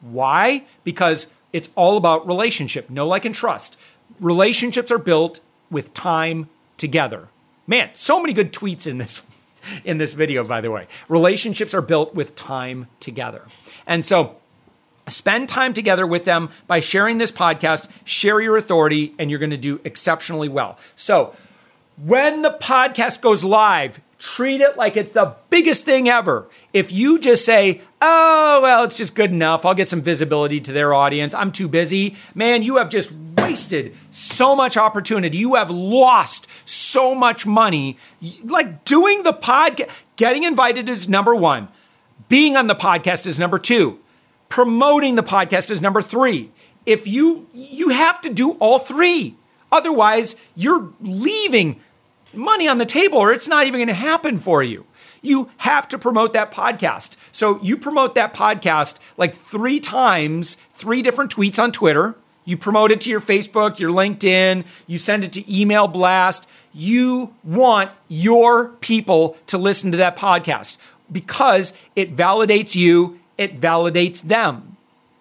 why 0.00 0.64
because 0.84 1.32
it's 1.52 1.70
all 1.74 1.96
about 1.96 2.26
relationship, 2.26 2.90
know, 2.90 3.06
like, 3.06 3.24
and 3.24 3.34
trust. 3.34 3.76
Relationships 4.20 4.90
are 4.90 4.98
built 4.98 5.40
with 5.70 5.94
time 5.94 6.48
together. 6.76 7.28
Man, 7.66 7.90
so 7.94 8.20
many 8.20 8.32
good 8.32 8.52
tweets 8.52 8.86
in 8.86 8.98
this 8.98 9.24
in 9.84 9.98
this 9.98 10.14
video, 10.14 10.42
by 10.44 10.60
the 10.60 10.70
way. 10.70 10.86
Relationships 11.08 11.74
are 11.74 11.82
built 11.82 12.14
with 12.14 12.34
time 12.34 12.86
together. 12.98 13.46
And 13.86 14.04
so 14.04 14.36
spend 15.10 15.48
time 15.48 15.72
together 15.72 16.06
with 16.06 16.24
them 16.24 16.50
by 16.66 16.80
sharing 16.80 17.18
this 17.18 17.32
podcast, 17.32 17.88
share 18.04 18.40
your 18.40 18.56
authority, 18.56 19.14
and 19.18 19.30
you're 19.30 19.38
going 19.38 19.50
to 19.50 19.56
do 19.56 19.80
exceptionally 19.84 20.48
well. 20.48 20.78
So 20.96 21.34
when 21.96 22.42
the 22.42 22.56
podcast 22.60 23.22
goes 23.22 23.44
live, 23.44 24.00
treat 24.18 24.60
it 24.60 24.76
like 24.76 24.96
it's 24.96 25.12
the 25.12 25.34
biggest 25.48 25.84
thing 25.84 26.08
ever. 26.08 26.46
If 26.72 26.92
you 26.92 27.18
just 27.18 27.44
say, 27.44 27.80
oh, 28.00 28.60
well, 28.62 28.84
it's 28.84 28.96
just 28.96 29.14
good 29.14 29.32
enough, 29.32 29.64
I'll 29.64 29.74
get 29.74 29.88
some 29.88 30.02
visibility 30.02 30.60
to 30.60 30.72
their 30.72 30.92
audience, 30.94 31.34
I'm 31.34 31.52
too 31.52 31.68
busy, 31.68 32.16
man, 32.34 32.62
you 32.62 32.76
have 32.76 32.90
just 32.90 33.14
wasted 33.36 33.94
so 34.10 34.54
much 34.54 34.76
opportunity. 34.76 35.38
You 35.38 35.54
have 35.54 35.70
lost 35.70 36.46
so 36.64 37.14
much 37.14 37.46
money. 37.46 37.96
Like 38.44 38.84
doing 38.84 39.22
the 39.22 39.32
podcast, 39.32 39.90
getting 40.16 40.44
invited 40.44 40.88
is 40.88 41.08
number 41.08 41.34
one, 41.34 41.68
being 42.28 42.56
on 42.56 42.66
the 42.66 42.74
podcast 42.74 43.26
is 43.26 43.38
number 43.38 43.58
two, 43.58 43.98
promoting 44.50 45.14
the 45.14 45.22
podcast 45.22 45.70
is 45.70 45.80
number 45.80 46.02
three. 46.02 46.50
If 46.84 47.06
you, 47.06 47.46
you 47.54 47.88
have 47.88 48.20
to 48.20 48.28
do 48.28 48.52
all 48.52 48.78
three. 48.78 49.36
Otherwise, 49.72 50.36
you're 50.54 50.92
leaving 51.00 51.80
money 52.34 52.68
on 52.68 52.78
the 52.78 52.86
table 52.86 53.18
or 53.18 53.32
it's 53.32 53.48
not 53.48 53.66
even 53.66 53.78
going 53.78 53.88
to 53.88 53.94
happen 53.94 54.38
for 54.38 54.62
you. 54.62 54.84
You 55.22 55.50
have 55.58 55.88
to 55.88 55.98
promote 55.98 56.32
that 56.32 56.52
podcast. 56.52 57.16
So 57.32 57.60
you 57.62 57.76
promote 57.76 58.14
that 58.16 58.34
podcast 58.34 58.98
like 59.16 59.34
three 59.34 59.80
times, 59.80 60.56
three 60.74 61.02
different 61.02 61.34
tweets 61.34 61.62
on 61.62 61.72
Twitter. 61.72 62.16
You 62.44 62.56
promote 62.56 62.90
it 62.90 63.00
to 63.02 63.10
your 63.10 63.20
Facebook, 63.20 63.78
your 63.78 63.90
LinkedIn, 63.90 64.64
you 64.86 64.98
send 64.98 65.24
it 65.24 65.32
to 65.34 65.60
email 65.60 65.86
blast. 65.86 66.48
You 66.72 67.34
want 67.44 67.90
your 68.08 68.68
people 68.80 69.36
to 69.46 69.58
listen 69.58 69.90
to 69.92 69.96
that 69.98 70.16
podcast 70.16 70.78
because 71.12 71.74
it 71.94 72.16
validates 72.16 72.74
you, 72.74 73.19
it 73.40 73.58
validates 73.58 74.20
them. 74.20 74.76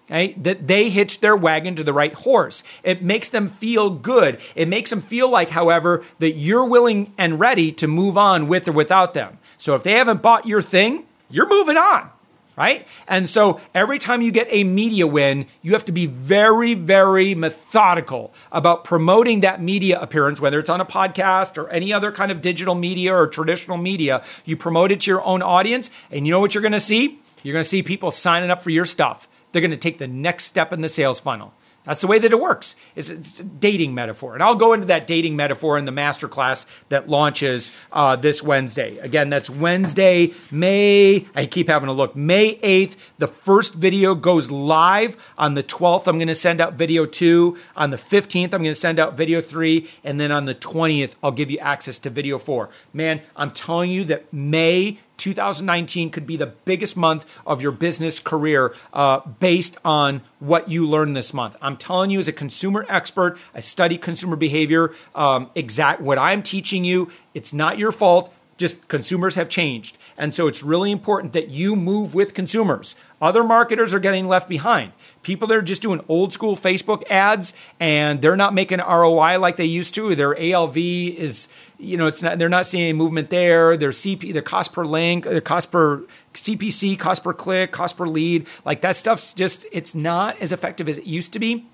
Okay? 0.05 0.33
That 0.33 0.67
they 0.67 0.89
hitch 0.89 1.21
their 1.21 1.35
wagon 1.35 1.75
to 1.75 1.83
the 1.83 1.93
right 1.93 2.13
horse. 2.13 2.63
It 2.83 3.01
makes 3.01 3.29
them 3.29 3.47
feel 3.47 3.89
good. 3.89 4.39
It 4.55 4.67
makes 4.67 4.89
them 4.89 5.01
feel 5.01 5.29
like, 5.29 5.51
however, 5.51 6.03
that 6.19 6.33
you're 6.33 6.65
willing 6.65 7.13
and 7.17 7.39
ready 7.39 7.71
to 7.73 7.87
move 7.87 8.17
on 8.17 8.47
with 8.47 8.67
or 8.67 8.73
without 8.73 9.13
them. 9.13 9.37
So 9.57 9.73
if 9.73 9.83
they 9.83 9.93
haven't 9.93 10.21
bought 10.21 10.45
your 10.45 10.61
thing, 10.61 11.05
you're 11.29 11.47
moving 11.47 11.77
on, 11.77 12.09
right? 12.57 12.87
And 13.07 13.29
so 13.29 13.61
every 13.73 13.99
time 13.99 14.21
you 14.21 14.31
get 14.31 14.47
a 14.49 14.63
media 14.63 15.05
win, 15.05 15.45
you 15.61 15.73
have 15.73 15.85
to 15.85 15.91
be 15.91 16.07
very, 16.07 16.73
very 16.73 17.35
methodical 17.35 18.33
about 18.51 18.83
promoting 18.83 19.41
that 19.41 19.61
media 19.61 20.01
appearance, 20.01 20.41
whether 20.41 20.59
it's 20.59 20.71
on 20.71 20.81
a 20.81 20.85
podcast 20.85 21.55
or 21.57 21.69
any 21.69 21.93
other 21.93 22.11
kind 22.11 22.31
of 22.31 22.41
digital 22.41 22.73
media 22.75 23.13
or 23.13 23.27
traditional 23.27 23.77
media. 23.77 24.23
You 24.43 24.57
promote 24.57 24.91
it 24.91 25.01
to 25.01 25.11
your 25.11 25.23
own 25.23 25.41
audience, 25.41 25.91
and 26.11 26.25
you 26.25 26.33
know 26.33 26.39
what 26.39 26.53
you're 26.55 26.63
gonna 26.63 26.79
see? 26.81 27.19
You're 27.43 27.53
gonna 27.53 27.63
see 27.63 27.83
people 27.83 28.11
signing 28.11 28.49
up 28.49 28.61
for 28.61 28.69
your 28.69 28.85
stuff 28.85 29.27
they're 29.51 29.61
going 29.61 29.71
to 29.71 29.77
take 29.77 29.97
the 29.97 30.07
next 30.07 30.45
step 30.45 30.71
in 30.73 30.81
the 30.81 30.89
sales 30.89 31.19
funnel. 31.19 31.53
That's 31.85 32.01
the 32.01 32.07
way 32.07 32.19
that 32.19 32.31
it 32.31 32.39
works. 32.39 32.75
It's, 32.95 33.39
a 33.39 33.43
dating 33.43 33.95
metaphor. 33.95 34.35
And 34.35 34.43
I'll 34.43 34.55
go 34.55 34.73
into 34.73 34.85
that 34.87 35.07
dating 35.07 35.35
metaphor 35.35 35.77
in 35.77 35.85
the 35.85 35.91
masterclass 35.91 36.67
that 36.89 37.09
launches 37.09 37.71
uh, 37.91 38.15
this 38.15 38.43
Wednesday. 38.43 38.97
Again, 38.97 39.29
that's 39.29 39.49
Wednesday, 39.49 40.33
May, 40.51 41.25
I 41.33 41.45
keep 41.47 41.67
having 41.67 41.89
a 41.89 41.93
look, 41.93 42.15
May 42.15 42.57
8th. 42.57 42.95
The 43.17 43.27
first 43.27 43.73
video 43.73 44.13
goes 44.13 44.51
live. 44.51 45.17
On 45.37 45.55
the 45.55 45.63
12th, 45.63 46.05
I'm 46.05 46.17
going 46.17 46.27
to 46.27 46.35
send 46.35 46.61
out 46.61 46.73
video 46.73 47.05
two. 47.07 47.57
On 47.75 47.89
the 47.89 47.97
15th, 47.97 48.53
I'm 48.53 48.61
going 48.61 48.65
to 48.65 48.75
send 48.75 48.99
out 48.99 49.17
video 49.17 49.41
three. 49.41 49.89
And 50.03 50.19
then 50.19 50.31
on 50.31 50.45
the 50.45 50.55
20th, 50.55 51.15
I'll 51.23 51.31
give 51.31 51.49
you 51.49 51.59
access 51.59 51.97
to 51.99 52.11
video 52.11 52.37
four. 52.37 52.69
Man, 52.93 53.21
I'm 53.35 53.51
telling 53.51 53.89
you 53.89 54.03
that 54.03 54.31
May 54.31 54.99
2019 55.19 56.09
could 56.09 56.25
be 56.25 56.37
the 56.37 56.47
biggest 56.47 56.97
month 56.97 57.25
of 57.45 57.61
your 57.61 57.71
business 57.71 58.19
career 58.19 58.73
uh, 58.93 59.19
based 59.19 59.77
on 59.85 60.21
what 60.39 60.69
you 60.69 60.87
learn 60.87 61.13
this 61.13 61.33
month. 61.33 61.55
I'm 61.61 61.77
telling 61.77 62.09
you, 62.09 62.17
as 62.17 62.27
a 62.27 62.33
consumer 62.33 62.85
expert, 62.89 63.37
I 63.53 63.59
study 63.59 63.97
consumer 63.97 64.35
behavior. 64.35 64.93
Um, 65.13 65.51
exact 65.53 66.01
what 66.01 66.17
I'm 66.17 66.41
teaching 66.41 66.83
you, 66.83 67.11
it's 67.33 67.53
not 67.53 67.77
your 67.77 67.91
fault. 67.91 68.33
Just 68.59 68.89
consumers 68.89 69.35
have 69.35 69.47
changed. 69.47 69.97
And 70.17 70.35
so 70.35 70.47
it's 70.47 70.61
really 70.61 70.91
important 70.91 71.31
that 71.31 71.47
you 71.47 71.77
move 71.77 72.13
with 72.13 72.33
consumers. 72.33 72.97
Other 73.21 73.41
marketers 73.41 73.93
are 73.93 74.01
getting 74.01 74.27
left 74.27 74.49
behind. 74.49 74.91
People 75.23 75.47
that 75.47 75.55
are 75.55 75.61
just 75.61 75.81
doing 75.81 76.03
old 76.09 76.33
school 76.33 76.57
Facebook 76.57 77.09
ads 77.09 77.53
and 77.79 78.21
they're 78.21 78.35
not 78.35 78.53
making 78.53 78.79
ROI 78.79 79.39
like 79.39 79.55
they 79.55 79.63
used 79.63 79.95
to. 79.95 80.13
Their 80.13 80.37
ALV 80.37 80.75
is, 80.75 81.47
you 81.77 81.95
know, 81.95 82.07
it's 82.07 82.21
not 82.21 82.37
they're 82.37 82.49
not 82.49 82.65
seeing 82.65 82.83
any 82.83 82.93
movement 82.93 83.29
there. 83.29 83.77
Their 83.77 83.91
CP, 83.91 84.33
their 84.33 84.41
cost 84.41 84.73
per 84.73 84.85
link, 84.85 85.23
their 85.23 85.39
cost 85.39 85.71
per 85.71 86.03
CPC, 86.33 86.99
cost 86.99 87.23
per 87.23 87.33
click, 87.33 87.71
cost 87.71 87.95
per 87.95 88.07
lead, 88.07 88.45
like 88.65 88.81
that 88.81 88.97
stuff's 88.97 89.33
just 89.33 89.65
it's 89.71 89.95
not 89.95 90.37
as 90.41 90.51
effective 90.51 90.89
as 90.89 90.97
it 90.97 91.05
used 91.05 91.31
to 91.31 91.39
be. 91.39 91.65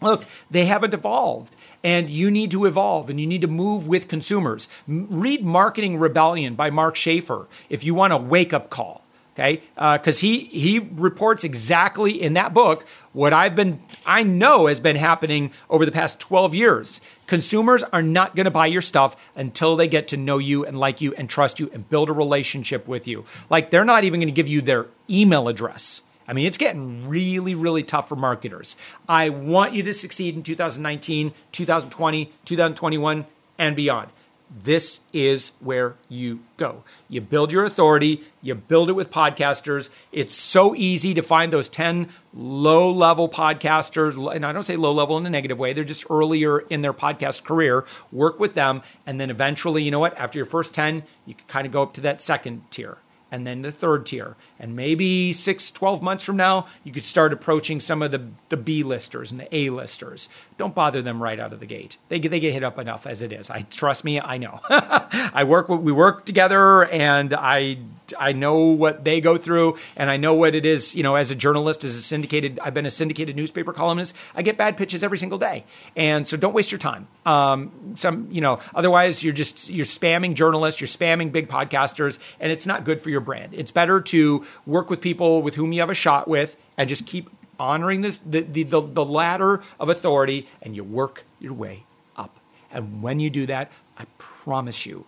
Look, 0.00 0.24
they 0.50 0.66
haven't 0.66 0.94
evolved. 0.94 1.54
And 1.84 2.10
you 2.10 2.30
need 2.30 2.50
to 2.50 2.64
evolve 2.64 3.08
and 3.08 3.20
you 3.20 3.26
need 3.26 3.40
to 3.42 3.48
move 3.48 3.86
with 3.86 4.08
consumers. 4.08 4.68
Read 4.88 5.44
Marketing 5.44 5.98
Rebellion 5.98 6.54
by 6.54 6.70
Mark 6.70 6.96
Schaefer 6.96 7.46
if 7.70 7.84
you 7.84 7.94
want 7.94 8.12
a 8.12 8.16
wake 8.16 8.52
up 8.52 8.68
call 8.68 9.04
okay 9.38 9.62
because 9.74 10.18
uh, 10.18 10.26
he 10.26 10.44
he 10.46 10.78
reports 10.78 11.44
exactly 11.44 12.20
in 12.20 12.34
that 12.34 12.52
book 12.52 12.86
what 13.12 13.32
i've 13.32 13.54
been 13.54 13.80
i 14.04 14.22
know 14.22 14.66
has 14.66 14.80
been 14.80 14.96
happening 14.96 15.50
over 15.70 15.84
the 15.84 15.92
past 15.92 16.20
12 16.20 16.54
years 16.54 17.00
consumers 17.26 17.82
are 17.84 18.02
not 18.02 18.34
going 18.34 18.44
to 18.44 18.50
buy 18.50 18.66
your 18.66 18.80
stuff 18.80 19.30
until 19.36 19.76
they 19.76 19.86
get 19.86 20.08
to 20.08 20.16
know 20.16 20.38
you 20.38 20.64
and 20.64 20.78
like 20.78 21.00
you 21.00 21.14
and 21.14 21.30
trust 21.30 21.60
you 21.60 21.70
and 21.72 21.88
build 21.88 22.10
a 22.10 22.12
relationship 22.12 22.86
with 22.88 23.06
you 23.06 23.24
like 23.48 23.70
they're 23.70 23.84
not 23.84 24.04
even 24.04 24.20
going 24.20 24.28
to 24.28 24.32
give 24.32 24.48
you 24.48 24.60
their 24.60 24.86
email 25.08 25.48
address 25.48 26.02
I 26.28 26.34
mean, 26.34 26.44
it's 26.44 26.58
getting 26.58 27.08
really, 27.08 27.54
really 27.54 27.82
tough 27.82 28.08
for 28.08 28.16
marketers. 28.16 28.76
I 29.08 29.30
want 29.30 29.72
you 29.72 29.82
to 29.84 29.94
succeed 29.94 30.36
in 30.36 30.42
2019, 30.42 31.32
2020, 31.52 32.32
2021, 32.44 33.26
and 33.58 33.74
beyond. 33.74 34.10
This 34.50 35.00
is 35.12 35.52
where 35.60 35.96
you 36.08 36.40
go. 36.56 36.82
You 37.08 37.20
build 37.20 37.52
your 37.52 37.64
authority, 37.64 38.22
you 38.40 38.54
build 38.54 38.88
it 38.88 38.94
with 38.94 39.10
podcasters. 39.10 39.90
It's 40.10 40.34
so 40.34 40.74
easy 40.74 41.12
to 41.14 41.22
find 41.22 41.52
those 41.52 41.68
10 41.68 42.08
low 42.32 42.90
level 42.90 43.28
podcasters. 43.28 44.34
And 44.34 44.46
I 44.46 44.52
don't 44.52 44.62
say 44.62 44.76
low 44.76 44.92
level 44.92 45.18
in 45.18 45.26
a 45.26 45.30
negative 45.30 45.58
way, 45.58 45.72
they're 45.72 45.84
just 45.84 46.06
earlier 46.10 46.60
in 46.60 46.80
their 46.80 46.94
podcast 46.94 47.44
career. 47.44 47.84
Work 48.10 48.40
with 48.40 48.54
them. 48.54 48.82
And 49.06 49.20
then 49.20 49.30
eventually, 49.30 49.82
you 49.82 49.90
know 49.90 50.00
what? 50.00 50.16
After 50.16 50.38
your 50.38 50.46
first 50.46 50.74
10, 50.74 51.02
you 51.26 51.34
can 51.34 51.46
kind 51.46 51.66
of 51.66 51.72
go 51.72 51.82
up 51.82 51.92
to 51.94 52.00
that 52.02 52.22
second 52.22 52.70
tier 52.70 52.98
and 53.30 53.46
then 53.46 53.62
the 53.62 53.72
third 53.72 54.06
tier. 54.06 54.36
And 54.58 54.74
maybe 54.74 55.32
six, 55.32 55.70
12 55.70 56.02
months 56.02 56.24
from 56.24 56.36
now, 56.36 56.66
you 56.84 56.92
could 56.92 57.04
start 57.04 57.32
approaching 57.32 57.80
some 57.80 58.02
of 58.02 58.10
the, 58.10 58.26
the 58.48 58.56
B 58.56 58.82
listers 58.82 59.30
and 59.30 59.40
the 59.40 59.54
A 59.54 59.70
listers. 59.70 60.28
Don't 60.56 60.74
bother 60.74 61.02
them 61.02 61.22
right 61.22 61.38
out 61.38 61.52
of 61.52 61.60
the 61.60 61.66
gate. 61.66 61.98
They 62.08 62.18
get, 62.18 62.30
they 62.30 62.40
get 62.40 62.52
hit 62.52 62.64
up 62.64 62.78
enough 62.78 63.06
as 63.06 63.22
it 63.22 63.32
is. 63.32 63.50
I 63.50 63.62
trust 63.62 64.04
me, 64.04 64.20
I 64.20 64.38
know. 64.38 64.60
I 64.68 65.44
work 65.44 65.68
we 65.68 65.92
work 65.92 66.24
together 66.24 66.84
and 66.84 67.34
I 67.34 67.78
I 68.18 68.32
know 68.32 68.58
what 68.58 69.04
they 69.04 69.20
go 69.20 69.36
through 69.36 69.76
and 69.96 70.10
I 70.10 70.16
know 70.16 70.34
what 70.34 70.54
it 70.54 70.64
is, 70.64 70.94
you 70.94 71.02
know, 71.02 71.16
as 71.16 71.30
a 71.30 71.34
journalist, 71.34 71.84
as 71.84 71.94
a 71.94 72.00
syndicated, 72.00 72.58
I've 72.62 72.74
been 72.74 72.86
a 72.86 72.90
syndicated 72.90 73.36
newspaper 73.36 73.72
columnist. 73.72 74.14
I 74.34 74.42
get 74.42 74.56
bad 74.56 74.76
pitches 74.76 75.02
every 75.02 75.18
single 75.18 75.38
day. 75.38 75.64
And 75.96 76.26
so 76.26 76.36
don't 76.36 76.54
waste 76.54 76.70
your 76.70 76.78
time. 76.78 77.08
Um, 77.26 77.92
some, 77.94 78.28
you 78.30 78.40
know, 78.40 78.60
otherwise 78.74 79.22
you're 79.22 79.32
just, 79.32 79.68
you're 79.68 79.86
spamming 79.86 80.34
journalists, 80.34 80.80
you're 80.80 80.88
spamming 80.88 81.32
big 81.32 81.48
podcasters, 81.48 82.18
and 82.40 82.52
it's 82.52 82.66
not 82.66 82.84
good 82.84 83.00
for 83.00 83.10
your 83.10 83.17
brand. 83.20 83.54
It's 83.54 83.70
better 83.70 84.00
to 84.00 84.44
work 84.66 84.90
with 84.90 85.00
people 85.00 85.42
with 85.42 85.54
whom 85.54 85.72
you 85.72 85.80
have 85.80 85.90
a 85.90 85.94
shot 85.94 86.28
with 86.28 86.56
and 86.76 86.88
just 86.88 87.06
keep 87.06 87.30
honoring 87.58 88.02
this, 88.02 88.18
the, 88.18 88.40
the, 88.40 88.62
the, 88.62 88.80
the 88.80 89.04
ladder 89.04 89.62
of 89.80 89.88
authority 89.88 90.48
and 90.62 90.76
you 90.76 90.84
work 90.84 91.24
your 91.40 91.52
way 91.52 91.84
up. 92.16 92.38
And 92.70 93.02
when 93.02 93.20
you 93.20 93.30
do 93.30 93.46
that, 93.46 93.70
I 93.96 94.06
promise 94.16 94.86
you, 94.86 95.06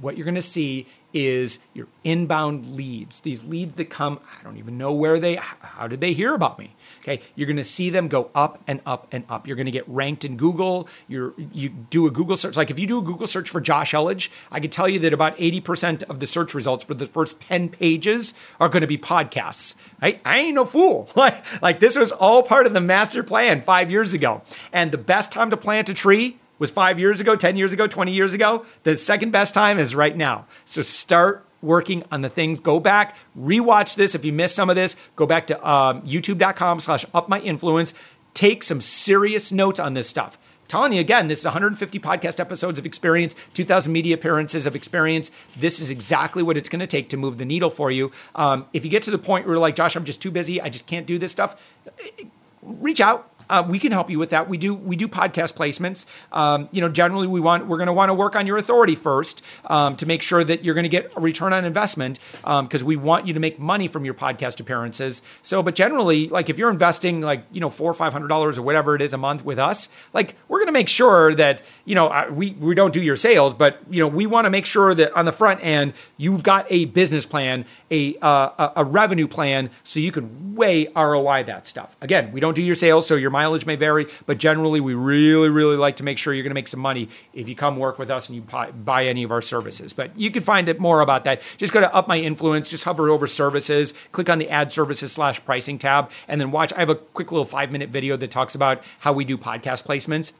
what 0.00 0.16
you're 0.16 0.24
going 0.24 0.34
to 0.34 0.42
see 0.42 0.86
is 1.14 1.60
your 1.72 1.86
inbound 2.04 2.66
leads. 2.76 3.20
These 3.20 3.42
leads 3.44 3.76
that 3.76 3.86
come, 3.86 4.20
I 4.38 4.42
don't 4.44 4.58
even 4.58 4.76
know 4.76 4.92
where 4.92 5.18
they, 5.18 5.36
how 5.36 5.88
did 5.88 6.00
they 6.00 6.12
hear 6.12 6.34
about 6.34 6.58
me? 6.58 6.74
Okay, 7.00 7.22
you're 7.34 7.46
going 7.46 7.56
to 7.56 7.64
see 7.64 7.88
them 7.88 8.08
go 8.08 8.30
up 8.34 8.62
and 8.66 8.80
up 8.84 9.08
and 9.10 9.24
up. 9.30 9.46
You're 9.46 9.56
going 9.56 9.66
to 9.66 9.72
get 9.72 9.88
ranked 9.88 10.24
in 10.24 10.36
Google. 10.36 10.88
You're 11.06 11.32
you 11.52 11.70
do 11.70 12.06
a 12.06 12.10
Google 12.10 12.36
search. 12.36 12.56
Like 12.56 12.70
if 12.70 12.78
you 12.78 12.86
do 12.86 12.98
a 12.98 13.02
Google 13.02 13.26
search 13.26 13.48
for 13.48 13.60
Josh 13.60 13.92
Elledge, 13.92 14.28
I 14.52 14.60
can 14.60 14.70
tell 14.70 14.88
you 14.88 14.98
that 15.00 15.12
about 15.14 15.36
80% 15.38 16.02
of 16.04 16.20
the 16.20 16.26
search 16.26 16.52
results 16.52 16.84
for 16.84 16.94
the 16.94 17.06
first 17.06 17.40
10 17.40 17.70
pages 17.70 18.34
are 18.60 18.68
going 18.68 18.82
to 18.82 18.86
be 18.86 18.98
podcasts. 18.98 19.76
I, 20.02 20.20
I 20.24 20.38
ain't 20.38 20.54
no 20.54 20.64
fool. 20.64 21.08
Like, 21.18 21.44
like 21.60 21.80
this 21.80 21.96
was 21.96 22.12
all 22.12 22.44
part 22.44 22.66
of 22.66 22.74
the 22.74 22.80
master 22.80 23.24
plan 23.24 23.60
five 23.60 23.90
years 23.90 24.12
ago. 24.12 24.42
And 24.72 24.92
the 24.92 24.98
best 24.98 25.32
time 25.32 25.50
to 25.50 25.56
plant 25.56 25.88
a 25.88 25.94
tree 25.94 26.38
was 26.58 26.70
five 26.70 26.98
years 26.98 27.20
ago, 27.20 27.36
10 27.36 27.56
years 27.56 27.72
ago, 27.72 27.86
20 27.86 28.12
years 28.12 28.32
ago. 28.32 28.64
The 28.82 28.96
second 28.96 29.30
best 29.30 29.54
time 29.54 29.78
is 29.78 29.94
right 29.94 30.16
now. 30.16 30.46
So 30.64 30.82
start 30.82 31.44
working 31.60 32.04
on 32.10 32.22
the 32.22 32.28
things. 32.28 32.60
Go 32.60 32.80
back, 32.80 33.16
rewatch 33.38 33.96
this. 33.96 34.14
If 34.14 34.24
you 34.24 34.32
missed 34.32 34.54
some 34.54 34.70
of 34.70 34.76
this, 34.76 34.96
go 35.16 35.26
back 35.26 35.46
to 35.48 35.68
um, 35.68 36.02
youtube.com 36.02 36.80
slash 36.80 37.04
up 37.14 37.28
my 37.28 37.40
influence. 37.40 37.94
Take 38.34 38.62
some 38.62 38.80
serious 38.80 39.50
notes 39.50 39.80
on 39.80 39.94
this 39.94 40.08
stuff. 40.08 40.38
I'm 40.62 40.68
telling 40.68 40.92
you 40.92 41.00
again, 41.00 41.28
this 41.28 41.40
is 41.40 41.44
150 41.46 41.98
podcast 41.98 42.38
episodes 42.38 42.78
of 42.78 42.86
experience, 42.86 43.34
2,000 43.54 43.92
media 43.92 44.14
appearances 44.14 44.66
of 44.66 44.76
experience. 44.76 45.30
This 45.56 45.80
is 45.80 45.90
exactly 45.90 46.42
what 46.42 46.56
it's 46.56 46.68
going 46.68 46.80
to 46.80 46.86
take 46.86 47.08
to 47.10 47.16
move 47.16 47.38
the 47.38 47.44
needle 47.44 47.70
for 47.70 47.90
you. 47.90 48.12
Um, 48.34 48.66
if 48.72 48.84
you 48.84 48.90
get 48.90 49.02
to 49.04 49.10
the 49.10 49.18
point 49.18 49.46
where 49.46 49.54
you're 49.54 49.60
like, 49.60 49.74
Josh, 49.74 49.96
I'm 49.96 50.04
just 50.04 50.22
too 50.22 50.30
busy, 50.30 50.60
I 50.60 50.68
just 50.68 50.86
can't 50.86 51.06
do 51.06 51.18
this 51.18 51.32
stuff, 51.32 51.56
reach 52.62 53.00
out 53.00 53.32
uh, 53.50 53.64
we 53.66 53.78
can 53.78 53.92
help 53.92 54.10
you 54.10 54.18
with 54.18 54.30
that. 54.30 54.48
We 54.48 54.58
do 54.58 54.74
we 54.74 54.96
do 54.96 55.08
podcast 55.08 55.54
placements. 55.54 56.06
Um, 56.32 56.68
you 56.72 56.80
know, 56.80 56.88
generally 56.88 57.26
we 57.26 57.40
want 57.40 57.66
we're 57.66 57.78
going 57.78 57.88
to 57.88 57.92
want 57.92 58.10
to 58.10 58.14
work 58.14 58.36
on 58.36 58.46
your 58.46 58.56
authority 58.56 58.94
first 58.94 59.42
um, 59.66 59.96
to 59.96 60.06
make 60.06 60.22
sure 60.22 60.44
that 60.44 60.64
you're 60.64 60.74
going 60.74 60.84
to 60.84 60.88
get 60.88 61.12
a 61.16 61.20
return 61.20 61.52
on 61.52 61.64
investment 61.64 62.18
because 62.40 62.82
um, 62.82 62.86
we 62.86 62.96
want 62.96 63.26
you 63.26 63.34
to 63.34 63.40
make 63.40 63.58
money 63.58 63.88
from 63.88 64.04
your 64.04 64.14
podcast 64.14 64.60
appearances. 64.60 65.22
So, 65.42 65.62
but 65.62 65.74
generally, 65.74 66.28
like 66.28 66.48
if 66.48 66.58
you're 66.58 66.70
investing 66.70 67.20
like 67.20 67.44
you 67.52 67.60
know 67.60 67.70
four 67.70 67.90
or 67.90 67.94
five 67.94 68.12
hundred 68.12 68.28
dollars 68.28 68.58
or 68.58 68.62
whatever 68.62 68.94
it 68.94 69.02
is 69.02 69.12
a 69.12 69.18
month 69.18 69.44
with 69.44 69.58
us, 69.58 69.88
like 70.12 70.34
we're 70.48 70.58
going 70.58 70.66
to 70.66 70.72
make 70.72 70.88
sure 70.88 71.34
that 71.34 71.62
you 71.84 71.94
know 71.94 72.26
we 72.30 72.52
we 72.52 72.74
don't 72.74 72.92
do 72.92 73.02
your 73.02 73.16
sales, 73.16 73.54
but 73.54 73.80
you 73.90 74.02
know 74.02 74.08
we 74.08 74.26
want 74.26 74.44
to 74.44 74.50
make 74.50 74.66
sure 74.66 74.94
that 74.94 75.12
on 75.14 75.24
the 75.24 75.32
front 75.32 75.62
end 75.62 75.92
you've 76.16 76.42
got 76.42 76.66
a 76.70 76.86
business 76.86 77.26
plan, 77.26 77.64
a 77.90 78.16
uh, 78.18 78.72
a 78.76 78.84
revenue 78.84 79.26
plan, 79.26 79.70
so 79.84 80.00
you 80.00 80.12
can 80.12 80.54
weigh 80.54 80.88
ROI 80.94 81.44
that 81.44 81.66
stuff. 81.66 81.96
Again, 82.00 82.32
we 82.32 82.40
don't 82.40 82.54
do 82.54 82.62
your 82.62 82.74
sales, 82.74 83.06
so 83.06 83.14
your 83.14 83.30
mileage 83.38 83.66
may 83.66 83.76
vary, 83.76 84.06
but 84.26 84.38
generally, 84.38 84.80
we 84.80 84.94
really, 84.94 85.48
really 85.48 85.76
like 85.76 85.96
to 85.96 86.02
make 86.02 86.18
sure 86.18 86.34
you're 86.34 86.42
going 86.42 86.50
to 86.50 86.54
make 86.62 86.66
some 86.66 86.80
money 86.80 87.08
if 87.32 87.48
you 87.48 87.54
come 87.54 87.76
work 87.76 87.96
with 87.96 88.10
us 88.10 88.28
and 88.28 88.34
you 88.34 88.42
buy 88.42 89.06
any 89.06 89.22
of 89.22 89.30
our 89.30 89.42
services. 89.42 89.92
But 89.92 90.18
you 90.18 90.30
can 90.32 90.42
find 90.42 90.68
it 90.68 90.80
more 90.80 91.00
about 91.00 91.22
that. 91.24 91.40
Just 91.56 91.72
go 91.72 91.80
to 91.80 91.94
Up 91.94 92.08
My 92.08 92.18
Influence, 92.18 92.68
just 92.68 92.84
hover 92.84 93.08
over 93.10 93.28
services, 93.28 93.94
click 94.10 94.28
on 94.28 94.38
the 94.38 94.50
Add 94.50 94.72
Services 94.72 95.12
slash 95.12 95.44
Pricing 95.44 95.78
tab, 95.78 96.10
and 96.26 96.40
then 96.40 96.50
watch. 96.50 96.72
I 96.72 96.80
have 96.80 96.90
a 96.90 96.96
quick 96.96 97.30
little 97.30 97.44
five 97.44 97.70
minute 97.70 97.90
video 97.90 98.16
that 98.16 98.32
talks 98.32 98.56
about 98.56 98.82
how 99.00 99.12
we 99.12 99.24
do 99.24 99.38
podcast 99.38 99.84
placements 99.84 100.32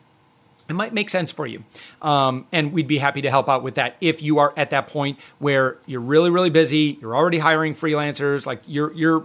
it 0.68 0.74
might 0.74 0.92
make 0.92 1.08
sense 1.08 1.32
for 1.32 1.46
you. 1.46 1.64
Um, 2.02 2.46
and 2.52 2.72
we'd 2.72 2.86
be 2.86 2.98
happy 2.98 3.22
to 3.22 3.30
help 3.30 3.48
out 3.48 3.62
with 3.62 3.76
that 3.76 3.96
if 4.02 4.20
you 4.20 4.38
are 4.38 4.52
at 4.54 4.68
that 4.70 4.88
point 4.88 5.18
where 5.38 5.78
you're 5.86 6.00
really, 6.00 6.28
really 6.28 6.50
busy, 6.50 6.98
you're 7.00 7.16
already 7.16 7.38
hiring 7.38 7.74
freelancers, 7.74 8.44
like 8.44 8.60
you're, 8.66 8.92
you're, 8.92 9.24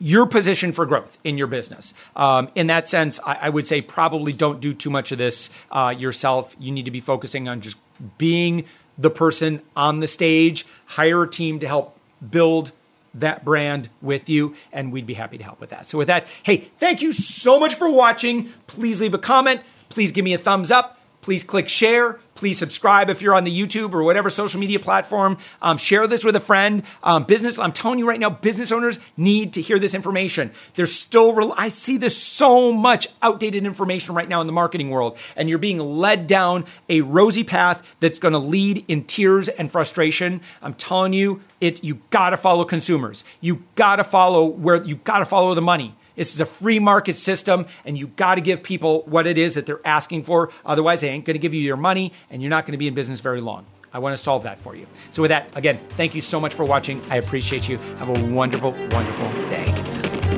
your 0.00 0.26
position 0.26 0.72
for 0.72 0.86
growth 0.86 1.18
in 1.24 1.38
your 1.38 1.46
business. 1.46 1.94
Um, 2.14 2.50
in 2.54 2.68
that 2.68 2.88
sense, 2.88 3.18
I, 3.26 3.34
I, 3.42 3.48
would 3.48 3.66
say 3.66 3.80
probably 3.80 4.32
don't 4.32 4.60
do 4.60 4.72
too 4.72 4.90
much 4.90 5.10
of 5.12 5.18
this 5.18 5.50
uh, 5.72 5.94
yourself. 5.96 6.54
You 6.58 6.70
need 6.70 6.84
to 6.84 6.90
be 6.90 7.00
focusing 7.00 7.48
on 7.48 7.60
just 7.60 7.76
being 8.16 8.64
the 8.96 9.10
person 9.10 9.62
on 9.76 10.00
the 10.00 10.06
stage, 10.06 10.66
hire 10.86 11.22
a 11.22 11.28
team 11.28 11.58
to 11.60 11.66
help 11.66 11.98
build 12.30 12.72
that 13.14 13.44
brand 13.44 13.88
with 14.02 14.28
you, 14.28 14.54
and 14.72 14.92
we'd 14.92 15.06
be 15.06 15.14
happy 15.14 15.38
to 15.38 15.44
help 15.44 15.60
with 15.60 15.70
that. 15.70 15.86
So, 15.86 15.98
with 15.98 16.08
that, 16.08 16.26
hey, 16.42 16.68
thank 16.78 17.02
you 17.02 17.12
so 17.12 17.58
much 17.58 17.74
for 17.74 17.88
watching. 17.88 18.52
Please 18.66 19.00
leave 19.00 19.14
a 19.14 19.18
comment. 19.18 19.62
Please 19.88 20.12
give 20.12 20.24
me 20.24 20.34
a 20.34 20.38
thumbs 20.38 20.70
up. 20.70 20.97
Please 21.28 21.44
click 21.44 21.68
share. 21.68 22.20
Please 22.36 22.56
subscribe 22.56 23.10
if 23.10 23.20
you're 23.20 23.34
on 23.34 23.44
the 23.44 23.54
YouTube 23.54 23.92
or 23.92 24.02
whatever 24.02 24.30
social 24.30 24.58
media 24.58 24.78
platform. 24.78 25.36
Um, 25.60 25.76
share 25.76 26.06
this 26.06 26.24
with 26.24 26.34
a 26.36 26.40
friend. 26.40 26.82
Um, 27.02 27.24
business, 27.24 27.58
I'm 27.58 27.70
telling 27.70 27.98
you 27.98 28.08
right 28.08 28.18
now, 28.18 28.30
business 28.30 28.72
owners 28.72 28.98
need 29.18 29.52
to 29.52 29.60
hear 29.60 29.78
this 29.78 29.92
information. 29.92 30.52
There's 30.74 30.94
still, 30.94 31.34
re- 31.34 31.52
I 31.54 31.68
see 31.68 31.98
this 31.98 32.16
so 32.16 32.72
much 32.72 33.08
outdated 33.20 33.66
information 33.66 34.14
right 34.14 34.26
now 34.26 34.40
in 34.40 34.46
the 34.46 34.54
marketing 34.54 34.88
world, 34.88 35.18
and 35.36 35.50
you're 35.50 35.58
being 35.58 35.80
led 35.80 36.26
down 36.26 36.64
a 36.88 37.02
rosy 37.02 37.44
path 37.44 37.82
that's 38.00 38.18
going 38.18 38.32
to 38.32 38.38
lead 38.38 38.86
in 38.88 39.04
tears 39.04 39.48
and 39.48 39.70
frustration. 39.70 40.40
I'm 40.62 40.72
telling 40.72 41.12
you, 41.12 41.42
it. 41.60 41.84
You 41.84 42.00
got 42.08 42.30
to 42.30 42.38
follow 42.38 42.64
consumers. 42.64 43.22
You 43.42 43.64
got 43.74 43.96
to 43.96 44.04
follow 44.04 44.46
where 44.46 44.82
you 44.82 44.96
got 44.96 45.18
to 45.18 45.26
follow 45.26 45.54
the 45.54 45.60
money. 45.60 45.94
This 46.18 46.34
is 46.34 46.40
a 46.40 46.46
free 46.46 46.80
market 46.80 47.14
system, 47.14 47.66
and 47.84 47.96
you 47.96 48.08
got 48.08 48.34
to 48.34 48.40
give 48.40 48.64
people 48.64 49.02
what 49.06 49.28
it 49.28 49.38
is 49.38 49.54
that 49.54 49.66
they're 49.66 49.80
asking 49.86 50.24
for. 50.24 50.50
Otherwise, 50.66 51.00
they 51.00 51.08
ain't 51.08 51.24
going 51.24 51.34
to 51.34 51.38
give 51.38 51.54
you 51.54 51.60
your 51.60 51.76
money, 51.76 52.12
and 52.28 52.42
you're 52.42 52.50
not 52.50 52.66
going 52.66 52.72
to 52.72 52.78
be 52.78 52.88
in 52.88 52.94
business 52.94 53.20
very 53.20 53.40
long. 53.40 53.66
I 53.92 54.00
want 54.00 54.16
to 54.16 54.22
solve 54.22 54.42
that 54.42 54.58
for 54.58 54.74
you. 54.74 54.88
So, 55.10 55.22
with 55.22 55.28
that, 55.28 55.56
again, 55.56 55.78
thank 55.90 56.16
you 56.16 56.20
so 56.20 56.40
much 56.40 56.54
for 56.54 56.64
watching. 56.64 57.00
I 57.08 57.16
appreciate 57.16 57.68
you. 57.68 57.78
Have 57.98 58.08
a 58.08 58.32
wonderful, 58.34 58.72
wonderful 58.72 59.30
day. 59.48 59.72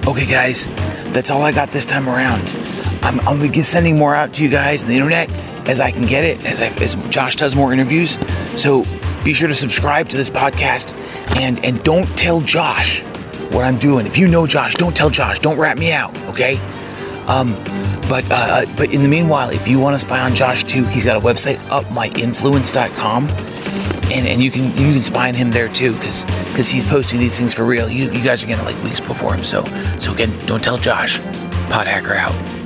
Okay, 0.07 0.26
guys, 0.26 0.66
that's 1.14 1.31
all 1.31 1.43
I 1.43 1.51
got 1.51 1.70
this 1.70 1.87
time 1.87 2.11
around. 2.11 2.47
I'm, 3.03 3.18
I'm 3.20 3.39
going 3.39 3.51
to 3.51 3.59
be 3.59 3.62
sending 3.62 3.97
more 3.97 4.14
out 4.14 4.35
to 4.35 4.45
you 4.45 4.51
guys 4.51 4.83
on 4.83 4.91
the 4.91 4.97
internet 4.97 5.31
as 5.66 5.81
I 5.81 5.93
can 5.93 6.05
get 6.05 6.24
it, 6.24 6.45
as, 6.45 6.61
I, 6.61 6.66
as 6.83 6.95
Josh 7.09 7.37
does 7.37 7.57
more 7.57 7.72
interviews. 7.72 8.18
So 8.55 8.85
be 9.24 9.33
sure 9.33 9.49
to 9.49 9.55
subscribe 9.55 10.11
to 10.11 10.18
this 10.18 10.28
podcast 10.28 10.95
and, 11.37 11.64
and 11.64 11.83
don't 11.83 12.07
tell 12.18 12.43
Josh 12.43 13.03
what 13.51 13.64
I'm 13.64 13.78
doing. 13.78 14.07
If 14.07 14.16
you 14.16 14.28
know 14.28 14.46
Josh, 14.46 14.74
don't 14.74 14.96
tell 14.96 15.11
Josh. 15.11 15.38
Don't 15.38 15.59
rat 15.59 15.78
me 15.78 15.92
out, 15.92 16.16
okay? 16.28 16.57
Um, 17.26 17.55
but 18.09 18.28
uh, 18.30 18.34
uh 18.34 18.66
but 18.76 18.92
in 18.92 19.03
the 19.03 19.09
meanwhile, 19.09 19.51
if 19.51 19.68
you 19.68 19.78
want 19.78 19.94
to 19.94 19.98
spy 19.98 20.20
on 20.20 20.34
Josh 20.34 20.64
too, 20.64 20.84
he's 20.84 21.05
got 21.05 21.16
a 21.16 21.20
website, 21.20 21.59
up 21.70 21.84
upmyinfluence.com, 21.86 23.28
and 23.28 24.26
and 24.26 24.42
you 24.42 24.51
can 24.51 24.70
you 24.76 24.94
can 24.94 25.03
spy 25.03 25.28
on 25.28 25.34
him 25.34 25.51
there 25.51 25.68
too, 25.68 25.94
because 25.94 26.24
because 26.48 26.68
he's 26.68 26.84
posting 26.84 27.20
these 27.20 27.38
things 27.38 27.55
for 27.55 27.64
real. 27.64 27.88
You 27.88 28.11
you 28.11 28.24
guys 28.24 28.42
are 28.42 28.46
getting 28.46 28.64
like 28.64 28.80
weeks 28.82 29.01
before 29.01 29.34
him. 29.34 29.44
So 29.44 29.64
so 29.98 30.12
again, 30.12 30.36
don't 30.46 30.62
tell 30.62 30.78
Josh. 30.78 31.20
Pod 31.68 31.86
hacker 31.86 32.14
out. 32.14 32.60